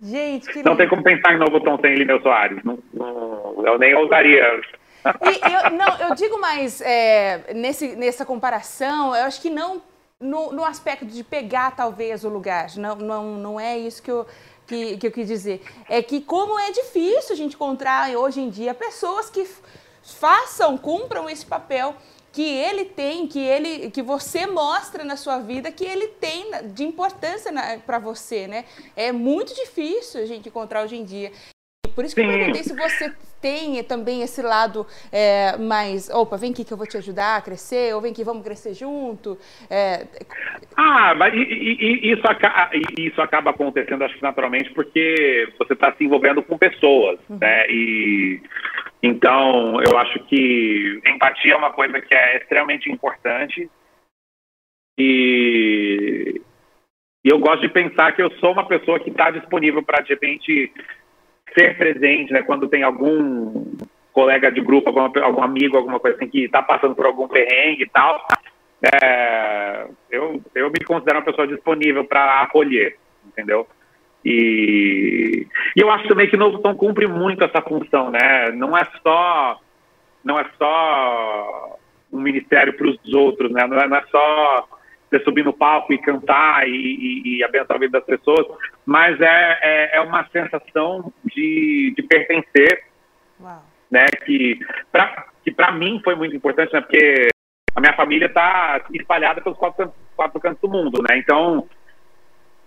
Gente, 0.00 0.48
que 0.52 0.62
não 0.62 0.76
tem 0.76 0.88
como 0.88 1.02
pensar 1.02 1.32
em 1.32 1.38
novo 1.38 1.60
Tom 1.60 1.78
sem 1.80 1.94
Lineu 1.94 2.20
Soares. 2.20 2.62
Não, 2.62 2.78
não, 2.92 3.66
eu 3.66 3.78
nem 3.78 3.94
ousaria. 3.94 4.60
Eu, 5.04 5.70
não, 5.70 6.08
eu 6.08 6.14
digo 6.14 6.40
mais, 6.40 6.80
é, 6.80 7.54
nesse, 7.54 7.96
nessa 7.96 8.24
comparação, 8.24 9.16
eu 9.16 9.24
acho 9.24 9.40
que 9.40 9.48
não 9.48 9.80
no, 10.20 10.52
no, 10.52 10.64
aspecto 10.64 11.04
de 11.04 11.24
pegar 11.24 11.74
talvez 11.74 12.24
o 12.24 12.28
lugar, 12.28 12.68
não, 12.76 12.94
não, 12.96 13.24
não 13.36 13.60
é 13.60 13.76
isso 13.76 14.00
que 14.00 14.10
eu, 14.10 14.24
que, 14.66 14.96
que 14.96 15.06
eu 15.06 15.10
quis 15.10 15.26
dizer. 15.26 15.62
É 15.88 16.02
que 16.02 16.20
como 16.20 16.58
é 16.58 16.70
difícil 16.70 17.32
a 17.32 17.36
gente 17.36 17.54
encontrar 17.54 18.10
hoje 18.10 18.40
em 18.40 18.48
dia 18.48 18.74
pessoas 18.74 19.30
que 19.30 19.44
façam, 20.02 20.76
cumpram 20.76 21.28
esse 21.28 21.46
papel 21.46 21.96
que 22.32 22.42
ele 22.42 22.86
tem, 22.86 23.26
que 23.26 23.38
ele, 23.38 23.90
que 23.90 24.02
você 24.02 24.46
mostra 24.46 25.04
na 25.04 25.16
sua 25.16 25.38
vida, 25.38 25.70
que 25.70 25.84
ele 25.84 26.08
tem 26.08 26.50
de 26.72 26.82
importância 26.82 27.52
para 27.86 27.98
você, 27.98 28.48
né? 28.48 28.64
É 28.96 29.12
muito 29.12 29.54
difícil 29.54 30.22
a 30.22 30.26
gente 30.26 30.48
encontrar 30.48 30.82
hoje 30.82 30.96
em 30.96 31.04
dia. 31.04 31.30
Por 31.94 32.04
isso 32.04 32.14
que 32.14 32.22
Sim. 32.22 32.28
eu 32.28 32.38
perguntei 32.38 32.62
se 32.62 32.74
você 32.74 33.12
tem 33.40 33.82
também 33.84 34.22
esse 34.22 34.40
lado 34.40 34.86
é, 35.12 35.58
mais, 35.58 36.08
opa, 36.08 36.36
vem 36.36 36.52
aqui 36.52 36.64
que 36.64 36.72
eu 36.72 36.76
vou 36.76 36.86
te 36.86 36.96
ajudar 36.96 37.36
a 37.36 37.42
crescer, 37.42 37.94
ou 37.94 38.00
vem 38.00 38.12
aqui, 38.12 38.24
vamos 38.24 38.44
crescer 38.44 38.72
junto. 38.72 39.36
É... 39.68 40.06
Ah, 40.76 41.14
mas 41.14 41.34
isso, 41.34 42.26
acaba, 42.26 42.70
isso 42.98 43.20
acaba 43.20 43.50
acontecendo, 43.50 44.04
acho 44.04 44.14
que 44.14 44.22
naturalmente, 44.22 44.70
porque 44.70 45.52
você 45.58 45.74
está 45.74 45.92
se 45.92 46.04
envolvendo 46.04 46.42
com 46.42 46.56
pessoas, 46.56 47.18
uhum. 47.28 47.38
né? 47.38 47.66
E 47.68 48.40
então 49.02 49.80
eu 49.82 49.98
acho 49.98 50.20
que 50.24 51.00
empatia 51.06 51.54
é 51.54 51.56
uma 51.56 51.72
coisa 51.72 52.00
que 52.00 52.14
é 52.14 52.36
extremamente 52.36 52.90
importante. 52.90 53.68
E, 54.96 56.40
e 57.24 57.28
eu 57.28 57.38
gosto 57.38 57.62
de 57.62 57.68
pensar 57.68 58.12
que 58.12 58.22
eu 58.22 58.30
sou 58.38 58.52
uma 58.52 58.66
pessoa 58.66 59.00
que 59.00 59.10
está 59.10 59.30
disponível 59.30 59.82
para, 59.82 60.02
de 60.02 60.10
repente, 60.10 60.72
ser 61.58 61.76
presente, 61.76 62.32
né? 62.32 62.42
Quando 62.42 62.68
tem 62.68 62.82
algum 62.82 63.74
colega 64.12 64.52
de 64.52 64.60
grupo, 64.60 64.90
algum, 64.90 65.18
algum 65.24 65.42
amigo, 65.42 65.76
alguma 65.76 65.98
coisa 65.98 66.16
assim 66.16 66.28
que 66.28 66.44
está 66.44 66.62
passando 66.62 66.94
por 66.94 67.06
algum 67.06 67.26
perrengue 67.26 67.84
e 67.84 67.88
tal, 67.88 68.26
é, 68.82 69.86
eu, 70.10 70.42
eu 70.54 70.70
me 70.70 70.84
considero 70.84 71.18
uma 71.18 71.24
pessoa 71.24 71.46
disponível 71.46 72.04
para 72.04 72.42
acolher, 72.42 72.98
entendeu? 73.26 73.66
E, 74.24 75.46
e, 75.76 75.80
eu 75.80 75.90
acho 75.90 76.06
também 76.08 76.28
que 76.28 76.36
o 76.36 76.38
Novo 76.38 76.58
Tom 76.58 76.74
cumpre 76.74 77.06
muito 77.06 77.42
essa 77.42 77.60
função, 77.60 78.10
né? 78.10 78.50
Não 78.52 78.76
é 78.76 78.86
só 79.02 79.60
não 80.24 80.38
é 80.38 80.46
só 80.56 81.78
um 82.12 82.20
ministério 82.20 82.72
para 82.74 82.86
os 82.86 83.14
outros, 83.14 83.50
né? 83.50 83.66
Não 83.66 83.78
é, 83.78 83.88
não 83.88 83.96
é 83.96 84.04
só 84.10 84.68
você 85.10 85.22
subir 85.24 85.44
no 85.44 85.52
palco 85.52 85.92
e 85.92 85.98
cantar 85.98 86.66
e, 86.68 86.72
e, 86.72 87.36
e 87.38 87.44
abençoar 87.44 87.76
a 87.76 87.80
vida 87.80 87.98
das 87.98 88.04
pessoas, 88.06 88.46
mas 88.86 89.20
é, 89.20 89.58
é, 89.62 89.96
é 89.96 90.00
uma 90.00 90.26
sensação 90.28 91.12
de, 91.24 91.92
de 91.96 92.02
pertencer, 92.02 92.84
Uau. 93.40 93.62
né? 93.90 94.06
Que 94.24 94.58
para 94.90 95.26
que 95.44 95.50
para 95.50 95.72
mim 95.72 96.00
foi 96.04 96.14
muito 96.14 96.36
importante, 96.36 96.72
né? 96.72 96.80
Porque 96.80 97.28
a 97.74 97.80
minha 97.80 97.94
família 97.94 98.26
está 98.26 98.80
espalhada 98.92 99.40
pelos 99.40 99.58
quatro, 99.58 99.92
quatro 100.14 100.40
cantos 100.40 100.60
do 100.60 100.68
mundo, 100.68 101.02
né? 101.02 101.18
Então, 101.18 101.66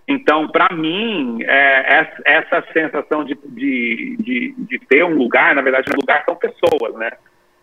então 0.08 0.48
para 0.48 0.74
mim, 0.74 1.42
é, 1.42 2.06
essa 2.24 2.64
sensação 2.72 3.24
de, 3.24 3.36
de, 3.46 4.16
de, 4.20 4.54
de, 4.56 4.78
ter 4.78 5.04
um 5.04 5.14
lugar, 5.14 5.54
na 5.54 5.62
verdade, 5.62 5.90
um 5.92 6.00
lugar 6.00 6.24
são 6.24 6.36
pessoas, 6.36 6.94
né? 6.94 7.10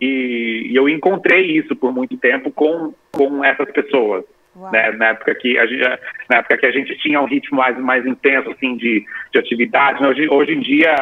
E, 0.02 0.68
e 0.70 0.76
eu 0.76 0.90
encontrei 0.90 1.58
isso 1.58 1.76
por 1.76 1.94
muito 1.94 2.18
tempo 2.18 2.52
com, 2.52 2.94
com 3.12 3.44
essas 3.44 3.72
pessoas. 3.72 4.26
Né, 4.72 4.92
na 4.92 5.08
época 5.08 5.34
que 5.34 5.58
a 5.58 5.66
gente 5.66 5.82
na 6.30 6.38
época 6.38 6.58
que 6.60 6.66
a 6.68 6.72
gente 6.72 6.96
tinha 7.00 7.20
um 7.20 7.26
ritmo 7.26 7.58
mais 7.58 7.76
mais 7.76 8.06
intenso 8.06 8.52
assim 8.52 8.78
de, 8.78 9.04
de 9.32 9.40
atividade 9.40 10.00
né? 10.00 10.08
hoje, 10.08 10.30
hoje 10.30 10.52
em 10.52 10.60
dia 10.60 10.94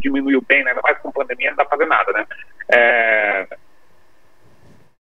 diminuiu 0.00 0.42
bem 0.42 0.64
né 0.64 0.70
ainda 0.70 0.82
mais 0.82 0.98
com 0.98 1.12
pandemia 1.12 1.50
não 1.50 1.58
dá 1.58 1.64
pra 1.64 1.78
fazer 1.78 1.88
nada 1.88 2.12
né 2.12 2.26
é, 2.74 3.46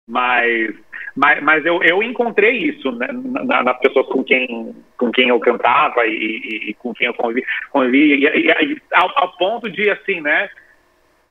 mas 0.07 0.74
mas, 1.17 1.43
mas 1.43 1.64
eu, 1.64 1.83
eu 1.83 2.03
encontrei 2.03 2.57
isso 2.59 2.93
né, 2.93 3.09
na, 3.11 3.62
nas 3.62 3.79
pessoas 3.79 4.07
com 4.07 4.23
quem 4.23 4.77
com 4.99 5.11
quem 5.11 5.29
eu 5.29 5.41
cantava 5.41 6.07
e, 6.07 6.71
e, 6.71 6.75
com 6.75 6.93
quem 6.93 7.07
eu 7.07 7.14
convivi, 7.14 7.45
convivi 7.71 8.25
e, 8.25 8.51
e, 8.51 8.83
ao, 8.93 9.11
ao 9.23 9.37
ponto 9.37 9.71
de 9.71 9.91
assim 9.91 10.21
né 10.21 10.49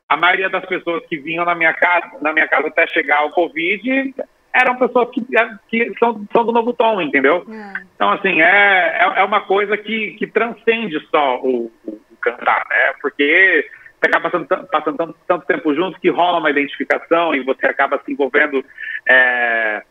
a 0.10 0.18
maioria 0.18 0.50
das 0.50 0.66
pessoas 0.66 1.06
que 1.08 1.18
vinham 1.18 1.46
na 1.46 1.56
minha 1.56 1.74
casa 1.74 2.18
na 2.22 2.34
minha 2.34 2.48
casa 2.48 2.68
até 2.68 2.88
chegar 2.88 3.20
ao 3.20 3.32
covid 3.32 4.14
eram 4.56 4.78
pessoas 4.78 5.10
que, 5.12 5.22
que 5.68 5.94
são, 6.00 6.26
são 6.32 6.46
do 6.46 6.54
novo 6.54 6.72
tom, 6.72 7.02
entendeu? 7.02 7.46
É. 7.52 7.84
Então, 7.94 8.10
assim, 8.12 8.42
é, 8.42 8.98
é, 9.02 9.20
é, 9.20 9.24
uma 9.26 9.42
coisa 9.42 9.76
que, 9.76 10.12
que 10.12 10.26
transcende 10.26 10.98
só 11.12 11.42
o, 11.42 11.70
o, 11.86 12.00
cantar, 12.22 12.66
né? 12.70 12.94
Porque 13.02 13.68
você 14.06 14.08
acaba 14.08 14.30
passando, 14.30 14.68
passando 14.68 14.98
tanto, 14.98 15.16
tanto, 15.28 15.46
tempo 15.46 15.74
juntos 15.74 16.00
que 16.00 16.10
rola 16.10 16.40
uma 16.40 16.50
identificação 16.50 17.34
e 17.34 17.44
você 17.44 17.66
acaba 17.66 18.02
se 18.04 18.12
envolvendo 18.12 18.64
é, 19.08 19.84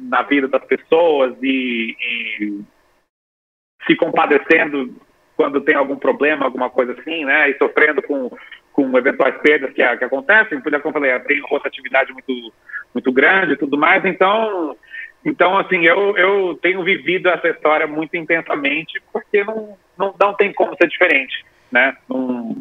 na 0.00 0.22
vida 0.22 0.48
das 0.48 0.64
pessoas 0.64 1.34
e, 1.42 1.96
e 2.00 2.60
se 3.86 3.96
compadecendo 3.96 4.94
quando 5.36 5.60
tem 5.60 5.74
algum 5.74 5.96
problema, 5.96 6.44
alguma 6.44 6.70
coisa 6.70 6.92
assim, 6.92 7.24
né? 7.24 7.50
E 7.50 7.58
sofrendo 7.58 8.02
com, 8.02 8.30
com 8.72 8.98
eventuais 8.98 9.36
perdas 9.38 9.72
que, 9.72 9.96
que 9.96 10.04
acontecem, 10.04 10.60
como 10.60 10.76
eu 10.76 10.92
falei, 10.92 11.18
tem 11.20 11.40
rotatividade 11.40 12.12
muito, 12.12 12.52
muito 12.94 13.12
grande 13.12 13.54
e 13.54 13.56
tudo 13.56 13.78
mais, 13.78 14.04
então, 14.04 14.76
então 15.24 15.58
assim, 15.58 15.84
eu, 15.86 16.16
eu 16.16 16.58
tenho 16.60 16.82
vivido 16.84 17.28
essa 17.28 17.48
história 17.48 17.86
muito 17.86 18.16
intensamente, 18.16 19.00
porque 19.12 19.42
não, 19.42 19.76
não, 19.98 20.14
não 20.20 20.34
tem 20.34 20.52
como 20.52 20.76
ser 20.76 20.86
diferente, 20.86 21.44
né? 21.72 21.96
Não, 22.08 22.54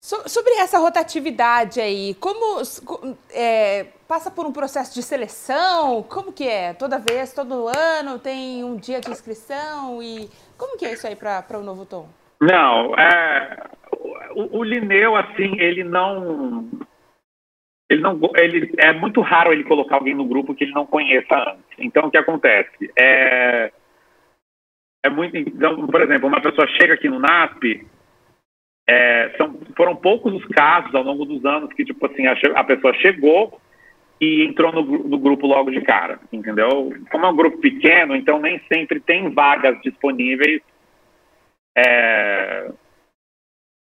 So, 0.00 0.28
sobre 0.28 0.52
essa 0.54 0.78
rotatividade 0.78 1.80
aí, 1.80 2.14
como 2.20 2.62
é, 3.34 3.86
passa 4.06 4.30
por 4.30 4.46
um 4.46 4.52
processo 4.52 4.94
de 4.94 5.02
seleção? 5.02 6.02
Como 6.04 6.32
que 6.32 6.46
é? 6.46 6.74
Toda 6.74 6.98
vez, 6.98 7.32
todo 7.32 7.66
ano 7.68 8.18
tem 8.18 8.62
um 8.62 8.76
dia 8.76 9.00
de 9.00 9.10
inscrição 9.10 10.02
e 10.02 10.28
como 10.56 10.78
que 10.78 10.84
é 10.84 10.92
isso 10.92 11.06
aí 11.06 11.16
para 11.16 11.58
o 11.58 11.62
Novo 11.62 11.84
Tom? 11.84 12.08
Não, 12.40 12.94
é, 12.94 13.64
o, 14.34 14.58
o 14.58 14.62
Lineu, 14.62 15.16
assim, 15.16 15.58
ele 15.58 15.82
não, 15.82 16.68
ele 17.90 18.02
não, 18.02 18.20
ele 18.36 18.74
é 18.78 18.92
muito 18.92 19.20
raro 19.20 19.52
ele 19.52 19.64
colocar 19.64 19.96
alguém 19.96 20.14
no 20.14 20.26
grupo 20.26 20.54
que 20.54 20.64
ele 20.64 20.72
não 20.72 20.86
conheça 20.86 21.34
antes. 21.34 21.64
Então, 21.78 22.06
o 22.06 22.10
que 22.10 22.18
acontece? 22.18 22.92
É, 22.98 23.72
é 25.04 25.10
muito, 25.10 25.36
então, 25.36 25.86
por 25.86 26.02
exemplo, 26.02 26.28
uma 26.28 26.40
pessoa 26.40 26.66
chega 26.68 26.94
aqui 26.94 27.08
no 27.08 27.18
NASP, 27.18 27.86
é, 28.88 29.34
são, 29.36 29.58
foram 29.76 29.96
poucos 29.96 30.32
os 30.32 30.44
casos 30.46 30.94
ao 30.94 31.02
longo 31.02 31.24
dos 31.24 31.44
anos 31.44 31.72
que, 31.72 31.84
tipo 31.84 32.06
assim, 32.06 32.26
a, 32.26 32.36
a 32.54 32.64
pessoa 32.64 32.94
chegou 32.94 33.60
e 34.20 34.44
entrou 34.44 34.72
no, 34.72 34.82
no, 34.82 35.18
grupo 35.18 35.46
logo 35.46 35.70
de 35.70 35.80
cara, 35.82 36.20
entendeu? 36.32 36.92
Como 37.10 37.26
é 37.26 37.28
um 37.28 37.36
grupo 37.36 37.58
pequeno, 37.58 38.14
então 38.14 38.38
nem 38.38 38.60
sempre 38.72 39.00
tem 39.00 39.28
vagas 39.30 39.80
disponíveis 39.82 40.62
é, 41.76 42.70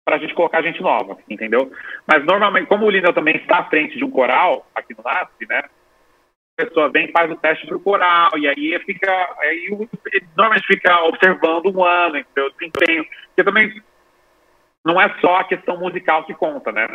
para 0.05 0.17
a 0.17 0.19
gente 0.19 0.35
colocar 0.35 0.63
gente 0.63 0.83
nova, 0.83 1.19
entendeu? 1.29 1.71
Mas 2.07 2.25
normalmente, 2.25 2.67
como 2.67 2.87
o 2.87 2.91
Lineu 2.91 3.13
também 3.13 3.37
está 3.37 3.59
à 3.59 3.65
frente 3.65 3.97
de 3.97 4.05
um 4.05 4.11
coral 4.11 4.67
aqui 4.75 4.95
no 4.97 5.05
NASP, 5.05 5.47
né? 5.47 5.63
A 6.59 6.65
pessoa 6.65 6.89
vem 6.89 7.13
faz 7.13 7.31
o 7.31 7.37
teste 7.37 7.67
para 7.67 7.77
o 7.77 7.81
coral 7.81 8.31
e 8.37 8.49
aí 8.49 8.77
fica, 8.85 9.13
aí 9.39 9.69
normalmente 10.37 10.67
fica 10.67 11.05
observando 11.05 11.67
um 11.67 11.85
ano, 11.85 12.17
entendeu? 12.17 12.51
Desempenho, 12.59 13.05
porque 13.29 13.45
também 13.45 13.81
não 14.89 14.99
é 14.99 15.15
só 15.21 15.37
a 15.37 15.45
questão 15.45 15.79
musical 15.79 16.25
que 16.25 16.33
conta, 16.33 16.73
né? 16.73 16.89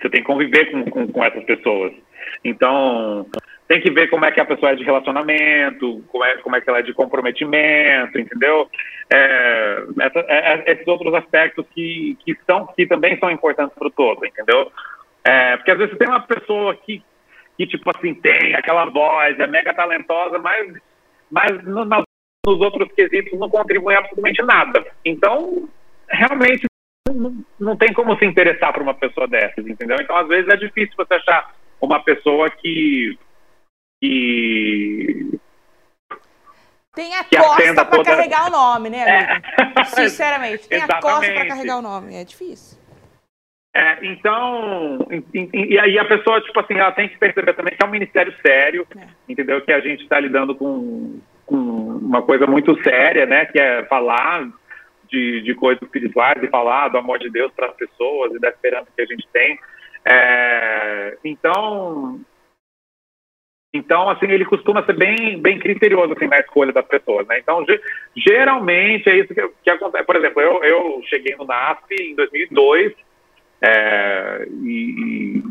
Você 0.00 0.08
tem 0.08 0.20
que 0.20 0.26
conviver 0.26 0.70
com, 0.70 0.84
com, 0.84 1.08
com, 1.08 1.24
essas 1.24 1.42
pessoas. 1.44 1.92
Então, 2.44 3.26
tem 3.66 3.80
que 3.80 3.90
ver 3.90 4.08
como 4.08 4.24
é 4.24 4.30
que 4.30 4.40
a 4.40 4.44
pessoa 4.44 4.70
é 4.70 4.76
de 4.76 4.84
relacionamento, 4.84 6.02
como 6.08 6.24
é, 6.24 6.36
como 6.38 6.54
é 6.56 6.60
que 6.60 6.70
ela 6.70 6.78
é 6.78 6.82
de 6.82 6.94
comprometimento, 6.94 8.18
entendeu? 8.18 8.70
É, 9.12 9.84
essa, 10.00 10.20
é, 10.20 10.64
é 10.66 10.72
esses 10.72 10.86
outros 10.86 11.12
aspectos 11.12 11.66
que, 11.74 12.16
que, 12.24 12.38
são, 12.48 12.68
que 12.68 12.86
também 12.86 13.18
são 13.18 13.30
importantes 13.30 13.76
para 13.76 13.88
o 13.88 13.90
todo, 13.90 14.24
entendeu? 14.24 14.70
É, 15.24 15.56
porque 15.56 15.72
às 15.72 15.78
vezes 15.78 15.98
tem 15.98 16.08
uma 16.08 16.22
pessoa 16.22 16.74
que, 16.76 17.02
que, 17.58 17.66
tipo 17.66 17.90
assim, 17.94 18.14
tem 18.14 18.54
aquela 18.54 18.86
voz, 18.86 19.38
é 19.38 19.46
mega 19.48 19.74
talentosa, 19.74 20.38
mas, 20.38 20.72
mas 21.30 21.64
no, 21.64 21.84
nos 21.84 22.60
outros 22.60 22.90
quesitos 22.92 23.38
não 23.38 23.50
contribui 23.50 23.94
absolutamente 23.94 24.40
nada. 24.42 24.86
Então, 25.04 25.68
realmente 26.10 26.66
não, 27.08 27.44
não 27.58 27.76
tem 27.76 27.92
como 27.92 28.16
se 28.18 28.24
interessar 28.24 28.72
por 28.72 28.82
uma 28.82 28.94
pessoa 28.94 29.26
dessas, 29.26 29.66
entendeu? 29.66 29.96
Então, 30.00 30.16
às 30.16 30.28
vezes, 30.28 30.48
é 30.48 30.56
difícil 30.56 30.94
você 30.96 31.14
achar 31.14 31.54
uma 31.80 32.02
pessoa 32.02 32.50
que. 32.50 33.18
que 34.02 35.38
tem 36.94 37.14
a 37.14 37.24
costa 37.24 37.74
para 37.74 37.84
toda... 37.86 38.04
carregar 38.04 38.48
o 38.48 38.50
nome, 38.50 38.90
né, 38.90 39.02
amigo? 39.02 39.46
É. 39.78 39.84
Sinceramente, 39.86 40.68
tem 40.68 40.82
a 40.82 41.00
costa 41.00 41.32
para 41.32 41.46
carregar 41.46 41.78
o 41.78 41.82
nome. 41.82 42.16
É 42.16 42.24
difícil. 42.24 42.78
É, 43.72 44.04
então, 44.04 45.06
e, 45.32 45.48
e, 45.54 45.78
aí 45.78 45.96
a 45.96 46.04
pessoa, 46.04 46.40
tipo 46.40 46.58
assim, 46.58 46.74
ela 46.74 46.90
tem 46.90 47.08
que 47.08 47.16
perceber 47.16 47.54
também 47.54 47.72
que 47.76 47.82
é 47.82 47.86
um 47.86 47.90
ministério 47.90 48.34
sério, 48.44 48.84
é. 48.98 49.06
entendeu? 49.28 49.60
Que 49.60 49.72
a 49.72 49.78
gente 49.78 50.02
está 50.02 50.18
lidando 50.18 50.56
com, 50.56 51.20
com 51.46 51.54
uma 51.54 52.20
coisa 52.20 52.48
muito 52.48 52.76
séria, 52.82 53.26
né? 53.26 53.46
Que 53.46 53.60
é 53.60 53.84
falar 53.84 54.48
de, 55.10 55.42
de 55.42 55.54
coisas 55.54 55.82
espirituais 55.82 56.42
e 56.42 56.48
falar 56.48 56.88
do 56.88 56.98
amor 56.98 57.18
de 57.18 57.30
Deus 57.30 57.52
para 57.52 57.66
as 57.66 57.74
pessoas 57.74 58.34
e 58.34 58.38
da 58.38 58.48
esperança 58.48 58.88
que 58.94 59.02
a 59.02 59.06
gente 59.06 59.26
tem. 59.32 59.58
É, 60.04 61.18
então, 61.24 62.20
então, 63.72 64.08
assim, 64.10 64.26
ele 64.26 64.44
costuma 64.44 64.84
ser 64.84 64.94
bem, 64.94 65.40
bem 65.40 65.58
criterioso 65.58 66.12
assim, 66.12 66.26
na 66.26 66.38
escolha 66.38 66.72
das 66.72 66.86
pessoas, 66.86 67.26
né? 67.28 67.38
Então, 67.38 67.64
geralmente 68.16 69.08
é 69.08 69.18
isso 69.18 69.32
que, 69.32 69.48
que, 69.62 69.70
acontece. 69.70 70.04
Por 70.04 70.16
exemplo, 70.16 70.42
eu, 70.42 70.64
eu 70.64 71.02
cheguei 71.08 71.36
no 71.36 71.44
NASP 71.44 71.94
em 72.00 72.14
2002 72.16 72.92
é, 73.62 74.48
e 74.64 75.42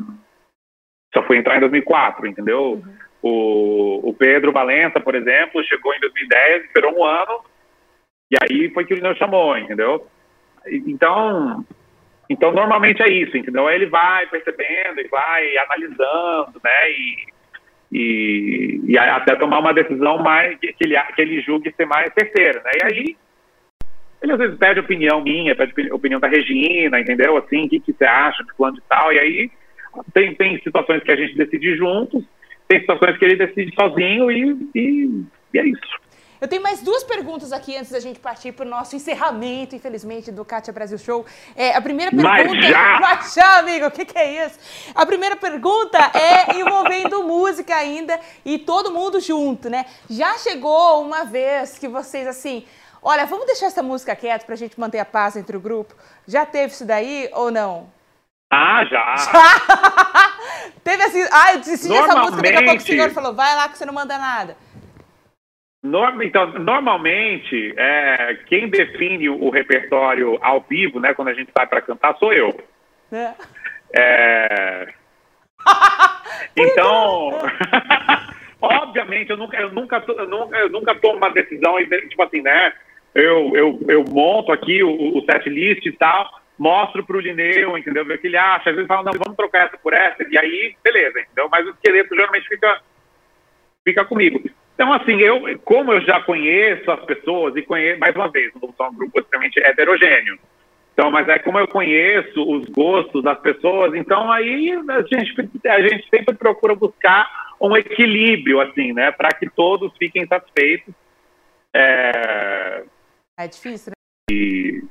só 1.13 1.23
fui 1.23 1.37
entrar 1.37 1.57
em 1.57 1.61
2004, 1.61 2.27
entendeu? 2.27 2.73
Uhum. 2.73 2.83
O, 3.21 4.09
o 4.09 4.13
Pedro 4.13 4.51
Valença, 4.51 4.99
por 4.99 5.15
exemplo, 5.15 5.63
chegou 5.63 5.93
em 5.93 5.99
2010, 5.99 6.65
esperou 6.65 6.97
um 6.97 7.05
ano 7.05 7.41
e 8.31 8.35
aí 8.41 8.69
foi 8.69 8.85
que 8.85 8.93
ele 8.93 9.01
não 9.01 9.15
chamou, 9.15 9.57
entendeu? 9.57 10.07
Então, 10.67 11.65
então 12.29 12.51
normalmente 12.51 13.01
é 13.01 13.09
isso, 13.09 13.35
entendeu? 13.35 13.67
Aí 13.67 13.75
ele 13.75 13.87
vai 13.87 14.27
percebendo 14.27 14.99
e 15.01 15.07
vai 15.07 15.57
analisando, 15.57 16.61
né? 16.63 16.91
E, 16.91 17.27
e, 17.91 18.81
e 18.85 18.97
até 18.97 19.35
tomar 19.35 19.59
uma 19.59 19.73
decisão 19.73 20.19
mais 20.19 20.57
que 20.59 20.75
ele, 20.81 20.95
que 21.15 21.21
ele 21.21 21.41
julgue 21.41 21.73
ser 21.75 21.85
mais 21.85 22.13
certeira, 22.13 22.61
né? 22.63 22.71
E 22.81 22.85
aí 22.85 23.17
ele 24.21 24.33
às 24.33 24.37
vezes 24.37 24.57
pede 24.57 24.79
opinião 24.79 25.21
minha, 25.21 25.55
pede 25.55 25.91
opinião 25.91 26.19
da 26.19 26.27
Regina, 26.27 26.99
entendeu? 26.99 27.37
Assim, 27.37 27.65
o 27.65 27.69
que, 27.69 27.79
que 27.79 27.93
você 27.93 28.05
acha 28.05 28.43
de 28.43 28.53
plano 28.53 28.75
de 28.75 28.83
tal? 28.87 29.11
E 29.11 29.19
aí 29.19 29.51
tem, 30.13 30.35
tem 30.35 30.61
situações 30.61 31.01
que 31.03 31.11
a 31.11 31.15
gente 31.15 31.35
decide 31.35 31.75
juntos, 31.75 32.23
tem 32.67 32.79
situações 32.81 33.17
que 33.17 33.25
ele 33.25 33.37
decide 33.37 33.73
sozinho 33.73 34.29
e, 34.29 34.69
e, 34.75 35.23
e 35.53 35.59
é 35.59 35.65
isso. 35.65 36.08
Eu 36.41 36.47
tenho 36.47 36.63
mais 36.63 36.81
duas 36.81 37.03
perguntas 37.03 37.51
aqui 37.51 37.75
antes 37.75 37.91
da 37.91 37.99
gente 37.99 38.17
partir 38.19 38.53
para 38.53 38.65
o 38.65 38.69
nosso 38.69 38.95
encerramento, 38.95 39.75
infelizmente, 39.75 40.31
do 40.31 40.45
Kátia 40.45 40.71
Brasil 40.71 40.97
Show. 40.97 41.25
É, 41.53 41.75
a 41.75 41.81
primeira 41.81 42.11
pergunta. 42.11 42.55
Mas 42.55 42.69
já! 42.69 42.99
Mas 43.01 43.33
já, 43.33 43.59
amigo, 43.59 43.87
o 43.87 43.91
que, 43.91 44.05
que 44.05 44.17
é 44.17 44.45
isso? 44.45 44.57
A 44.95 45.05
primeira 45.05 45.35
pergunta 45.35 45.97
é 46.13 46.57
envolvendo 46.57 47.23
música 47.27 47.75
ainda 47.75 48.17
e 48.45 48.57
todo 48.57 48.91
mundo 48.91 49.19
junto, 49.19 49.69
né? 49.69 49.85
Já 50.09 50.37
chegou 50.37 51.01
uma 51.01 51.25
vez 51.25 51.77
que 51.77 51.89
vocês, 51.89 52.25
assim, 52.25 52.65
olha, 53.03 53.25
vamos 53.25 53.45
deixar 53.45 53.65
essa 53.65 53.83
música 53.83 54.15
quieta 54.15 54.45
para 54.45 54.55
a 54.55 54.57
gente 54.57 54.79
manter 54.79 54.99
a 54.99 55.05
paz 55.05 55.35
entre 55.35 55.57
o 55.57 55.59
grupo? 55.59 55.93
Já 56.25 56.45
teve 56.45 56.73
isso 56.73 56.85
daí 56.85 57.29
ou 57.33 57.51
não? 57.51 57.91
Ah, 58.49 58.85
já! 58.85 59.15
já. 59.27 60.29
Teve 60.83 61.03
assim, 61.03 61.23
ah, 61.31 61.53
eu 61.53 61.59
decidi 61.59 61.93
essa 61.93 62.15
música, 62.15 62.41
daqui 62.41 62.57
a 62.57 62.63
pouco 62.63 62.77
o 62.77 62.85
senhor 62.85 63.09
falou, 63.11 63.33
vai 63.33 63.55
lá 63.55 63.67
que 63.67 63.77
você 63.77 63.85
não 63.85 63.93
manda 63.93 64.17
nada. 64.17 64.57
Norma, 65.81 66.25
então, 66.25 66.45
normalmente, 66.59 67.73
é, 67.77 68.37
quem 68.47 68.67
define 68.67 69.29
o, 69.29 69.49
repertório 69.49 70.37
ao 70.41 70.59
vivo, 70.61 70.99
né, 70.99 71.13
quando 71.13 71.29
a 71.29 71.33
gente 71.33 71.51
sai 71.57 71.65
para 71.67 71.81
cantar, 71.81 72.17
sou 72.17 72.33
eu. 72.33 72.53
É. 73.11 73.33
é... 73.93 74.93
então, 76.55 77.31
obviamente, 78.61 79.29
eu 79.29 79.37
nunca, 79.37 79.57
eu 79.57 79.71
nunca, 79.71 80.03
eu 80.05 80.27
nunca, 80.27 80.57
eu 80.57 80.69
nunca 80.69 80.95
tomo 80.95 81.15
uma 81.15 81.29
decisão, 81.29 81.77
tipo 82.09 82.23
assim, 82.23 82.41
né? 82.41 82.73
Eu, 83.15 83.55
eu, 83.55 83.79
eu 83.87 84.03
monto 84.03 84.51
aqui 84.51 84.83
o, 84.83 85.17
o 85.17 85.25
set 85.25 85.49
list 85.49 85.85
e 85.85 85.93
tal, 85.93 86.29
mostro 86.57 87.05
para 87.05 87.15
o 87.15 87.21
Lineu, 87.21 87.77
entendeu? 87.77 88.03
Ver 88.03 88.15
o 88.15 88.19
que 88.19 88.27
ele 88.27 88.37
acha. 88.37 88.69
Às 88.69 88.75
vezes 88.75 88.87
fala, 88.87 89.03
não, 89.03 89.13
vamos 89.13 89.37
trocar 89.37 89.67
essa 89.67 89.77
por 89.77 89.93
essa, 89.93 90.23
e 90.29 90.37
aí, 90.37 90.75
beleza, 90.83 91.21
entendeu? 91.21 91.47
Mas 91.49 91.65
o 91.65 91.69
esqueleto 91.69 92.13
geralmente 92.13 92.49
fica, 92.49 92.81
fica 93.85 94.03
comigo. 94.03 94.41
Então, 94.79 94.93
assim, 94.93 95.19
eu, 95.19 95.59
como 95.65 95.91
eu 95.91 95.99
já 95.99 96.21
conheço 96.21 96.89
as 96.89 97.03
pessoas 97.03 97.53
e 97.57 97.61
conheço, 97.61 97.99
mais 97.99 98.15
uma 98.15 98.31
vez, 98.31 98.49
não 98.61 98.73
sou 98.77 98.87
um 98.87 98.95
grupo 98.95 99.19
extremamente 99.19 99.59
heterogêneo. 99.59 100.39
Então, 100.93 101.11
mas 101.11 101.27
é 101.27 101.37
como 101.37 101.59
eu 101.59 101.67
conheço 101.67 102.49
os 102.49 102.65
gostos 102.69 103.21
das 103.21 103.37
pessoas, 103.39 103.93
então 103.93 104.31
aí 104.31 104.71
a 104.71 105.01
gente, 105.01 105.35
a 105.67 105.81
gente 105.81 106.07
sempre 106.09 106.33
procura 106.33 106.75
buscar 106.75 107.29
um 107.59 107.75
equilíbrio, 107.75 108.61
assim, 108.61 108.93
né, 108.93 109.11
para 109.11 109.33
que 109.33 109.49
todos 109.49 109.91
fiquem 109.97 110.25
satisfeitos. 110.25 110.93
É, 111.73 112.83
é 113.37 113.47
difícil, 113.49 113.91
né? 113.91 114.33
E, 114.33 114.81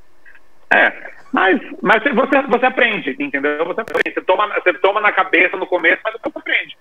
é, 0.70 1.12
mas, 1.32 1.58
mas 1.80 2.02
você, 2.02 2.42
você 2.42 2.66
aprende, 2.66 3.16
entendeu? 3.18 3.64
Você 3.64 3.80
aprende. 3.80 4.12
Você 4.12 4.20
toma, 4.20 4.48
você 4.48 4.74
toma 4.74 5.00
na 5.00 5.12
cabeça 5.12 5.56
no 5.56 5.66
começo, 5.66 6.02
mas 6.04 6.12
depois 6.12 6.34
você 6.34 6.38
aprende. 6.40 6.76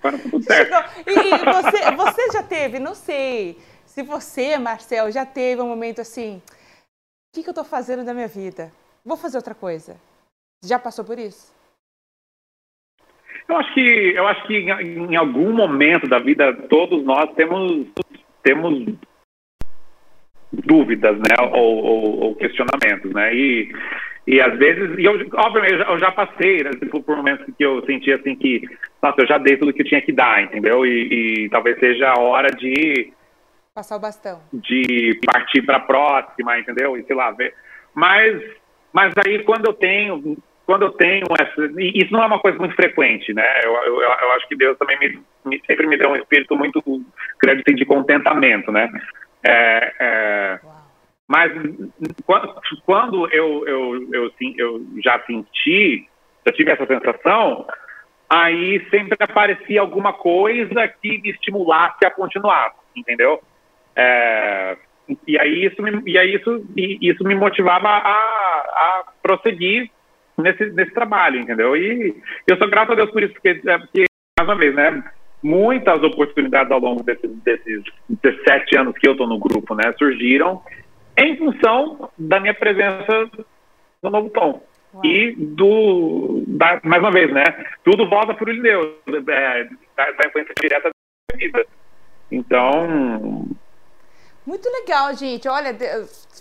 Para 0.00 0.18
tudo 0.18 0.42
certo. 0.42 0.72
E, 1.06 1.10
e 1.10 1.38
você, 1.38 1.90
você 1.96 2.32
já 2.32 2.42
teve, 2.42 2.78
não 2.78 2.94
sei, 2.94 3.58
se 3.84 4.02
você, 4.02 4.58
Marcel, 4.58 5.10
já 5.10 5.26
teve 5.26 5.60
um 5.60 5.68
momento 5.68 6.00
assim, 6.00 6.36
o 6.36 7.34
que, 7.34 7.42
que 7.42 7.48
eu 7.48 7.52
estou 7.52 7.64
fazendo 7.64 8.04
da 8.04 8.14
minha 8.14 8.28
vida? 8.28 8.72
Vou 9.04 9.16
fazer 9.16 9.36
outra 9.36 9.54
coisa. 9.54 9.96
Já 10.64 10.78
passou 10.78 11.04
por 11.04 11.18
isso? 11.18 11.52
Eu 13.48 13.56
acho 13.56 13.74
que, 13.74 14.12
eu 14.14 14.26
acho 14.26 14.46
que 14.46 14.54
em, 14.54 15.12
em 15.12 15.16
algum 15.16 15.52
momento 15.52 16.06
da 16.06 16.18
vida 16.18 16.52
todos 16.68 17.02
nós 17.02 17.32
temos, 17.34 17.86
temos 18.42 18.84
dúvidas, 20.52 21.16
né, 21.18 21.34
ou, 21.52 21.84
ou, 21.84 22.20
ou 22.20 22.34
questionamentos, 22.34 23.10
né, 23.12 23.34
e, 23.34 23.72
E 24.28 24.42
às 24.42 24.58
vezes, 24.58 24.98
e 24.98 25.04
eu, 25.06 25.14
obviamente, 25.36 25.72
eu 25.72 25.78
já, 25.78 25.84
eu 25.86 25.98
já 25.98 26.12
passei 26.12 26.62
né, 26.62 26.70
por, 26.90 27.02
por 27.02 27.16
momentos 27.16 27.46
que 27.56 27.64
eu 27.64 27.82
senti 27.86 28.12
assim 28.12 28.36
que, 28.36 28.60
nossa, 29.02 29.22
eu 29.22 29.26
já 29.26 29.38
dei 29.38 29.56
tudo 29.56 29.72
que 29.72 29.80
eu 29.80 29.86
tinha 29.86 30.02
que 30.02 30.12
dar, 30.12 30.42
entendeu? 30.42 30.84
E, 30.84 31.44
e 31.44 31.48
talvez 31.48 31.78
seja 31.78 32.10
a 32.10 32.20
hora 32.20 32.48
de. 32.48 33.10
Passar 33.74 33.96
o 33.96 33.98
bastão. 33.98 34.42
De 34.52 35.18
partir 35.24 35.62
para 35.62 35.78
a 35.78 35.80
próxima, 35.80 36.58
entendeu? 36.58 36.94
E 36.98 37.04
sei 37.04 37.16
lá, 37.16 37.30
ver. 37.30 37.54
Mas, 37.94 38.38
mas 38.92 39.14
aí 39.24 39.42
quando 39.44 39.64
eu 39.64 39.72
tenho. 39.72 40.36
Quando 40.66 40.82
eu 40.82 40.90
tenho 40.90 41.24
essa. 41.40 41.62
Isso 41.78 42.12
não 42.12 42.22
é 42.22 42.26
uma 42.26 42.38
coisa 42.38 42.58
muito 42.58 42.76
frequente, 42.76 43.32
né? 43.32 43.60
Eu, 43.64 43.72
eu, 43.72 44.02
eu 44.02 44.32
acho 44.32 44.46
que 44.46 44.56
Deus 44.56 44.76
também 44.76 44.98
me, 44.98 45.22
me, 45.46 45.62
sempre 45.66 45.86
me 45.86 45.96
deu 45.96 46.10
um 46.10 46.16
espírito 46.16 46.54
muito, 46.54 46.82
crédito 47.38 47.74
de 47.74 47.86
contentamento, 47.86 48.70
né? 48.70 48.90
É, 49.42 49.94
é, 49.98 50.60
mas 51.28 51.52
quando 52.86 53.30
eu, 53.30 53.68
eu, 53.68 54.08
eu, 54.14 54.32
eu 54.56 54.86
já 55.04 55.22
senti, 55.26 56.08
já 56.46 56.52
tive 56.54 56.70
essa 56.70 56.86
sensação, 56.86 57.66
aí 58.30 58.82
sempre 58.88 59.14
aparecia 59.20 59.82
alguma 59.82 60.14
coisa 60.14 60.88
que 60.88 61.20
me 61.20 61.30
estimulasse 61.30 62.06
a 62.06 62.10
continuar, 62.10 62.72
entendeu? 62.96 63.42
É, 63.94 64.78
e 65.26 65.38
aí 65.38 65.66
isso 65.66 65.82
me, 65.82 66.02
e 66.06 66.16
aí 66.16 66.34
isso, 66.34 66.64
isso 66.74 67.22
me 67.24 67.34
motivava 67.34 67.88
a, 67.88 68.10
a 68.10 69.04
prosseguir 69.22 69.90
nesse, 70.38 70.70
nesse 70.70 70.94
trabalho, 70.94 71.40
entendeu? 71.40 71.76
E 71.76 72.16
eu 72.46 72.56
sou 72.56 72.70
grato 72.70 72.92
a 72.92 72.94
Deus 72.94 73.10
por 73.10 73.22
isso, 73.22 73.34
porque, 73.34 73.60
é, 73.66 73.78
porque 73.78 74.04
mais 74.38 74.48
uma 74.48 74.56
vez, 74.56 74.74
né? 74.74 75.04
Muitas 75.42 76.02
oportunidades 76.02 76.72
ao 76.72 76.80
longo 76.80 77.02
desses, 77.02 77.30
desses 77.42 77.82
17 78.08 78.78
anos 78.78 78.96
que 78.98 79.06
eu 79.06 79.12
estou 79.12 79.26
no 79.26 79.38
grupo, 79.38 79.74
né? 79.74 79.92
Surgiram 79.98 80.62
em 81.18 81.36
função 81.36 82.10
da 82.16 82.40
minha 82.40 82.54
presença 82.54 83.30
no 84.02 84.10
Novo 84.10 84.30
Tom. 84.30 84.62
Uau. 84.94 85.04
E 85.04 85.34
do, 85.36 86.44
da, 86.46 86.80
mais 86.82 87.02
uma 87.02 87.10
vez, 87.10 87.30
né? 87.32 87.44
Tudo 87.84 88.08
volta 88.08 88.32
para 88.32 88.50
o 88.50 88.62
Deus, 88.62 88.94
é, 89.08 89.64
da, 89.96 90.10
da 90.12 90.28
influência 90.28 90.54
direta 90.60 90.88
da 90.88 91.36
vida. 91.36 91.66
Então, 92.30 93.46
muito 94.48 94.66
legal, 94.70 95.14
gente. 95.14 95.46
Olha, 95.46 95.76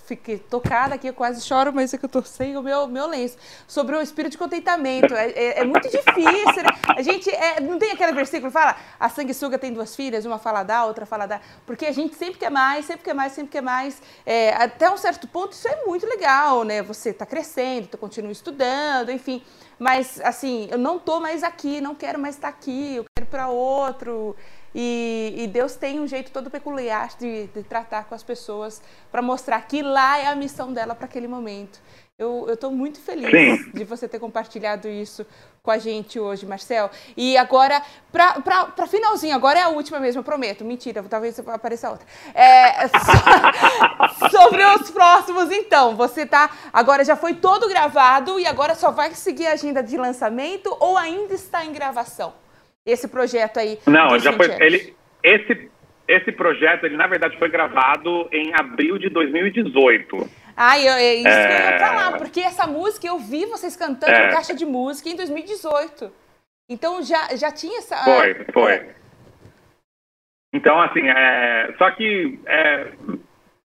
fiquei 0.06 0.40
tocada 0.40 0.96
aqui, 0.96 1.08
eu 1.08 1.14
quase 1.14 1.46
choro, 1.46 1.74
mas 1.74 1.94
é 1.94 1.98
que 1.98 2.06
eu 2.06 2.10
tô 2.10 2.22
sem 2.22 2.56
o 2.56 2.64
meu, 2.64 2.88
meu 2.88 3.06
lenço. 3.06 3.38
Sobre 3.68 3.98
o 3.98 4.02
espírito 4.02 4.32
de 4.32 4.38
contentamento. 4.38 5.14
É, 5.14 5.30
é, 5.32 5.60
é 5.60 5.66
muito 5.66 5.90
difícil, 5.90 6.64
né? 6.64 6.70
A 6.96 7.02
gente 7.02 7.30
é, 7.30 7.60
não 7.60 7.78
tem 7.78 7.92
aquele 7.92 8.14
versículo 8.14 8.50
que 8.50 8.54
fala 8.54 8.78
a 8.98 9.10
sanguessuga 9.10 9.60
tem 9.60 9.74
duas 9.74 9.94
filhas, 9.94 10.26
uma 10.26 10.40
fala 10.40 10.64
da, 10.64 10.86
outra 10.86 11.06
fala 11.06 11.26
da. 11.26 11.42
Porque 11.66 11.86
a 11.86 11.92
gente 11.92 12.16
sempre 12.16 12.40
quer 12.40 12.50
mais, 12.50 12.86
sempre 12.86 13.04
quer 13.04 13.14
mais, 13.14 13.34
sempre 13.34 13.52
quer 13.52 13.62
mais. 13.62 14.02
É, 14.26 14.54
até 14.54 14.90
um 14.90 14.98
certo 14.98 15.28
ponto, 15.28 15.52
isso 15.52 15.68
é 15.68 15.86
muito 15.86 16.08
legal, 16.08 16.64
né? 16.64 16.82
Você 16.84 17.12
tá 17.12 17.26
crescendo, 17.26 17.88
tu 17.88 17.98
continua 17.98 18.32
estudando, 18.32 19.12
enfim. 19.12 19.44
Mas, 19.78 20.20
assim, 20.22 20.68
eu 20.72 20.78
não 20.78 20.98
tô 20.98 21.20
mais 21.20 21.44
aqui, 21.44 21.82
não 21.82 21.94
quero 21.94 22.18
mais 22.18 22.36
estar 22.36 22.48
aqui, 22.48 22.96
eu 22.96 23.06
quero 23.16 23.30
para 23.30 23.50
outro. 23.50 24.36
E, 24.80 25.34
e, 25.36 25.48
Deus 25.48 25.76
tem 25.76 26.00
um 26.00 26.06
jeito 26.06 26.30
todo 26.30 26.52
peculiar 26.52 27.10
de, 27.18 27.48
de 27.48 27.64
tratar 27.64 28.04
com 28.04 28.14
as 28.14 28.22
pessoas 28.22 28.80
para 29.12 29.24
mostrar 29.24 29.60
que 29.62 29.82
lá 29.82 30.20
é 30.20 30.28
a 30.28 30.36
missão 30.36 30.72
dela 30.72 30.94
para 30.94 31.06
aquele 31.06 31.28
momento. 31.28 31.82
Eu 32.20 32.48
estou 32.48 32.72
muito 32.72 33.00
feliz 33.00 33.32
Sim. 33.32 33.72
de 33.72 33.84
você 33.84 34.08
ter 34.08 34.20
compartilhado 34.20 34.88
isso 34.88 35.26
com 35.64 35.72
a 35.72 35.80
gente 35.80 36.20
hoje, 36.20 36.46
Marcel. 36.46 36.92
E 37.16 37.36
agora, 37.38 37.82
para 38.12 38.88
finalzinho, 38.88 39.36
agora 39.36 39.58
é 39.58 39.64
a 39.64 39.70
última 39.70 40.00
mesmo, 40.00 40.20
eu 40.20 40.24
prometo. 40.24 40.64
Mentira, 40.64 41.02
talvez 41.04 41.40
apareça 41.40 41.90
outra. 41.90 42.06
É, 42.36 42.88
so, 42.88 44.30
sobre 44.30 44.64
os 44.64 44.92
próximos, 44.92 45.52
então. 45.52 45.96
Você 45.96 46.24
tá. 46.24 46.52
Agora 46.72 47.04
já 47.04 47.16
foi 47.16 47.34
todo 47.34 47.68
gravado 47.68 48.40
e 48.40 48.46
agora 48.46 48.76
só 48.76 48.92
vai 48.92 49.14
seguir 49.16 49.48
a 49.48 49.54
agenda 49.54 49.82
de 49.82 49.98
lançamento 49.98 50.76
ou 50.80 50.98
ainda 50.98 51.34
está 51.34 51.66
em 51.66 51.72
gravação? 51.72 52.34
Esse 52.88 53.08
projeto 53.08 53.60
aí? 53.60 53.78
Não, 53.86 54.18
já 54.18 54.32
foi. 54.32 54.48
Ele, 54.62 54.96
esse, 55.22 55.70
esse 56.08 56.32
projeto, 56.32 56.86
ele 56.86 56.96
na 56.96 57.06
verdade 57.06 57.38
foi 57.38 57.50
gravado 57.50 58.30
em 58.32 58.54
abril 58.56 58.98
de 58.98 59.10
2018. 59.10 60.30
Ah, 60.56 60.80
eu, 60.80 60.94
é 60.94 61.16
isso 61.16 61.28
é... 61.28 61.48
que 61.48 61.54
eu 61.54 61.70
ia 61.70 61.80
falar, 61.80 62.18
porque 62.18 62.40
essa 62.40 62.66
música 62.66 63.06
eu 63.06 63.20
vi 63.20 63.46
vocês 63.46 63.76
cantando 63.76 64.14
é... 64.14 64.32
caixa 64.32 64.56
de 64.56 64.66
música 64.66 65.10
em 65.10 65.16
2018. 65.16 66.12
Então 66.70 67.04
já, 67.04 67.36
já 67.36 67.52
tinha 67.52 67.78
essa. 67.78 67.98
Foi, 68.04 68.34
foi. 68.54 68.90
Então, 70.54 70.82
assim, 70.82 71.08
é, 71.08 71.74
só 71.78 71.92
que, 71.92 72.40
é, 72.46 72.92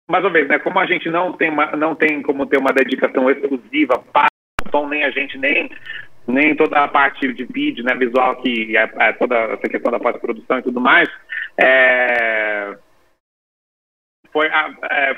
mais 0.10 0.24
uma 0.24 0.32
vez, 0.32 0.48
né, 0.48 0.60
como 0.60 0.80
a 0.80 0.86
gente 0.86 1.10
não 1.10 1.32
tem, 1.34 1.50
uma, 1.50 1.68
não 1.76 1.96
tem 1.96 2.22
como 2.22 2.46
ter 2.46 2.58
uma 2.58 2.74
dedicação 2.74 3.30
exclusiva 3.30 4.04
para 4.12 4.28
o 4.66 4.70
tom, 4.70 4.88
nem 4.88 5.04
a 5.04 5.12
gente, 5.12 5.38
nem 5.38 5.72
nem 6.28 6.56
toda 6.56 6.84
a 6.84 6.88
parte 6.88 7.32
de 7.34 7.46
vídeo, 7.46 7.84
né, 7.84 7.96
visual, 7.96 8.36
que 8.38 8.76
é, 8.78 8.90
é 9.00 9.14
toda 9.14 9.36
essa 9.36 9.68
questão 9.68 9.92
da 9.92 10.00
pós-produção 10.00 10.60
e 10.60 10.64
tudo 10.64 10.80
mais, 10.80 11.10
é, 11.60 12.76
foi 14.32 14.48
a, 14.48 14.74
é, 14.92 15.18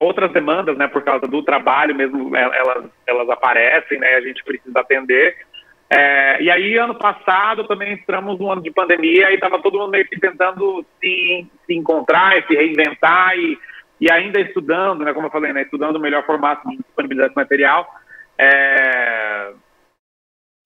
outras 0.00 0.32
demandas, 0.32 0.76
né, 0.76 0.88
por 0.88 1.02
causa 1.02 1.26
do 1.26 1.42
trabalho 1.42 1.94
mesmo, 1.94 2.34
é, 2.36 2.42
elas, 2.42 2.84
elas 3.06 3.30
aparecem, 3.30 3.98
né, 3.98 4.14
a 4.14 4.20
gente 4.20 4.42
precisa 4.44 4.80
atender. 4.80 5.36
É, 5.90 6.42
e 6.42 6.50
aí, 6.50 6.76
ano 6.76 6.94
passado, 6.94 7.68
também 7.68 7.92
entramos 7.92 8.38
no 8.38 8.50
ano 8.50 8.62
de 8.62 8.70
pandemia 8.70 9.30
e 9.30 9.34
estava 9.34 9.60
todo 9.60 9.78
mundo 9.78 9.90
meio 9.90 10.08
que 10.08 10.18
tentando 10.18 10.84
se, 11.00 11.46
se 11.66 11.74
encontrar 11.74 12.42
se 12.46 12.54
reinventar 12.54 13.36
e, 13.36 13.58
e 14.00 14.10
ainda 14.10 14.40
estudando, 14.40 15.04
né, 15.04 15.12
como 15.12 15.26
eu 15.26 15.30
falei, 15.30 15.52
né, 15.52 15.62
estudando 15.62 15.96
o 15.96 16.00
melhor 16.00 16.24
formato 16.24 16.68
de 16.68 16.78
disponibilidade 16.78 17.34
de 17.34 17.36
material. 17.36 17.86
É, 18.38 19.52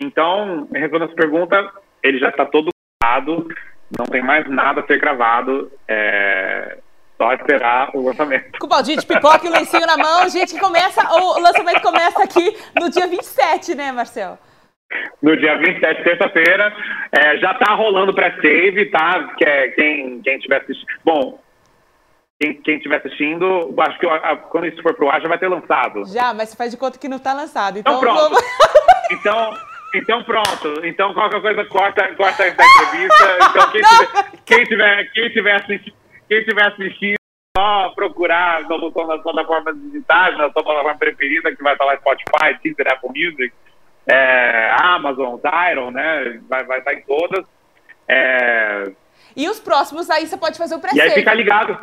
então, 0.01 0.69
respondendo 0.73 1.09
essa 1.09 1.17
pergunta, 1.17 1.73
ele 2.03 2.19
já 2.19 2.29
está 2.29 2.45
todo 2.45 2.71
gravado, 3.01 3.49
não 3.99 4.07
tem 4.07 4.23
mais 4.23 4.49
nada 4.49 4.81
a 4.81 4.87
ser 4.87 4.99
gravado, 4.99 5.71
é 5.87 6.79
só 7.19 7.33
esperar 7.33 7.91
o 7.95 8.07
lançamento. 8.07 8.59
Com 8.61 8.69
baldinho 8.69 9.01
de 9.01 9.07
pipoca 9.07 9.45
e 9.45 9.49
o 9.49 9.53
lencinho 9.53 9.87
na 9.87 9.97
mão, 9.97 10.29
gente, 10.29 10.59
começa, 10.59 11.03
o 11.13 11.41
lançamento 11.41 11.83
começa 11.83 12.23
aqui 12.23 12.57
no 12.81 12.89
dia 12.89 13.09
27, 13.09 13.75
né, 13.75 13.91
Marcel? 13.91 14.39
No 15.21 15.37
dia 15.37 15.59
27, 15.59 16.03
terça-feira, 16.03 16.73
é, 17.13 17.37
já 17.39 17.53
está 17.53 17.75
rolando 17.75 18.15
pré-save, 18.15 18.87
tá? 18.87 19.35
Que 19.37 19.45
é, 19.45 19.69
quem, 19.73 20.23
quem 20.23 20.39
tiver 20.39 20.63
assistindo. 20.63 20.87
Bom, 21.05 21.41
quem, 22.41 22.55
quem 22.63 22.77
estiver 22.77 22.97
assistindo, 22.97 23.75
acho 23.81 23.99
que 23.99 24.07
a, 24.07 24.15
a, 24.15 24.37
quando 24.37 24.69
isso 24.69 24.81
for 24.81 24.95
pro 24.95 25.11
ar 25.11 25.21
já 25.21 25.29
vai 25.29 25.39
ter 25.39 25.49
lançado. 25.49 26.05
Já, 26.07 26.33
mas 26.33 26.55
faz 26.55 26.71
de 26.71 26.77
conta 26.77 26.99
que 26.99 27.09
não 27.09 27.17
está 27.17 27.35
lançado. 27.35 27.81
Então, 27.81 27.99
então 27.99 28.01
pronto. 28.01 28.21
Vamos... 28.21 28.43
então, 29.11 29.55
então 29.95 30.23
pronto. 30.23 30.85
Então 30.85 31.15
qualquer 31.15 31.41
coisa 31.41 31.65
corta, 31.65 32.15
corta 32.15 32.45
essa 32.45 32.63
entrevista. 32.63 33.39
Então 33.51 33.71
quem 33.71 33.83
tiver, 33.83 34.33
quem 34.45 34.65
tiver, 34.65 35.13
quem 35.13 35.31
tiver 35.31 35.55
assistindo, 35.57 35.97
quem 36.29 36.45
tiver 36.45 36.67
assistindo, 36.67 37.19
só 37.57 37.91
procurar 37.91 38.63
nas 38.63 39.23
plataformas 39.23 39.81
digitais, 39.83 40.39
na 40.39 40.51
sua 40.53 40.63
plataforma 40.63 40.99
preferida, 40.99 41.55
que 41.55 41.63
vai 41.63 41.73
estar 41.73 41.85
lá 41.85 41.97
Spotify, 41.97 42.59
Deezer, 42.63 42.93
Apple 42.93 43.11
Music, 43.11 43.53
é, 44.07 44.75
Amazon, 44.81 45.37
Tidal, 45.37 45.91
né? 45.91 46.41
Vai, 46.49 46.65
vai 46.65 46.79
estar 46.79 46.95
em 46.95 47.03
todas. 47.03 47.45
É... 48.07 48.93
E 49.37 49.49
os 49.49 49.61
próximos 49.61 50.09
aí 50.09 50.27
você 50.27 50.37
pode 50.37 50.57
fazer 50.57 50.75
o 50.75 50.81
pré 50.81 50.91
E 50.95 51.01
aí 51.01 51.11
fica 51.11 51.35
ligado. 51.35 51.79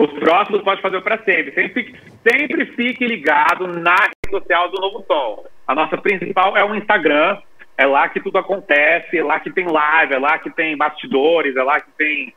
Os 0.00 0.12
próximos 0.20 0.62
pode 0.62 0.80
fazer 0.80 0.96
o 0.96 1.02
para 1.02 1.18
sempre. 1.24 1.52
Sempre, 2.22 2.66
fique 2.76 3.04
ligado 3.04 3.66
na 3.66 3.96
social 4.28 4.70
do 4.70 4.80
Novo 4.80 5.02
Tom. 5.02 5.44
A 5.66 5.74
nossa 5.74 5.96
principal 5.98 6.56
é 6.56 6.64
o 6.64 6.74
Instagram. 6.74 7.40
É 7.76 7.86
lá 7.86 8.08
que 8.08 8.20
tudo 8.20 8.38
acontece, 8.38 9.16
é 9.16 9.22
lá 9.22 9.38
que 9.38 9.52
tem 9.52 9.66
live, 9.66 10.14
é 10.14 10.18
lá 10.18 10.36
que 10.38 10.50
tem 10.50 10.76
bastidores, 10.76 11.54
é 11.54 11.62
lá 11.62 11.80
que 11.80 11.90
tem, 11.92 12.34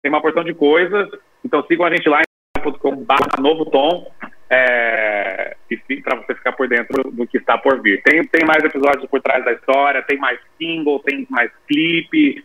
tem 0.00 0.08
uma 0.08 0.22
porção 0.22 0.44
de 0.44 0.54
coisas. 0.54 1.08
Então 1.44 1.64
sigam 1.66 1.84
a 1.84 1.90
gente 1.90 2.08
lá 2.08 2.20
em 2.20 3.42
novo 3.42 3.66
tom 3.66 4.10
é, 4.48 5.56
para 6.02 6.16
você 6.16 6.34
ficar 6.34 6.52
por 6.52 6.68
dentro 6.68 7.10
do 7.10 7.26
que 7.26 7.38
está 7.38 7.58
por 7.58 7.80
vir. 7.82 8.02
Tem, 8.02 8.22
tem 8.24 8.46
mais 8.46 8.62
episódios 8.62 9.06
por 9.10 9.20
trás 9.20 9.44
da 9.44 9.52
história, 9.52 10.02
tem 10.02 10.18
mais 10.18 10.38
single, 10.56 11.00
tem 11.00 11.26
mais 11.28 11.50
clipe, 11.66 12.44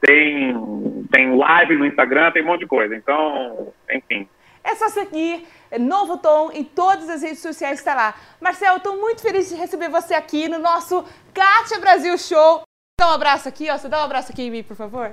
tem, 0.00 1.06
tem 1.12 1.36
live 1.36 1.76
no 1.76 1.86
Instagram, 1.86 2.30
tem 2.32 2.42
um 2.42 2.46
monte 2.46 2.60
de 2.60 2.66
coisa. 2.66 2.96
Então, 2.96 3.72
enfim. 3.90 4.28
É 4.64 4.74
só 4.74 4.88
seguir 4.88 5.46
Novo 5.78 6.18
Tom 6.18 6.50
em 6.52 6.64
todas 6.64 7.08
as 7.08 7.22
redes 7.22 7.40
sociais 7.40 7.78
está 7.78 7.94
lá. 7.94 8.14
Marcel, 8.40 8.76
estou 8.76 8.96
muito 8.96 9.22
feliz 9.22 9.48
de 9.48 9.54
receber 9.54 9.88
você 9.88 10.14
aqui 10.14 10.48
no 10.48 10.58
nosso 10.58 11.04
Kátia 11.34 11.78
Brasil 11.80 12.16
Show. 12.18 12.62
Dá 13.00 13.08
um 13.08 13.14
abraço 13.14 13.48
aqui, 13.48 13.70
ó. 13.70 13.78
Você 13.78 13.88
dá 13.88 14.00
um 14.00 14.04
abraço 14.04 14.32
aqui 14.32 14.42
em 14.42 14.50
mim, 14.50 14.62
por 14.62 14.76
favor. 14.76 15.12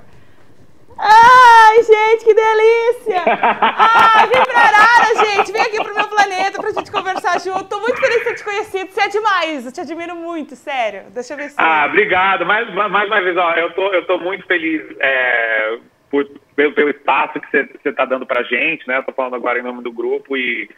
Ai, 1.02 1.82
gente, 1.82 2.24
que 2.24 2.34
delícia! 2.34 3.22
Ai, 3.24 4.26
vem 4.26 4.42
pra 4.44 4.60
Arara, 4.60 5.24
gente! 5.24 5.50
Vem 5.50 5.62
aqui 5.62 5.82
pro 5.82 5.94
meu 5.94 6.06
planeta 6.08 6.60
pra 6.60 6.72
gente 6.72 6.92
conversar 6.92 7.40
junto. 7.40 7.64
Tô 7.64 7.80
muito 7.80 7.98
feliz 7.98 8.18
de 8.18 8.24
ter 8.24 8.34
te 8.34 8.44
conhecido. 8.44 8.92
Você 8.92 9.00
é 9.00 9.08
demais, 9.08 9.64
eu 9.64 9.72
te 9.72 9.80
admiro 9.80 10.14
muito, 10.14 10.54
sério. 10.54 11.04
Deixa 11.10 11.32
eu 11.32 11.38
ver 11.38 11.48
se. 11.48 11.56
Ah, 11.56 11.86
obrigado. 11.88 12.44
Mais, 12.44 12.68
mais 12.74 13.06
uma 13.06 13.22
vez, 13.22 13.34
ó, 13.34 13.54
eu 13.54 13.72
tô, 13.72 13.88
eu 13.94 14.06
tô 14.06 14.18
muito 14.18 14.46
feliz 14.46 14.82
é, 15.00 15.78
por, 16.10 16.28
pelo, 16.56 16.72
pelo 16.74 16.90
espaço 16.90 17.40
que 17.40 17.68
você 17.82 17.92
tá 17.92 18.04
dando 18.04 18.26
pra 18.26 18.42
gente, 18.42 18.86
né? 18.86 19.00
Tô 19.02 19.12
falando 19.12 19.36
agora 19.36 19.58
em 19.58 19.62
nome 19.62 19.82
do 19.82 19.92
grupo 19.92 20.36
e. 20.36 20.68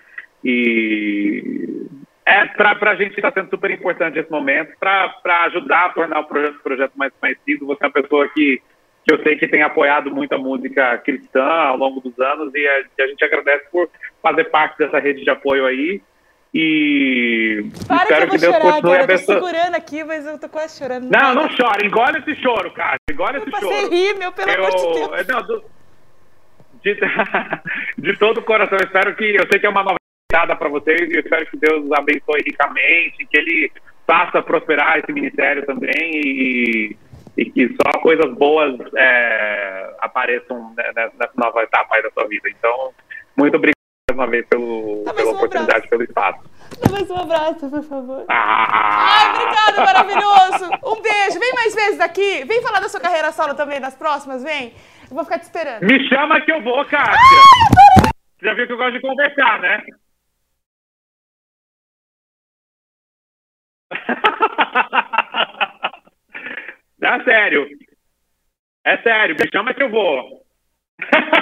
e 0.45 1.87
É, 2.25 2.45
para 2.47 2.91
a 2.91 2.95
gente 2.95 3.17
está 3.17 3.33
sendo 3.33 3.51
super 3.51 3.71
importante 3.71 4.19
esse 4.19 4.31
momento, 4.31 4.77
para 4.79 5.45
ajudar 5.47 5.87
a 5.87 5.89
tornar 5.91 6.21
o 6.21 6.25
projeto, 6.25 6.63
projeto 6.63 6.93
mais 6.95 7.13
conhecido. 7.19 7.67
Você 7.67 7.83
é 7.83 7.87
uma 7.87 7.93
pessoa 7.93 8.29
que, 8.29 8.61
que 9.05 9.13
eu 9.13 9.23
sei 9.23 9.37
que 9.37 9.49
tem 9.49 9.63
apoiado 9.63 10.15
muito 10.15 10.35
a 10.35 10.39
música 10.39 10.99
cristã 10.99 11.45
ao 11.45 11.77
longo 11.77 12.01
dos 12.01 12.19
anos 12.21 12.55
e 12.55 12.67
a, 12.67 13.05
a 13.05 13.07
gente 13.09 13.25
agradece 13.25 13.65
por 13.73 13.89
fazer 14.23 14.45
parte 14.45 14.79
dessa 14.79 14.99
rede 14.99 15.25
de 15.25 15.31
apoio 15.31 15.67
aí. 15.67 16.01
E 16.55 17.65
Para 17.89 18.03
espero 18.03 18.09
que, 18.09 18.23
eu 18.23 18.29
vou 18.29 18.31
que 18.31 18.39
Deus 18.39 18.55
chorar 18.55 18.73
continue 18.73 18.95
agora. 18.95 19.13
Eu 19.13 19.19
tô 19.19 19.33
segurando 19.33 19.75
aqui, 19.75 20.05
mas 20.05 20.27
eu 20.27 20.39
tô 20.39 20.49
quase 20.51 20.79
chorando. 20.79 21.11
Não, 21.11 21.35
não, 21.35 21.43
não 21.43 21.57
chora. 21.57 21.87
Engole 21.87 22.19
esse 22.19 22.35
choro, 22.43 22.71
cara. 22.73 22.97
Engole 23.11 23.39
eu 23.39 23.43
esse 23.43 23.51
choro. 23.51 23.69
Você 23.69 23.89
rir, 23.89 24.19
meu, 24.19 24.33
pelo 24.33 24.51
eu... 24.51 24.67
amor 24.67 24.71
de 24.71 24.83
Deus. 24.83 25.27
Não, 25.29 25.43
do... 25.47 25.65
de... 26.83 27.01
de 28.13 28.19
todo 28.19 28.39
o 28.39 28.43
coração, 28.43 28.77
eu 28.79 28.85
espero 28.85 29.17
que... 29.17 29.25
Eu 29.25 29.47
sei 29.51 29.61
que 29.61 29.67
é 29.67 29.71
uma 29.71 29.83
nova 29.83 29.97
para 30.59 30.69
vocês 30.69 31.11
e 31.11 31.15
eu 31.15 31.21
espero 31.21 31.47
que 31.47 31.57
Deus 31.59 31.85
os 31.85 31.93
abençoe 31.93 32.43
ricamente, 32.45 33.27
que 33.27 33.39
Ele 33.39 33.73
faça 34.07 34.43
prosperar 34.43 34.99
esse 34.99 35.13
ministério 35.13 35.65
também 35.67 36.11
e, 36.15 36.97
e 37.37 37.45
que 37.51 37.69
só 37.69 37.99
coisas 38.01 38.33
boas 38.35 38.79
é, 38.97 39.95
apareçam 40.01 40.75
nessa 40.75 41.31
nova 41.37 41.63
etapa 41.63 41.95
aí 41.95 42.03
da 42.03 42.11
sua 42.11 42.27
vida. 42.27 42.49
Então, 42.49 42.93
muito 43.37 43.57
obrigado 43.57 43.82
vez 44.11 44.47
pelo, 44.49 45.05
pela 45.05 45.31
um 45.31 45.35
oportunidade, 45.37 45.71
abraço. 45.71 45.89
pelo 45.89 46.03
espaço. 46.03 46.41
Dá 46.81 46.91
mais 46.91 47.09
um 47.11 47.17
abraço, 47.17 47.71
por 47.71 47.83
favor. 47.85 48.25
Ah. 48.29 49.19
Ai, 49.19 49.31
obrigado, 49.31 49.77
maravilhoso. 49.87 50.71
Um 50.85 51.01
beijo. 51.03 51.39
Vem 51.39 51.53
mais 51.55 51.73
vezes 51.75 52.01
aqui. 52.01 52.45
Vem 52.45 52.63
falar 52.63 52.81
da 52.81 52.89
sua 52.89 53.01
carreira 53.01 53.31
solo 53.33 53.55
também 53.55 53.79
nas 53.81 53.95
próximas, 53.95 54.43
vem. 54.43 54.75
Eu 55.09 55.15
vou 55.15 55.25
ficar 55.25 55.39
te 55.39 55.45
esperando. 55.45 55.85
Me 55.85 56.09
chama 56.09 56.41
que 56.41 56.51
eu 56.53 56.63
vou, 56.63 56.85
Kátia. 56.87 57.15
Ah, 57.17 58.11
Já 58.43 58.55
viu 58.55 58.67
que 58.67 58.73
eu 58.73 58.77
gosto 58.77 58.93
de 58.93 59.01
conversar, 59.01 59.61
né? 59.61 59.83
É 67.05 67.25
sério. 67.25 67.67
É 68.85 68.97
sério, 69.03 69.35
me 69.39 69.49
chama 69.53 69.75
que 69.75 69.83
eu 69.83 69.91
vou. 69.91 70.47